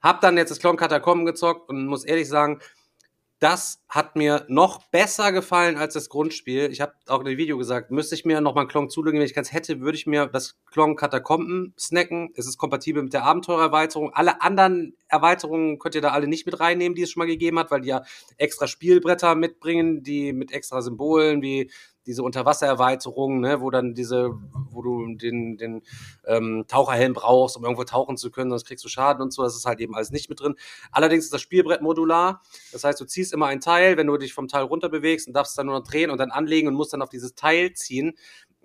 [0.00, 2.60] Hab dann jetzt das Klong Katakomben gezockt und muss ehrlich sagen,
[3.40, 6.70] das hat mir noch besser gefallen als das Grundspiel.
[6.70, 9.18] Ich habe auch in dem Video gesagt, müsste ich mir noch mal einen Klon zulegen,
[9.18, 12.32] wenn ich keins hätte, würde ich mir das Klon Katakomben snacken.
[12.36, 14.14] Es ist kompatibel mit der Abenteurerweiterung.
[14.14, 17.58] Alle anderen Erweiterungen könnt ihr da alle nicht mit reinnehmen, die es schon mal gegeben
[17.58, 18.02] hat, weil die ja
[18.38, 21.70] extra Spielbretter mitbringen, die mit extra Symbolen wie
[22.06, 24.30] diese Unterwassererweiterung, ne, wo dann diese,
[24.70, 25.82] wo du den, den
[26.26, 29.42] ähm, Taucherhelm brauchst, um irgendwo tauchen zu können, sonst kriegst du Schaden und so.
[29.42, 30.54] Das ist halt eben alles nicht mit drin.
[30.92, 32.42] Allerdings ist das Spielbrett modular.
[32.72, 35.34] Das heißt, du ziehst immer ein Teil, wenn du dich vom Teil runter bewegst und
[35.34, 38.14] darfst dann nur noch drehen und dann anlegen und musst dann auf dieses Teil ziehen.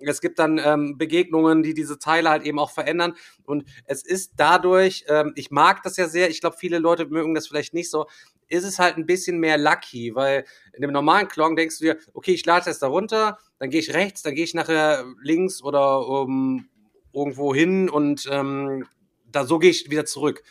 [0.02, 3.14] Es gibt dann ähm, Begegnungen, die diese Teile halt eben auch verändern.
[3.44, 7.34] Und es ist dadurch, ähm, ich mag das ja sehr, ich glaube, viele Leute mögen
[7.34, 8.06] das vielleicht nicht so,
[8.50, 10.44] ist es halt ein bisschen mehr lucky, weil
[10.74, 13.80] in dem normalen Klong denkst du dir, okay, ich lade das da runter, dann gehe
[13.80, 16.68] ich rechts, dann gehe ich nachher links oder um,
[17.12, 18.86] irgendwo hin und ähm,
[19.26, 20.42] da so gehe ich wieder zurück.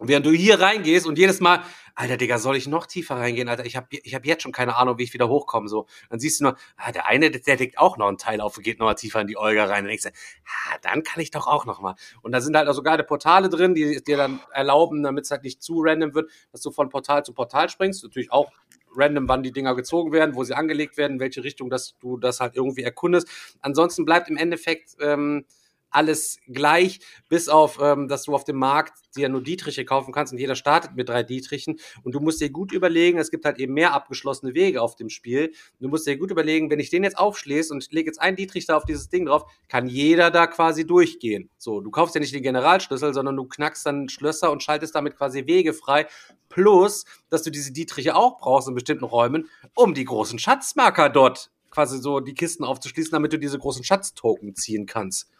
[0.00, 1.62] Und während du hier reingehst und jedes Mal,
[1.94, 3.50] Alter, Digga, soll ich noch tiefer reingehen?
[3.50, 5.68] Alter, ich habe ich hab jetzt schon keine Ahnung, wie ich wieder hochkomme.
[5.68, 8.56] So, dann siehst du nur, ah, der eine, der deckt auch noch einen Teil auf
[8.56, 9.84] und geht noch mal tiefer in die Olga rein.
[9.84, 11.96] Und denkst du, ah, dann kann ich doch auch noch mal.
[12.22, 15.30] Und da sind halt auch so geile Portale drin, die dir dann erlauben, damit es
[15.30, 18.02] halt nicht zu random wird, dass du von Portal zu Portal springst.
[18.02, 18.50] Natürlich auch
[18.96, 22.16] random, wann die Dinger gezogen werden, wo sie angelegt werden, in welche Richtung, dass du
[22.16, 23.28] das halt irgendwie erkundest.
[23.60, 25.44] Ansonsten bleibt im Endeffekt ähm,
[25.90, 30.32] alles gleich, bis auf, ähm, dass du auf dem Markt dir nur Dietriche kaufen kannst
[30.32, 33.58] und jeder startet mit drei Dietrichen und du musst dir gut überlegen, es gibt halt
[33.58, 35.52] eben mehr abgeschlossene Wege auf dem Spiel.
[35.80, 38.66] Du musst dir gut überlegen, wenn ich den jetzt aufschließe und lege jetzt einen Dietrich
[38.66, 41.50] da auf dieses Ding drauf, kann jeder da quasi durchgehen.
[41.58, 45.16] So, du kaufst ja nicht den Generalschlüssel, sondern du knackst dann Schlösser und schaltest damit
[45.16, 46.06] quasi Wege frei.
[46.48, 51.50] Plus, dass du diese Dietriche auch brauchst in bestimmten Räumen, um die großen Schatzmarker dort
[51.70, 55.30] quasi so die Kisten aufzuschließen, damit du diese großen Schatztoken ziehen kannst.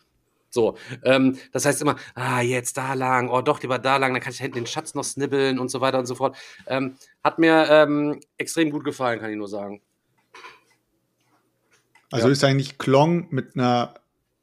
[0.51, 4.23] So, ähm, das heißt immer, ah, jetzt da lang, oh, doch lieber da lang, dann
[4.23, 6.37] kann ich hinten den Schatz noch snibbeln und so weiter und so fort.
[6.67, 9.81] Ähm, hat mir ähm, extrem gut gefallen, kann ich nur sagen.
[12.11, 12.33] Also ja.
[12.33, 13.95] ist eigentlich Klong mit einer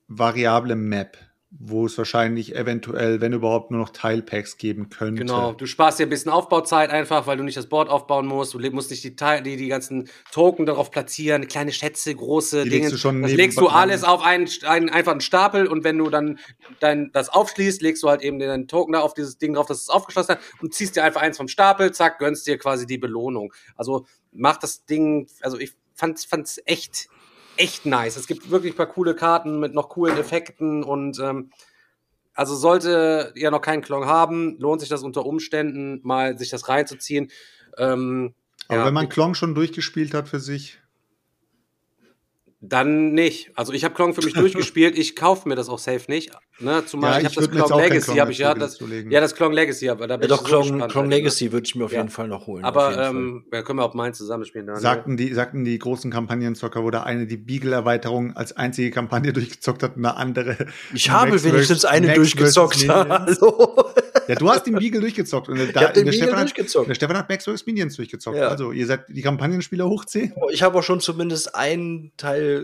[0.07, 1.17] variablen Map
[1.49, 5.23] wo es wahrscheinlich eventuell, wenn überhaupt, nur noch Teilpacks geben könnte.
[5.23, 8.53] Genau, du sparst dir ein bisschen Aufbauzeit einfach, weil du nicht das Board aufbauen musst.
[8.53, 12.69] Du musst nicht die, Teil, die, die ganzen Token darauf platzieren, kleine Schätze, große die
[12.69, 12.81] Dinge.
[12.81, 16.09] Legst du schon das legst du alles auf einen, einen einfachen Stapel und wenn du
[16.09, 16.37] dann
[16.81, 19.79] dein, das aufschließt, legst du halt eben den Token da auf dieses Ding drauf, das
[19.79, 22.97] ist aufgeschlossen hat und ziehst dir einfach eins vom Stapel, zack, gönnst dir quasi die
[22.97, 23.53] Belohnung.
[23.77, 27.07] Also macht das Ding, also ich fand's, fand's echt
[27.57, 28.17] echt nice.
[28.17, 31.51] Es gibt wirklich ein paar coole Karten mit noch coolen Effekten und ähm,
[32.33, 36.69] also sollte ihr noch keinen Klon haben, lohnt sich das unter Umständen mal sich das
[36.69, 37.31] reinzuziehen.
[37.77, 38.35] Ähm,
[38.67, 40.79] Aber ja, wenn man Klon schon durchgespielt hat für sich,
[42.69, 43.51] dann nicht.
[43.55, 44.97] Also ich habe Klong für mich durchgespielt.
[44.97, 46.31] Ich kaufe mir das auch safe nicht.
[46.59, 46.83] Ne?
[46.85, 48.79] Zumal ja, ich, ich habe das Klong Legacy, habe ich ja das.
[49.09, 51.75] Ja, das Klong Legacy, aber da bin ja, doch, Klong, so Klong Legacy würde ich
[51.75, 52.65] mir auf jeden Fall noch holen.
[52.65, 54.65] Aber ähm, ja, können wir auch mal zusammenspielen.
[54.65, 55.17] Dann, sagten, ne?
[55.17, 59.97] die, sagten die großen Kampagnenzocker, wo der eine die Beagle-Erweiterung als einzige Kampagne durchgezockt hat
[59.97, 60.57] und eine andere.
[60.93, 62.87] Ich habe Max wenigstens eine Max durchgezockt.
[62.89, 63.85] Hallo.
[64.27, 65.49] Ja, du hast den Beagle durchgezockt.
[65.49, 67.47] Und da, den der, Stefan hat, der Stefan hat Max.
[67.67, 68.37] Minions durchgezockt.
[68.37, 68.47] Ja.
[68.47, 70.33] Also, ihr seid die Kampagnenspieler hoch 10.
[70.51, 72.56] Ich habe auch schon zumindest einen Teil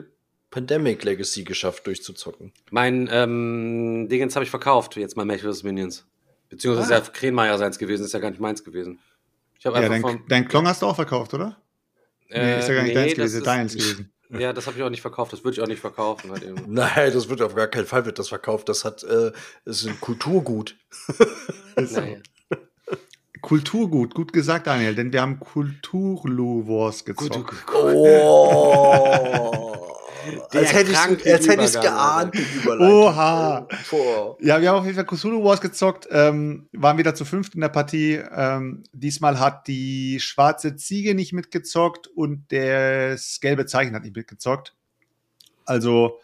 [0.53, 2.51] Pandemic Legacy geschafft durchzuzocken.
[2.69, 5.63] Mein ähm, Dingens habe ich verkauft, jetzt mal Max vs.
[5.63, 6.05] Minions.
[6.47, 6.99] Beziehungsweise ah.
[6.99, 8.99] ist ja Krenmeier seins gewesen, ist ja gar nicht meins gewesen.
[9.57, 11.57] Ich ja, dein, von, dein Klon hast du auch verkauft, oder?
[12.29, 14.09] Äh, nee, ist ja gar nicht nee, deins gewesen, deins gewesen.
[14.29, 16.31] Ja, das habe ich auch nicht verkauft, das würde ich auch nicht verkaufen.
[16.31, 18.67] Halt Nein, das wird auf gar keinen Fall wird das verkauft.
[18.67, 19.31] Das hat, äh,
[19.65, 20.75] ist ein Kulturgut.
[21.75, 22.17] naja.
[23.41, 27.53] Kulturgut, gut gesagt, Daniel, denn wir haben Kulturlu Wars gezockt.
[27.73, 28.63] Oh!
[30.51, 32.35] Als hätte ich als hätte ich geahnt,
[32.67, 33.67] Oha.
[34.39, 37.61] Ja, wir haben auf jeden Fall Cthulhu Wars gezockt, ähm, waren wieder zu fünft in
[37.61, 38.21] der Partie.
[38.35, 44.73] Ähm, diesmal hat die schwarze Ziege nicht mitgezockt und das gelbe Zeichen hat nicht mitgezockt.
[45.65, 46.19] Also,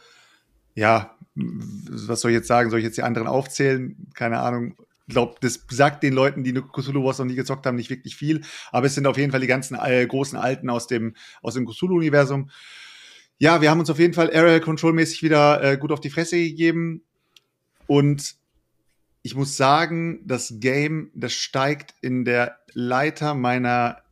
[0.76, 2.70] ja, was soll ich jetzt sagen?
[2.70, 3.96] Soll ich jetzt die anderen aufzählen?
[4.14, 4.76] Keine Ahnung.
[5.08, 8.16] Ich glaube, das sagt den Leuten, die Cthulhu Wars noch nie gezockt haben, nicht wirklich
[8.16, 8.42] viel.
[8.72, 11.66] Aber es sind auf jeden Fall die ganzen äh, großen Alten aus dem, aus dem
[11.66, 12.52] Cthulhu-Universum.
[13.40, 16.10] Ja, wir haben uns auf jeden Fall Area Control mäßig wieder äh, gut auf die
[16.10, 17.04] Fresse gegeben.
[17.88, 18.36] Und
[19.22, 24.04] ich muss sagen, das Game, das steigt in der Leiter meiner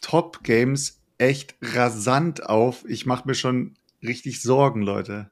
[0.00, 2.84] Top Games echt rasant auf.
[2.88, 5.28] Ich mache mir schon richtig Sorgen, Leute.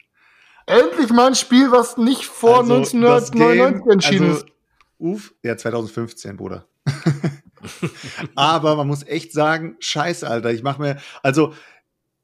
[0.67, 4.53] Endlich mal ein Spiel, was nicht vor Also, 1999 das entschieden also, ist.
[4.99, 6.67] Uff, ja, 2015, Bruder.
[8.35, 10.53] Aber man muss echt sagen, scheiße, Alter.
[10.53, 11.55] Ich mache mir, also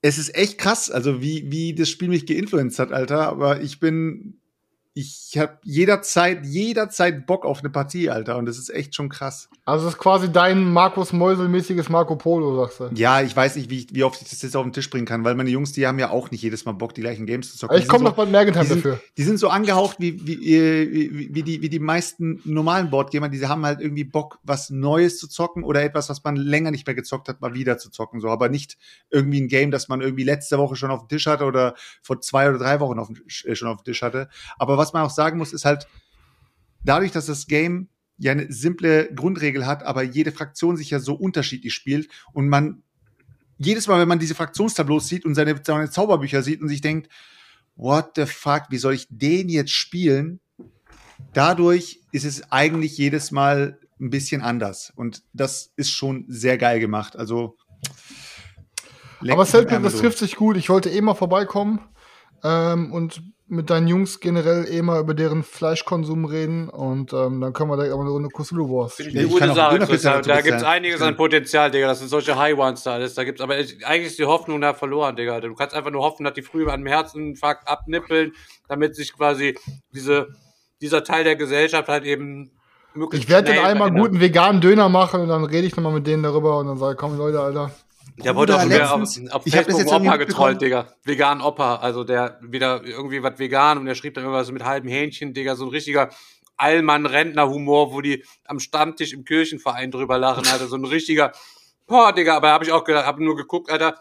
[0.03, 3.29] es ist echt krass, also wie, wie das Spiel mich geinfluenzt hat, Alter.
[3.29, 4.42] Aber ich bin,
[4.95, 8.37] ich habe jederzeit, jederzeit Bock auf eine Partie, Alter.
[8.37, 9.49] Und das ist echt schon krass.
[9.65, 12.91] Also das ist quasi dein Markus Meusel-mäßiges Marco Polo, sagst du.
[12.95, 15.25] Ja, ich weiß nicht, wie, wie oft ich das jetzt auf den Tisch bringen kann,
[15.25, 17.57] weil meine Jungs, die haben ja auch nicht jedes Mal Bock, die gleichen Games zu
[17.57, 17.79] zocken.
[17.79, 19.01] Ich komme noch bald Mergentheim dafür.
[19.17, 23.31] Die sind so angehaucht wie, wie, wie, wie, die, wie die meisten normalen Boardgamer.
[23.31, 26.87] Die haben halt irgendwie Bock, was Neues zu zocken oder etwas, was man länger nicht
[26.87, 28.21] mehr gezockt hat, mal wieder zu zocken.
[28.21, 28.77] So, aber nicht
[29.09, 32.21] irgendwie ein Game, das man irgendwie letzte Woche schon auf dem Tisch hatte oder vor
[32.21, 34.29] zwei oder drei Wochen auf dem, äh, schon auf dem Tisch hatte.
[34.59, 35.87] Aber was man auch sagen muss, ist halt,
[36.85, 37.89] dadurch, dass das Game
[38.19, 42.83] ja eine simple Grundregel hat, aber jede Fraktion sich ja so unterschiedlich spielt und man
[43.59, 47.09] jedes Mal, wenn man diese Fraktionstableaus sieht und seine, seine Zauberbücher sieht und sich denkt,
[47.77, 50.41] what the fuck, wie soll ich den jetzt spielen?
[51.33, 54.93] Dadurch ist es eigentlich jedes Mal ein bisschen anders.
[54.97, 57.17] Und das ist schon sehr geil gemacht.
[57.17, 57.57] Also.
[59.21, 60.57] Aber einmal das trifft sich gut.
[60.57, 61.81] Ich wollte eh mal vorbeikommen
[62.43, 66.69] ähm, und mit deinen Jungs generell eh mal über deren Fleischkonsum reden.
[66.69, 69.43] Und ähm, dann können wir direkt auch mal eine Runde Cthulhu Wars Finde ich spielen.
[69.43, 71.89] eine gute Sache, dazu Da gibt es einiges an Potenzial, Digga.
[71.89, 73.15] Das sind solche High Ones da alles.
[73.15, 75.41] Da gibt's, aber ich, eigentlich ist die Hoffnung da verloren, Digga.
[75.41, 78.33] Du kannst einfach nur hoffen, dass die früh an einem Herzinfarkt abnippeln,
[78.69, 79.59] damit sich quasi
[79.93, 80.29] diese,
[80.81, 82.53] dieser Teil der Gesellschaft halt eben
[82.95, 85.93] möglichst Ich werde den schnell einmal guten veganen Döner machen und dann rede ich nochmal
[85.93, 87.71] mit denen darüber und dann sage ich, komm Leute, Alter.
[88.19, 90.61] Der wurde auch Bruder, wieder auf, letztens- auf ich hab das Facebook jetzt Opa getrollt.
[90.61, 90.89] Digga.
[91.05, 91.77] Vegan Opa.
[91.77, 95.57] Also der wieder irgendwie was vegan und der schrieb dann irgendwas mit halbem Hähnchen, Digga.
[95.57, 96.11] So ein richtiger
[96.57, 100.67] Allmann-Rentner-Humor, wo die am Stammtisch im Kirchenverein drüber lachen, Alter.
[100.67, 101.33] So ein richtiger,
[101.87, 102.37] boah, Digga.
[102.37, 103.97] Aber habe ich auch gedacht, habe nur geguckt, Alter.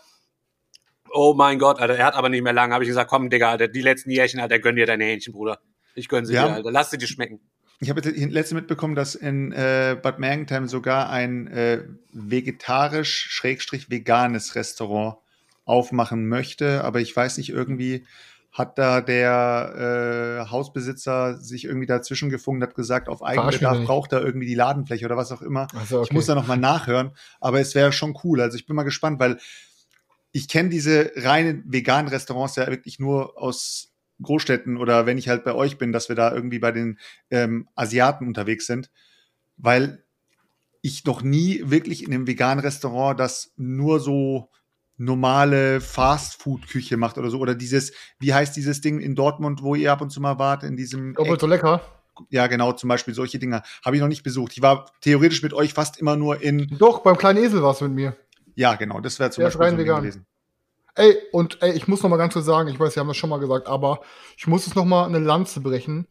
[1.14, 1.96] Oh mein Gott, Alter.
[1.98, 2.74] Er hat aber nicht mehr lange.
[2.74, 3.68] Habe ich gesagt, komm, Digga, Alter.
[3.68, 5.60] Die letzten Jährchen, Alter, gönn dir deine Hähnchen, Bruder.
[5.96, 6.48] Ich gönn sie Ja.
[6.48, 6.72] dir, Alter.
[6.72, 7.40] Lass sie dir schmecken.
[7.82, 11.84] Ich habe jetzt letzte mitbekommen, dass in äh, Bad Mergentheim sogar ein äh,
[12.14, 15.18] vegetarisch-veganes Restaurant
[15.66, 18.06] aufmachen möchte, aber ich weiß nicht, irgendwie
[18.52, 24.22] hat da der äh, Hausbesitzer sich irgendwie dazwischen gefunden, hat gesagt, auf Eigenbedarf braucht er
[24.22, 25.68] irgendwie die Ladenfläche oder was auch immer.
[25.74, 28.42] Also, Ich muss da noch mal nachhören, aber es wäre schon cool.
[28.42, 29.40] Also ich bin mal gespannt, weil
[30.34, 33.91] ich kenne diese reinen veganen Restaurants ja wirklich nur aus
[34.22, 37.00] Großstädten oder wenn ich halt bei euch bin, dass wir da irgendwie bei den
[37.30, 38.92] ähm, Asiaten unterwegs sind,
[39.58, 40.04] weil
[40.82, 44.50] ich noch nie wirklich in einem veganen Restaurant das nur so
[44.98, 47.40] normale Fast-Food-Küche macht oder so.
[47.40, 50.64] Oder dieses, wie heißt dieses Ding in Dortmund, wo ihr ab und zu mal wart,
[50.64, 51.82] in diesem doppelt so lecker.
[52.30, 54.54] ja, genau, zum Beispiel solche Dinger habe ich noch nicht besucht.
[54.54, 57.86] Ich war theoretisch mit euch fast immer nur in, Doch, beim kleinen Esel warst du
[57.86, 58.16] mit mir.
[58.56, 60.26] ja, genau, das wäre zum Der Beispiel so gewesen.
[60.96, 63.18] Ey, und ey, ich muss noch mal ganz kurz sagen, ich weiß, Sie haben das
[63.18, 64.02] schon mal gesagt, aber
[64.38, 66.08] ich muss es noch mal eine Lanze brechen.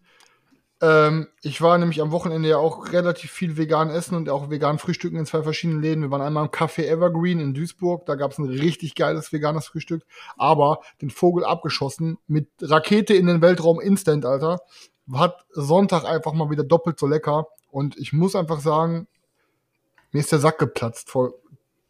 [0.82, 4.78] Ähm, ich war nämlich am Wochenende ja auch relativ viel vegan essen und auch vegan
[4.78, 6.02] frühstücken in zwei verschiedenen Läden.
[6.02, 9.66] Wir waren einmal im Café Evergreen in Duisburg, da gab es ein richtig geiles veganes
[9.66, 10.05] Frühstück,
[10.39, 14.61] aber den Vogel abgeschossen mit Rakete in den Weltraum instant, Alter.
[15.12, 19.07] Hat Sonntag einfach mal wieder doppelt so lecker und ich muss einfach sagen,
[20.12, 21.35] mir ist der Sack geplatzt vor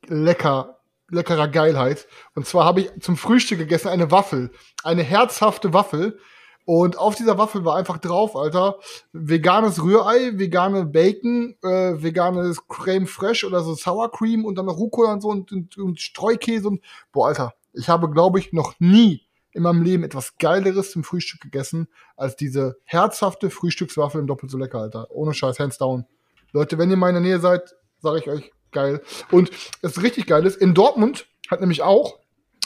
[0.08, 0.79] lecker,
[1.10, 2.06] leckerer Geilheit.
[2.34, 4.50] Und zwar habe ich zum Frühstück gegessen eine Waffel,
[4.82, 6.18] eine herzhafte Waffel.
[6.66, 8.78] Und auf dieser Waffel war einfach drauf, Alter,
[9.12, 14.76] veganes Rührei, vegane Bacon, äh, veganes Creme Fraiche oder so Sour Cream und dann noch
[14.76, 16.80] Rucola und so und, und, und Streukäse und
[17.12, 21.40] boah, Alter, ich habe, glaube ich, noch nie in meinem Leben etwas Geileres zum Frühstück
[21.40, 25.10] gegessen als diese herzhafte Frühstückswaffel im Doppelt so lecker, Alter.
[25.10, 26.06] Ohne Scheiß, hands down.
[26.52, 29.02] Leute, wenn ihr in meiner Nähe seid, sage ich euch, geil.
[29.30, 29.50] Und
[29.82, 32.18] das richtig geil ist, in Dortmund hat nämlich auch,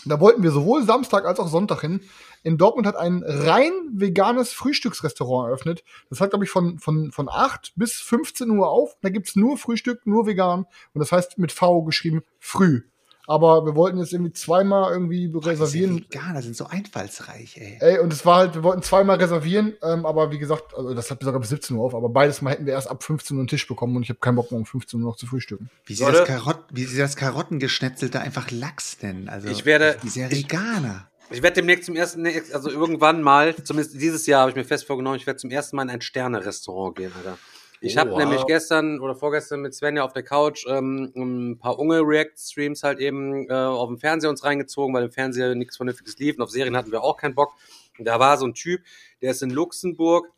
[0.04, 2.00] da wollten wir sowohl Samstag als auch Sonntag hin,
[2.42, 5.82] in Dortmund hat ein rein veganes Frühstücksrestaurant eröffnet.
[6.10, 8.96] Das hat, glaube ich, von, von, von 8 bis 15 Uhr auf.
[9.00, 10.66] Da gibt's nur Frühstück, nur vegan.
[10.92, 12.82] Und das heißt mit V geschrieben früh.
[13.26, 15.96] Aber wir wollten jetzt irgendwie zweimal irgendwie reservieren.
[15.96, 17.78] Diese Veganer sind so einfallsreich, ey.
[17.80, 21.10] Ey, und es war halt, wir wollten zweimal reservieren, ähm, aber wie gesagt, also das
[21.10, 23.40] hat sogar bis 17 Uhr auf, aber beides Mal hätten wir erst ab 15 Uhr
[23.40, 25.70] einen Tisch bekommen und ich habe keinen Bock mehr um 15 Uhr noch zu frühstücken.
[25.86, 26.18] Wie sie, Leute.
[26.18, 29.28] das Karott, wie sie das Karottengeschnetzelte einfach Lachs nennen.
[29.28, 31.08] Also, Ich werde- Diese ich- Veganer.
[31.30, 34.86] Ich werde demnächst zum ersten, also irgendwann mal, zumindest dieses Jahr habe ich mir fest
[34.86, 37.38] vorgenommen, ich werde zum ersten Mal in ein Sterne-Restaurant gehen, Alter.
[37.84, 38.46] Ich habe Oh, nämlich wow.
[38.46, 43.52] gestern oder vorgestern mit Svenja auf der Couch ähm, ein paar Unge-React-Streams halt eben äh,
[43.54, 46.92] auf dem Fernseher uns reingezogen, weil im Fernseher nichts Vernünftiges lief und auf Serien hatten
[46.92, 47.54] wir auch keinen Bock.
[47.98, 48.82] Und da war so ein Typ,
[49.22, 50.30] der ist in Luxemburg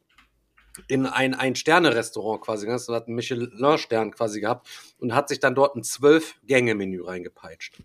[0.89, 4.69] in ein Ein-Sterne-Restaurant quasi, das hat einen Michelin-Stern quasi gehabt
[4.99, 7.79] und hat sich dann dort ein Zwölf-Gänge-Menü reingepeitscht.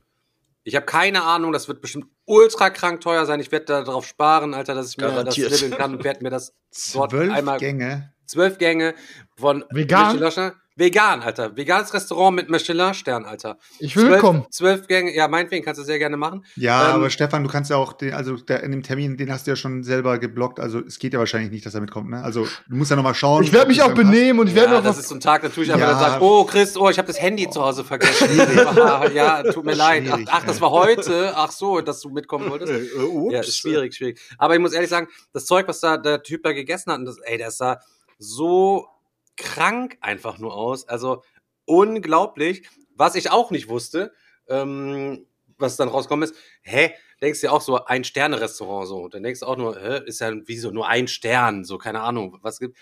[0.64, 3.40] Ich habe keine Ahnung, das wird bestimmt ultra krank teuer sein.
[3.40, 5.52] Ich werde da drauf sparen, Alter, dass ich mir Garantiert.
[5.52, 6.54] das libbeln kann und werde mir das
[6.94, 8.14] dort Zwölf einmal Gänge.
[8.32, 8.94] Zwölf Gänge
[9.38, 10.18] von Vegan?
[10.20, 11.56] Michelin- Vegan, Alter.
[11.58, 13.58] Veganes Restaurant mit Michelin-Stern, Alter.
[13.78, 14.46] Ich will zwölf, mitkommen.
[14.50, 16.46] Zwölf Gänge, ja, meinetwegen kannst du sehr gerne machen.
[16.56, 19.32] Ja, Ähm, aber Stefan, du kannst ja auch, den, also der, in dem Termin, den
[19.32, 20.62] hast du ja schon selber geblockt.
[20.62, 22.10] Also es geht ja wahrscheinlich nicht, dass er mitkommt.
[22.10, 22.24] Ne?
[22.24, 23.44] Also du musst ja noch mal schauen.
[23.44, 25.04] Ich werde mich auch benehmen und ich werde Ja, noch das was.
[25.04, 25.90] ist so ein Tag natürlich, aber Ja.
[25.92, 28.30] dann sagt, oh Chris, oh, ich habe das Handy zu Hause vergessen.
[29.14, 30.06] ja, tut mir leid.
[30.10, 31.34] Ach, ach, das war heute.
[31.36, 32.72] Ach so, dass du mitkommen wolltest.
[32.72, 33.34] Äh, äh, ups.
[33.34, 34.20] Ja, ist schwierig, schwierig.
[34.38, 37.06] Aber ich muss ehrlich sagen, das Zeug, was da der Typ da gegessen hat, und
[37.06, 37.80] das, ey, das sah
[38.22, 38.88] so
[39.36, 40.88] krank einfach nur aus.
[40.88, 41.24] Also
[41.66, 42.70] unglaublich.
[42.96, 44.14] Was ich auch nicht wusste,
[44.48, 45.26] ähm,
[45.58, 49.08] was dann rausgekommen ist, hä, denkst du ja auch so ein Sterne-Restaurant so.
[49.08, 52.38] Dann denkst du auch nur, hä, ist ja wieso nur ein Stern, so keine Ahnung,
[52.42, 52.78] was gibt.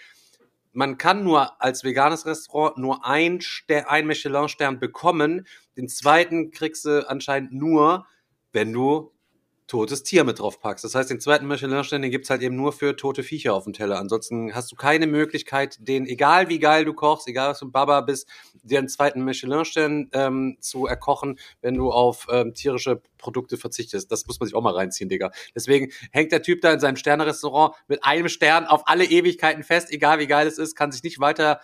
[0.71, 5.47] Man kann nur als veganes Restaurant nur ein, Ster ein Michelin-Stern bekommen.
[5.77, 8.05] Den zweiten kriegst du anscheinend nur,
[8.51, 9.13] wenn du
[9.69, 10.83] totes Tier mit drauf packst.
[10.83, 13.73] Das heißt, den zweiten Michelin-Stern, den gibt's halt eben nur für tote Viecher auf dem
[13.73, 13.99] Teller.
[13.99, 18.01] Ansonsten hast du keine Möglichkeit, den, egal wie geil du kochst, egal was du Baba
[18.01, 18.27] bist,
[18.63, 24.11] dir einen zweiten Michelin-Stern ähm, zu erkochen, wenn du auf ähm, tierische Produkte verzichtest.
[24.11, 25.31] Das muss man sich auch mal reinziehen, Digga.
[25.53, 29.91] Deswegen hängt der Typ da in seinem Sterne-Restaurant mit einem Stern auf alle Ewigkeiten fest,
[29.91, 31.61] egal wie geil es ist, kann sich nicht weiter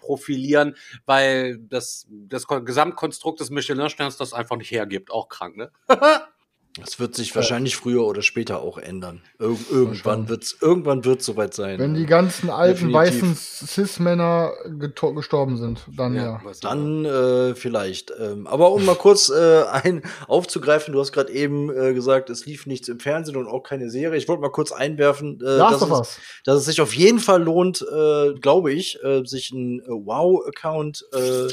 [0.00, 5.10] hervorprofilieren, weil das, das Gesamtkonstrukt des Michelin-Sterns das einfach nicht hergibt.
[5.10, 5.70] Auch krank, ne?
[6.76, 9.22] Das wird sich wahrscheinlich früher oder später auch ändern.
[9.40, 11.80] Ir irgendwann wird's, irgendwann wird's soweit sein.
[11.80, 13.22] Wenn die ganzen alten Definitiv.
[13.22, 16.40] weißen Cis-Männer gestorben sind, dann ja.
[16.46, 16.64] nicht.
[16.64, 18.12] Dann äh, vielleicht.
[18.20, 22.46] Ähm, aber um mal kurz äh, ein aufzugreifen, du hast gerade eben äh, gesagt, es
[22.46, 24.16] lief nichts im Fernsehen und auch keine Serie.
[24.16, 27.82] Ich wollte mal kurz einwerfen, äh, dass, es, dass es sich auf jeden Fall lohnt,
[27.82, 31.48] äh, glaube ich, äh, sich einen äh, Wow-Account äh,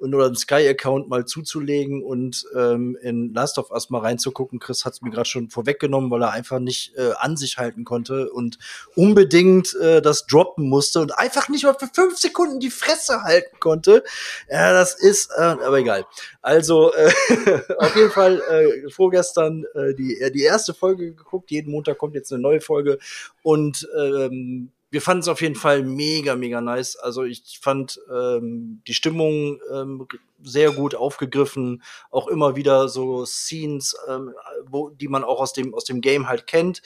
[0.00, 4.58] und oder einen Sky-Account mal zuzulegen und ähm, in Last of Us mal reinzugucken.
[4.58, 7.84] Chris hat es mir gerade schon vorweggenommen, weil er einfach nicht äh, an sich halten
[7.84, 8.58] konnte und
[8.94, 13.60] unbedingt äh, das droppen musste und einfach nicht mal für fünf Sekunden die Fresse halten
[13.60, 14.02] konnte.
[14.50, 16.06] Ja, das ist, äh, aber egal.
[16.40, 17.12] Also äh,
[17.78, 21.50] auf jeden Fall äh, vorgestern äh, die, die erste Folge geguckt.
[21.50, 22.98] Jeden Montag kommt jetzt eine neue Folge
[23.42, 26.96] und ähm, wir fanden es auf jeden Fall mega, mega nice.
[26.96, 30.06] Also ich fand ähm, die Stimmung ähm,
[30.42, 31.82] sehr gut aufgegriffen.
[32.10, 34.34] Auch immer wieder so Scenes, ähm,
[34.66, 36.82] wo, die man auch aus dem, aus dem Game halt kennt.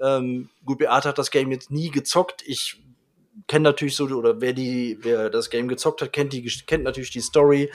[0.00, 2.42] Ähm, gut, Beate hat das Game jetzt nie gezockt.
[2.46, 2.80] Ich
[3.48, 7.10] kenne natürlich so, oder wer die, wer das Game gezockt hat, kennt die, kennt natürlich
[7.10, 7.72] die Story.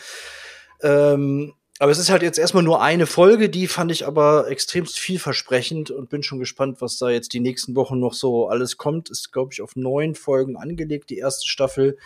[0.82, 1.54] Ähm,
[1.84, 5.92] aber es ist halt jetzt erstmal nur eine Folge, die fand ich aber extremst vielversprechend
[5.92, 9.10] und bin schon gespannt, was da jetzt die nächsten Wochen noch so alles kommt.
[9.10, 11.98] Ist, glaube ich, auf neun Folgen angelegt, die erste Staffel.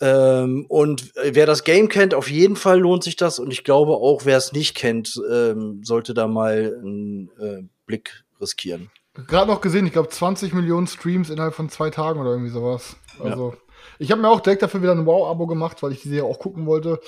[0.00, 3.38] Ähm, und wer das Game kennt, auf jeden Fall lohnt sich das.
[3.38, 8.24] Und ich glaube auch, wer es nicht kennt, ähm, sollte da mal einen äh, Blick
[8.40, 8.90] riskieren.
[9.28, 12.96] Gerade noch gesehen, ich glaube 20 Millionen Streams innerhalb von zwei Tagen oder irgendwie sowas.
[13.20, 13.54] Also,
[14.00, 16.38] ich habe mir auch direkt dafür wieder ein Wow-Abo gemacht, weil ich die Serie auch
[16.38, 17.00] gucken wollte.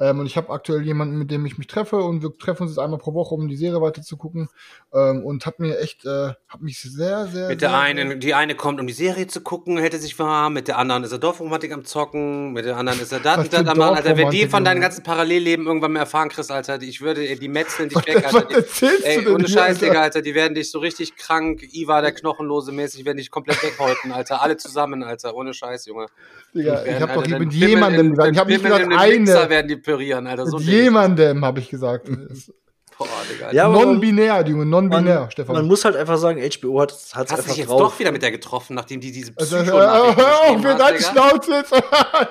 [0.00, 2.72] Ähm, und ich habe aktuell jemanden, mit dem ich mich treffe und wir treffen uns
[2.72, 4.48] jetzt einmal pro Woche, um die Serie weiter zu gucken.
[4.92, 7.48] Ähm, und hat mir echt, äh, hat mich sehr, sehr.
[7.48, 10.54] Mit der sehr, einen, die eine kommt, um die Serie zu gucken, hätte sich warm,
[10.54, 13.44] mit der anderen ist er Dorfromantik am Zocken, mit der anderen ist er das Was
[13.44, 13.96] und das am machen.
[13.98, 14.86] Alter, wenn die von deinem Junge?
[14.86, 18.48] ganzen Parallelleben irgendwann mal erfahren, Chris, Alter, ich würde, die metzeln dich weg, was Alter.
[18.48, 19.78] Die, erzählst ey, ohne Scheiß?
[19.78, 23.62] Digga, Alter, die werden dich so richtig krank, Iva, der Knochenlose mäßig, werden dich komplett
[23.62, 24.42] weghäuten, Alter.
[24.42, 26.06] Alle zusammen, Alter, ohne Scheiß, Junge.
[26.54, 28.32] Digga, ich habe doch hier mit jemandem in- gesagt.
[28.32, 29.50] Ich habe nicht gesagt eine.
[29.50, 30.46] werden die pürieren, Alter.
[30.46, 32.08] So Mit jemandem habe ich gesagt.
[32.98, 33.50] Boah, Digga.
[33.52, 35.54] Ja, Non-binär, Junge, non-binär, Man, Stefan.
[35.56, 37.80] man muss halt einfach sagen, HBO hat es Hast einfach dich jetzt drauf.
[37.92, 40.70] doch wieder mit der getroffen, nachdem die diese also, hör Psycho-Nachrichten hör auf, geschrieben wir
[40.74, 41.10] hat, deine Digga?
[41.10, 41.72] Schnauze jetzt.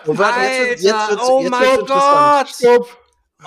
[0.05, 1.77] Oh, Alter, wird's- oh jetzt mein.
[1.87, 2.47] Gott!
[2.49, 2.87] Stopp.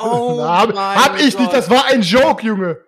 [0.01, 1.41] Oh Na, hab, mein hab ich Gott.
[1.43, 2.79] nicht, das war ein Joke, Junge.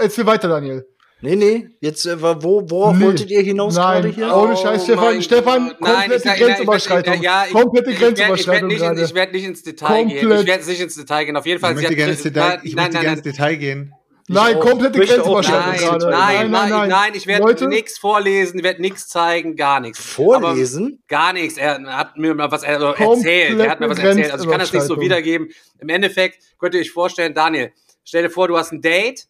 [0.00, 0.86] Erzähl weiter, Daniel.
[1.24, 3.04] Nee, nee, jetzt, äh, wo, worauf Nee.
[3.06, 4.36] wolltet ihr hinaus gerade Nein, hier?
[4.36, 5.22] ohne Scheiß, Oh Stefan.
[5.22, 5.64] Stefan.
[5.80, 7.14] Nein, komplette nein, Grenzüberschreitung.
[7.14, 9.00] ich- ja, ich- komplette ich Grenzüberschreitung Ich werde gerade.
[9.00, 10.18] nicht, ich werd nicht ins Detail gehen.
[10.20, 10.40] Komplett.
[10.42, 11.36] Ich werde nicht ins Detail gehen.
[11.36, 11.70] Auf jeden Fall.
[11.72, 13.24] Ich möchte gerne ins Detail, nein, ich nein, möchte nein, gerne nein.
[13.24, 13.92] ins Detail gehen.
[14.26, 16.10] Nein, komplette Grenzüberschreitung Nein, gerade.
[16.10, 19.98] nein, nein, nein, ich werde nichts vorlesen, ich werde nichts zeigen, gar nichts.
[19.98, 20.84] Vorlesen?
[20.84, 21.56] Aber gar nichts.
[21.58, 23.60] Er hat mir mal was er- also Komplette erzählt.
[23.60, 24.30] Er hat mir was erzählt.
[24.32, 25.48] Also ich kann das nicht so wiedergeben.
[25.78, 27.72] Im Endeffekt könnt ihr euch vorstellen, Daniel,
[28.04, 29.26] stell dir vor, du hast ein Date.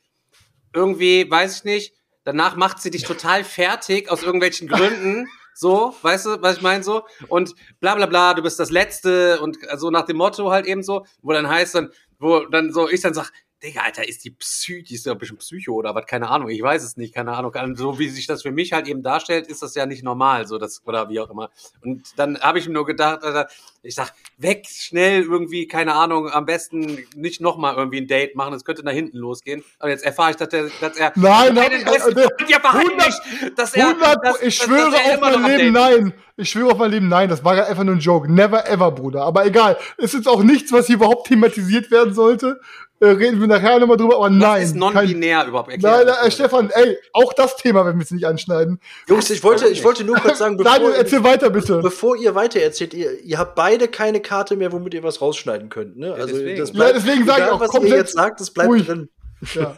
[0.75, 1.95] Irgendwie, weiß ich nicht.
[2.25, 5.27] Danach macht sie dich total fertig aus irgendwelchen Gründen.
[5.57, 7.05] So, weißt du, was ich meine so?
[7.29, 10.83] Und bla bla bla, du bist das Letzte und so nach dem Motto halt eben
[10.83, 13.31] so, wo dann heißt dann, wo dann so ich dann sag,
[13.65, 16.51] Digga, Alter, ist die Psy, die ist ja ein bisschen Psycho oder was, keine Ahnung,
[16.51, 17.53] ich weiß es nicht, keine Ahnung.
[17.77, 20.59] So wie sich das für mich halt eben darstellt, ist das ja nicht normal, so
[20.59, 21.51] das, oder wie auch immer.
[21.83, 23.49] Und dann habe ich mir nur gedacht, Alter,
[23.83, 28.55] ich sag, weg, schnell irgendwie, keine Ahnung, am besten nicht nochmal irgendwie ein Date machen,
[28.55, 29.63] es könnte nach hinten losgehen.
[29.79, 33.21] Aber jetzt erfahre ich, dass, der, dass er Nein, nein, äh, Freund ja verheimlicht,
[33.57, 36.13] dass er, 100, dass, ich dass- schwöre dass er auf mein Leben, nein.
[36.37, 37.29] Ich schwöre auf mein Leben, nein.
[37.29, 38.31] Das war ja einfach nur ein Joke.
[38.33, 39.23] Never ever, Bruder.
[39.23, 39.77] Aber egal.
[39.99, 42.61] Ist auch nichts, was hier überhaupt thematisiert werden sollte.
[43.01, 44.61] Äh, reden wir nachher nochmal drüber, aber nein.
[44.61, 46.07] Das ist kein- non-binär überhaupt Nein, erklärt.
[46.07, 48.79] nein, äh, Stefan, ey, auch das Thema werden wir jetzt nicht anschneiden.
[49.09, 51.79] Jungs, ich wollte, ich wollte nur kurz sagen, Daniel, bevor, erzähl weiter, bitte.
[51.79, 55.71] bevor ihr weiter erzählt, ihr, ihr habt beide keine Karte mehr, womit ihr was rausschneiden
[55.71, 55.97] könnt.
[55.97, 56.15] Ne?
[56.15, 56.59] Also deswegen.
[56.59, 58.87] das Ja, deswegen sag ich auch, was komplett ihr jetzt sagt, das bleibt ruhig.
[58.87, 59.09] drin.
[59.55, 59.75] Ja.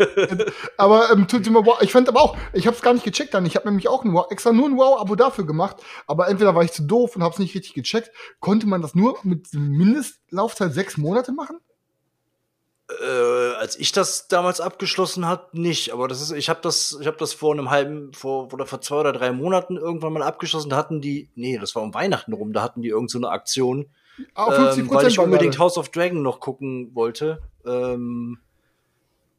[0.77, 1.79] aber ähm, tut mir wow.
[1.81, 3.47] ich fand aber auch, ich habe es gar nicht gecheckt dann.
[3.47, 5.77] Ich habe nämlich auch ein wow, extra nur ein Wow-Abo dafür gemacht.
[6.07, 8.11] Aber entweder war ich zu doof und habe es nicht richtig gecheckt.
[8.39, 11.59] Konnte man das nur mit Mindestlaufzeit sechs Monate machen?
[12.89, 15.93] Äh, als ich das damals abgeschlossen hat, nicht.
[15.93, 18.81] Aber das ist, ich habe das, ich habe das vor einem halben, vor oder vor
[18.81, 20.71] zwei oder drei Monaten irgendwann mal abgeschlossen.
[20.71, 22.53] Da hatten die, nee, das war um Weihnachten rum.
[22.53, 23.87] Da hatten die irgend so eine Aktion,
[24.35, 25.65] Ah, 50 ähm, weil ich unbedingt gerade.
[25.65, 27.43] House of Dragon noch gucken wollte.
[27.67, 28.39] Ähm,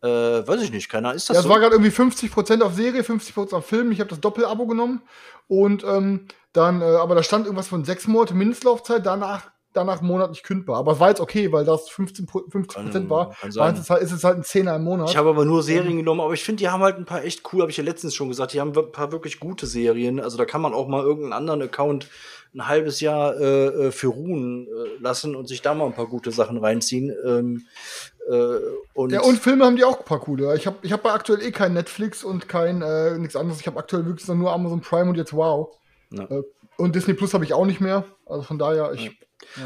[0.01, 1.49] äh, weiß ich nicht, keiner ist das Ja, es so?
[1.49, 3.91] war gerade irgendwie 50% auf Serie, 50% auf Film.
[3.91, 5.01] Ich habe das Doppelabo genommen.
[5.47, 10.43] Und ähm, dann, äh, aber da stand irgendwas von sechs Monate Mindestlaufzeit, danach, danach monatlich
[10.43, 10.77] kündbar.
[10.77, 13.35] Aber es war jetzt okay, weil das 15, Pro- 50% Kann- war.
[13.55, 15.09] War es halt, ist es halt ein Zehner im Monat.
[15.09, 17.41] Ich habe aber nur Serien genommen, aber ich finde, die haben halt ein paar echt
[17.53, 20.19] cool, habe ich ja letztens schon gesagt, die haben ein paar wirklich gute Serien.
[20.19, 22.09] Also da kann man auch mal irgendeinen anderen Account
[22.55, 26.07] ein halbes Jahr äh, äh, für ruhen äh, lassen und sich da mal ein paar
[26.07, 27.13] gute Sachen reinziehen.
[27.25, 27.65] Ähm,
[28.29, 28.57] äh,
[28.93, 30.55] und, Ja, und Filme haben die auch ein paar coole.
[30.55, 33.59] Ich habe ich hab aktuell eh kein Netflix und kein äh, nichts anderes.
[33.59, 35.77] Ich habe aktuell wirklich nur Amazon Prime und jetzt Wow.
[36.11, 36.23] Ja.
[36.23, 36.41] Äh,
[36.77, 38.05] und Disney Plus habe ich auch nicht mehr.
[38.29, 39.11] Also von daher, ich.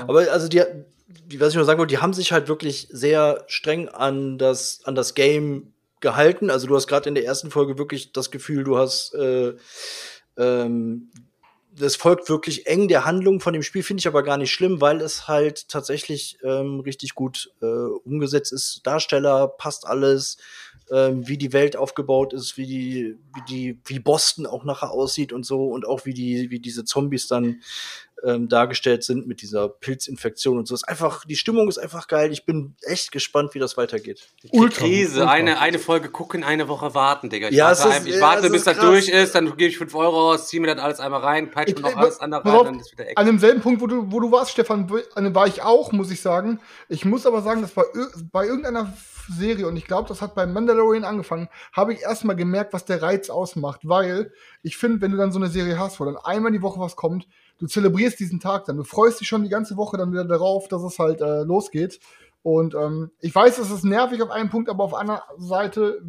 [0.07, 0.63] aber also die,
[1.07, 4.81] die, was ich nur sagen wollte, die haben sich halt wirklich sehr streng an das,
[4.83, 6.49] an das Game gehalten.
[6.49, 9.53] Also du hast gerade in der ersten Folge wirklich das Gefühl, du hast äh,
[10.37, 11.11] ähm,
[11.73, 14.81] das folgt wirklich eng der Handlung von dem Spiel, finde ich aber gar nicht schlimm,
[14.81, 18.81] weil es halt tatsächlich ähm, richtig gut äh, umgesetzt ist.
[18.83, 20.37] Darsteller passt alles,
[20.91, 25.31] ähm, wie die Welt aufgebaut ist, wie die, wie die, wie Boston auch nachher aussieht
[25.31, 27.61] und so und auch wie die, wie diese Zombies dann
[28.23, 30.75] ähm, dargestellt sind mit dieser Pilzinfektion und so.
[30.75, 32.31] Ist einfach, die Stimmung ist einfach geil.
[32.31, 34.27] Ich bin echt gespannt, wie das weitergeht.
[34.51, 34.85] Ultra.
[34.85, 35.31] Krise, ultra.
[35.31, 37.49] eine, eine Folge gucken, eine Woche warten, Digga.
[37.49, 38.85] Ich Ja, warte, ist- ein- ich ja, warte es bis das krass.
[38.85, 41.75] durch ist, dann gebe ich 5 Euro aus, ziehe mir das alles einmal rein, peitsche
[41.75, 43.17] mir noch alles andere rein, dann ist wieder Eck.
[43.19, 46.59] An demselben Punkt, wo du, wo du warst, Stefan, war ich auch, muss ich sagen.
[46.89, 48.93] Ich muss aber sagen, dass bei, ir- bei irgendeiner
[49.29, 53.01] Serie, und ich glaube, das hat bei Mandalorian angefangen, habe ich erstmal gemerkt, was der
[53.01, 53.81] Reiz ausmacht.
[53.83, 54.33] Weil
[54.63, 56.95] ich finde, wenn du dann so eine Serie hast, wo dann einmal die Woche was
[56.95, 57.27] kommt,
[57.61, 58.77] du zelebrierst diesen Tag dann.
[58.77, 61.99] Du freust dich schon die ganze Woche dann wieder darauf, dass es halt äh, losgeht.
[62.43, 66.01] Und ähm, ich weiß, es ist nervig auf einem Punkt, aber auf einer Seite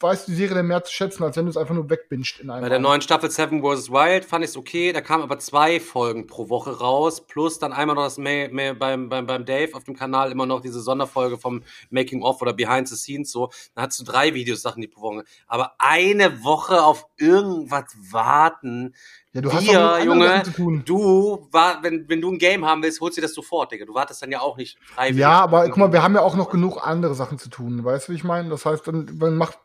[0.00, 2.40] weißt du die Serie dann mehr zu schätzen, als wenn du es einfach nur wegbingst
[2.40, 3.90] in einem Bei der neuen Staffel Seven vs.
[3.90, 7.72] Wild fand ich es okay, da kamen aber zwei Folgen pro Woche raus, plus dann
[7.72, 10.80] einmal noch das Ma Ma beim, beim, beim Dave auf dem Kanal immer noch diese
[10.80, 13.50] Sonderfolge vom Making of oder Behind the Scenes so.
[13.74, 15.24] Dann hast du drei Videosachen die pro Woche.
[15.46, 18.94] Aber eine Woche auf irgendwas warten.
[19.34, 20.82] Ja, du hast Dir, andere Junge, Sachen zu tun.
[20.86, 23.84] du, war, wenn, wenn du ein Game haben willst, holst du das sofort, Digga.
[23.84, 25.20] Du wartest dann ja auch nicht freiwillig.
[25.20, 27.84] Ja, aber guck mal, wir haben ja auch noch genug andere Sachen zu tun.
[27.84, 28.48] Weißt du, wie ich meine?
[28.48, 29.58] Das heißt, dann, man macht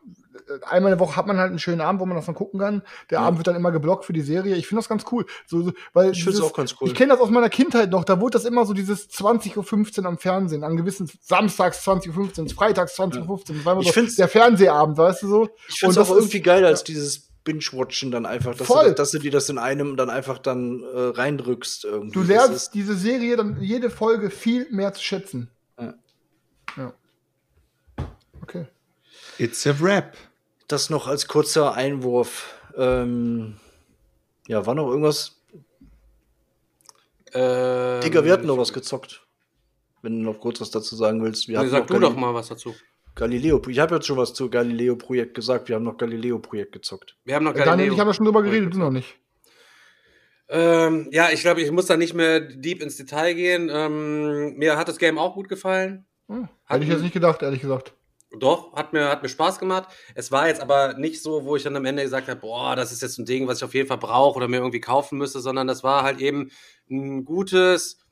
[0.66, 2.60] einmal in der Woche hat man halt einen schönen Abend, wo man das dann gucken
[2.60, 2.82] kann.
[3.08, 4.54] Der Abend wird dann immer geblockt für die Serie.
[4.56, 5.24] Ich finde das ganz cool.
[5.46, 6.88] So, so, weil Ich dieses- auch ganz cool.
[6.88, 8.04] Ich kenne das aus meiner Kindheit noch.
[8.04, 10.62] Da wurde das immer so dieses 20.15 Uhr am Fernsehen.
[10.62, 13.72] An gewissen Samstags 20.15 Uhr, Freitags 20.15 Uhr.
[13.72, 15.48] Immer Ich so find's- der Fernsehabend, weißt du so?
[15.68, 18.66] Ich finde es Und auch das ist- irgendwie geil, als dieses Binge-Watchen dann einfach, dass
[18.66, 18.88] Voll.
[18.88, 22.12] du, dass du dir das in einem dann einfach dann äh, reindrückst irgendwie.
[22.12, 25.50] Du lernst diese Serie dann jede Folge viel mehr zu schätzen.
[25.78, 25.94] Ja.
[26.76, 26.94] Ja.
[28.42, 28.66] Okay.
[29.38, 30.16] It's a rap.
[30.68, 32.54] Das noch als kurzer Einwurf.
[32.76, 33.56] Ähm,
[34.48, 35.40] ja, war noch irgendwas?
[37.32, 39.26] Ähm, Digga, wir hatten noch was gezockt.
[40.02, 41.48] Wenn du noch kurz was dazu sagen willst.
[41.48, 42.74] Wir Nee, sag noch du doch mal was dazu.
[43.14, 43.62] Galileo.
[43.68, 45.68] Ich habe jetzt schon was zu Galileo-Projekt gesagt.
[45.68, 47.16] Wir haben noch Galileo-Projekt gezockt.
[47.24, 47.94] Wir haben noch Daniel und Galileo.
[47.94, 49.16] ich haben ja schon drüber geredet, du noch nicht.
[50.48, 53.70] Ähm, ja, ich glaube, ich muss da nicht mehr deep ins Detail gehen.
[53.72, 56.06] Ähm, mir hat das Game auch gut gefallen.
[56.28, 57.94] Hm, hätte ich jetzt nicht gedacht, ehrlich gesagt.
[58.38, 59.88] Doch, hat mir, hat mir Spaß gemacht.
[60.14, 62.92] Es war jetzt aber nicht so, wo ich dann am Ende gesagt habe, boah, das
[62.92, 65.40] ist jetzt ein Ding, was ich auf jeden Fall brauche oder mir irgendwie kaufen müsste,
[65.40, 66.50] sondern das war halt eben
[66.90, 68.03] ein gutes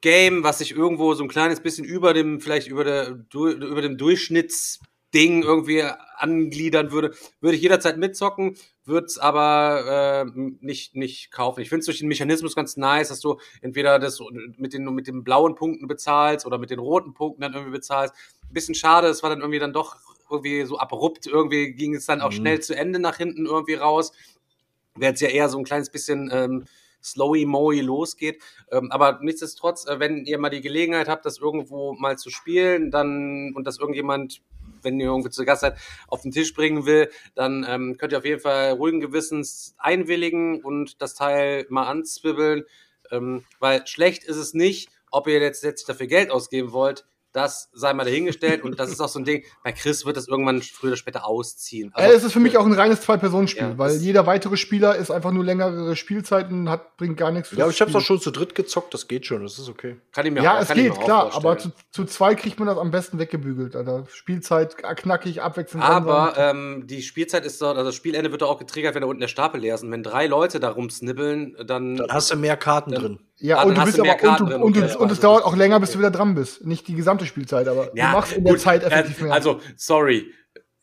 [0.00, 3.82] Game, was sich irgendwo so ein kleines bisschen über dem, vielleicht über, der, du- über
[3.82, 4.80] dem Durchschnitts
[5.14, 5.82] Ding irgendwie
[6.16, 11.60] angliedern würde, würde ich jederzeit mitzocken, würde es aber äh, nicht, nicht kaufen.
[11.60, 14.20] Ich finde es durch den Mechanismus ganz nice, dass du entweder das
[14.56, 18.14] mit den, mit den blauen Punkten bezahlst oder mit den roten Punkten dann irgendwie bezahlst.
[18.42, 19.96] Ein bisschen schade, es war dann irgendwie dann doch
[20.30, 22.36] irgendwie so abrupt, irgendwie ging es dann auch mhm.
[22.36, 24.12] schnell zu Ende nach hinten irgendwie raus.
[24.94, 26.64] Wäre jetzt ja eher so ein kleines bisschen ähm,
[27.02, 28.42] slowy moey losgeht.
[28.70, 32.90] Ähm, aber nichtsdestotrotz, äh, wenn ihr mal die Gelegenheit habt, das irgendwo mal zu spielen,
[32.90, 34.42] dann und das irgendjemand
[34.82, 38.18] wenn ihr irgendwie zu Gast seid, auf den Tisch bringen will, dann ähm, könnt ihr
[38.18, 42.64] auf jeden Fall ruhigen Gewissens einwilligen und das Teil mal anzwibbeln,
[43.10, 47.68] ähm, weil schlecht ist es nicht, ob ihr jetzt, jetzt dafür Geld ausgeben wollt, das
[47.72, 50.62] sei mal dahingestellt und das ist auch so ein Ding, bei Chris wird das irgendwann
[50.62, 51.90] früher oder später ausziehen.
[51.94, 55.10] Also, es ist für mich auch ein reines Zwei-Personen-Spiel, ja, weil jeder weitere Spieler ist
[55.10, 57.52] einfach nur längere Spielzeiten, hat, bringt gar nichts.
[57.52, 59.96] Ja, ich hab's auch schon zu dritt gezockt, das geht schon, das ist okay.
[60.12, 62.78] Kann ich mir ja, auch, es geht, klar, aber zu, zu, zwei kriegt man das
[62.78, 64.04] am besten weggebügelt, Alter.
[64.10, 65.84] Spielzeit knackig, abwechselnd.
[65.84, 69.08] Aber ähm, die Spielzeit ist dort, also das Spielende wird doch auch getriggert, wenn da
[69.08, 69.82] unten der Stapel leer ist.
[69.82, 71.96] Und wenn drei Leute da rumsnibbeln, dann.
[71.96, 73.18] Dann hast du mehr Karten dann, drin.
[73.40, 75.92] Ja, und du bist aber, und, du, und, okay, und es dauert auch länger, bis
[75.92, 76.64] du wieder dran bist.
[76.66, 79.32] Nicht die gesamte Spielzeit, aber ja, du machst in der gut, Zeit effektiv mehr.
[79.32, 80.32] Also, sorry.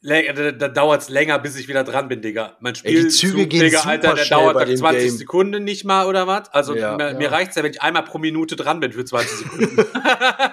[0.05, 2.57] Da, da dauert es länger, bis ich wieder dran bin, Digga.
[2.59, 5.17] Mein Spiel, Ey, die Züge gehen Digga, Alter, der dauert nach 20 Game.
[5.17, 6.53] Sekunden nicht mal, oder was?
[6.53, 7.17] Also ja, mir, ja.
[7.17, 9.77] mir reicht's ja, wenn ich einmal pro Minute dran bin für 20 Sekunden.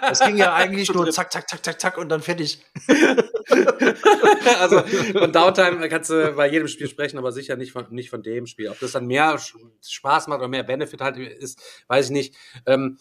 [0.00, 2.64] das ging ja eigentlich nur zack, zack, zack, zack, zack und dann fertig.
[4.58, 8.22] also von Downtime kannst du bei jedem Spiel sprechen, aber sicher nicht von, nicht von
[8.22, 8.70] dem Spiel.
[8.70, 9.38] Ob das dann mehr
[9.86, 12.34] Spaß macht oder mehr Benefit halt ist, weiß ich nicht.
[12.64, 12.96] Ähm,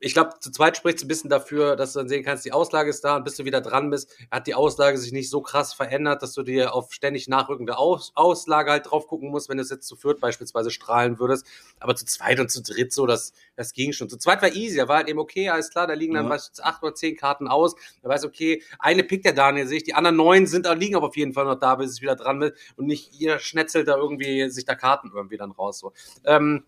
[0.00, 2.52] ich glaube, zu zweit spricht es ein bisschen dafür, dass du dann sehen kannst, die
[2.52, 5.40] Auslage ist da und bis du wieder dran bist, hat die Auslage sich nicht so
[5.40, 9.56] krass verändert, dass du dir auf ständig nachrückende Aus Auslage halt drauf gucken musst, wenn
[9.56, 11.46] du es jetzt zu viert beispielsweise strahlen würdest.
[11.80, 14.08] Aber zu zweit und zu dritt so, das, das ging schon.
[14.08, 16.38] Zu zweit war easy, da war halt eben okay, alles klar, da liegen dann ja.
[16.62, 17.74] acht oder zehn Karten aus.
[18.02, 21.08] Da weiß okay, eine pickt der Daniel sich, die anderen neun sind da, liegen aber
[21.08, 23.96] auf jeden Fall noch da, bis es wieder dran ist und nicht ihr schnetzelt da
[23.96, 25.78] irgendwie sich da Karten irgendwie dann raus.
[25.78, 25.92] So.
[26.24, 26.64] Ähm,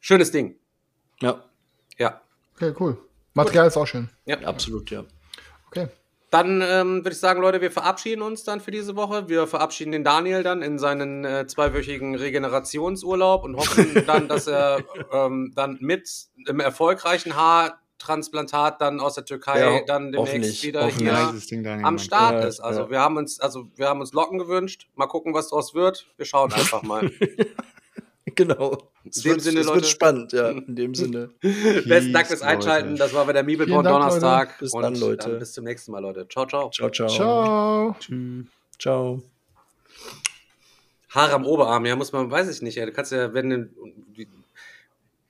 [0.00, 0.56] schönes Ding.
[1.20, 1.44] Ja.
[1.98, 2.23] Ja.
[2.54, 2.96] Okay, cool.
[3.34, 3.72] Material Gut.
[3.72, 4.08] ist auch schön.
[4.26, 5.04] Ja, absolut, ja.
[5.68, 5.88] Okay.
[6.30, 9.28] Dann ähm, würde ich sagen, Leute, wir verabschieden uns dann für diese Woche.
[9.28, 14.82] Wir verabschieden den Daniel dann in seinen äh, zweiwöchigen Regenerationsurlaub und hoffen dann, dass er
[15.12, 16.10] ähm, dann mit
[16.48, 21.32] im erfolgreichen Haartransplantat dann aus der Türkei ja, dann demnächst wieder hier
[21.84, 22.58] am Start ja, ist.
[22.58, 22.90] Also ja.
[22.90, 24.88] wir haben uns, also wir haben uns Locken gewünscht.
[24.96, 26.08] Mal gucken, was daraus wird.
[26.16, 27.12] Wir schauen einfach mal.
[28.36, 28.90] Genau.
[29.08, 31.30] Es, wird, Sinne, es wird, spannend, ja, in dem Sinne.
[31.40, 32.90] Besten Dank fürs Einschalten.
[32.90, 32.98] Leute.
[32.98, 34.48] Das war bei der Meeple-Porn Donnerstag.
[34.48, 34.58] Leute.
[34.60, 35.30] Bis dann, Leute.
[35.30, 36.26] Dann bis zum nächsten Mal, Leute.
[36.28, 36.70] Ciao, ciao.
[36.70, 37.08] Ciao, ciao.
[37.08, 37.96] Ciao.
[38.78, 39.22] Ciao.
[41.10, 42.86] Haare am Oberarm, ja, muss man, weiß ich nicht, ja.
[42.86, 43.70] Du kannst ja, wenn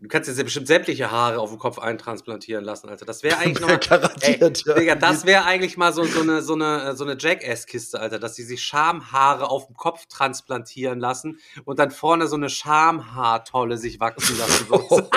[0.01, 3.07] Du kannst jetzt ja bestimmt sämtliche Haare auf dem Kopf eintransplantieren lassen, Alter.
[3.07, 3.79] Das wäre eigentlich nochmal.
[3.79, 4.75] Garantiert, ey, ja.
[4.75, 8.35] Digga, das wäre eigentlich mal so, so eine, so eine, so eine Jackass-Kiste, Alter, dass
[8.35, 14.01] sie sich Schamhaare auf dem Kopf transplantieren lassen und dann vorne so eine Schamhaartolle sich
[14.01, 14.67] wachsen lassen.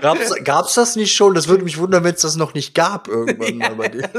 [0.00, 1.34] gab's, gab's das nicht schon?
[1.34, 3.70] Das würde mich wundern, wenn es das noch nicht gab irgendwann ja.
[3.70, 4.10] mal bei dir.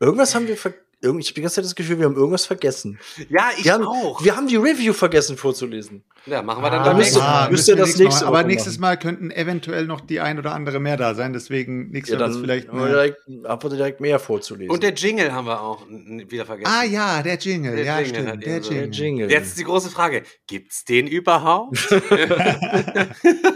[0.00, 2.98] Irgendwas haben wir ver ich habe die ganze Zeit das Gefühl, wir haben irgendwas vergessen.
[3.28, 4.24] Ja, ich wir haben, auch.
[4.24, 6.02] Wir haben die Review vergessen vorzulesen.
[6.24, 7.50] Ja, machen wir dann ah, beim nächsten Mal.
[7.50, 8.28] Müsst ihr das nächste Mal.
[8.28, 11.34] Aber nächstes Mal könnten eventuell noch die ein oder andere mehr da sein.
[11.34, 12.86] Deswegen nächstes ja, Mal vielleicht mehr.
[12.86, 14.70] Direkt, einfach direkt mehr vorzulesen.
[14.70, 16.72] Und der Jingle haben wir auch wieder vergessen.
[16.74, 17.76] Ah ja, der Jingle.
[17.76, 18.46] Der ja, Jingle stimmt.
[18.46, 18.78] Der, Jingle.
[18.78, 19.30] der Jingle.
[19.30, 21.76] Jetzt ist die große Frage: Gibt's den überhaupt?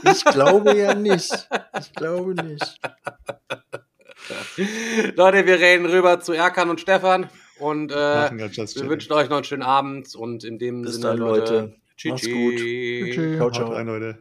[0.04, 1.48] ich glaube ja nicht.
[1.80, 2.78] Ich glaube nicht.
[5.16, 7.28] Leute, wir reden rüber zu Erkan und Stefan
[7.58, 11.18] und äh, wir wünschen euch noch einen schönen Abend und in dem Bis Sinne, dann,
[11.18, 11.74] Leute.
[11.96, 12.12] Tschüss.
[12.12, 12.56] Macht's gut.
[12.56, 13.36] Tschüss.
[13.36, 13.72] Ciao, ciao.
[13.72, 14.18] Rein, Leute.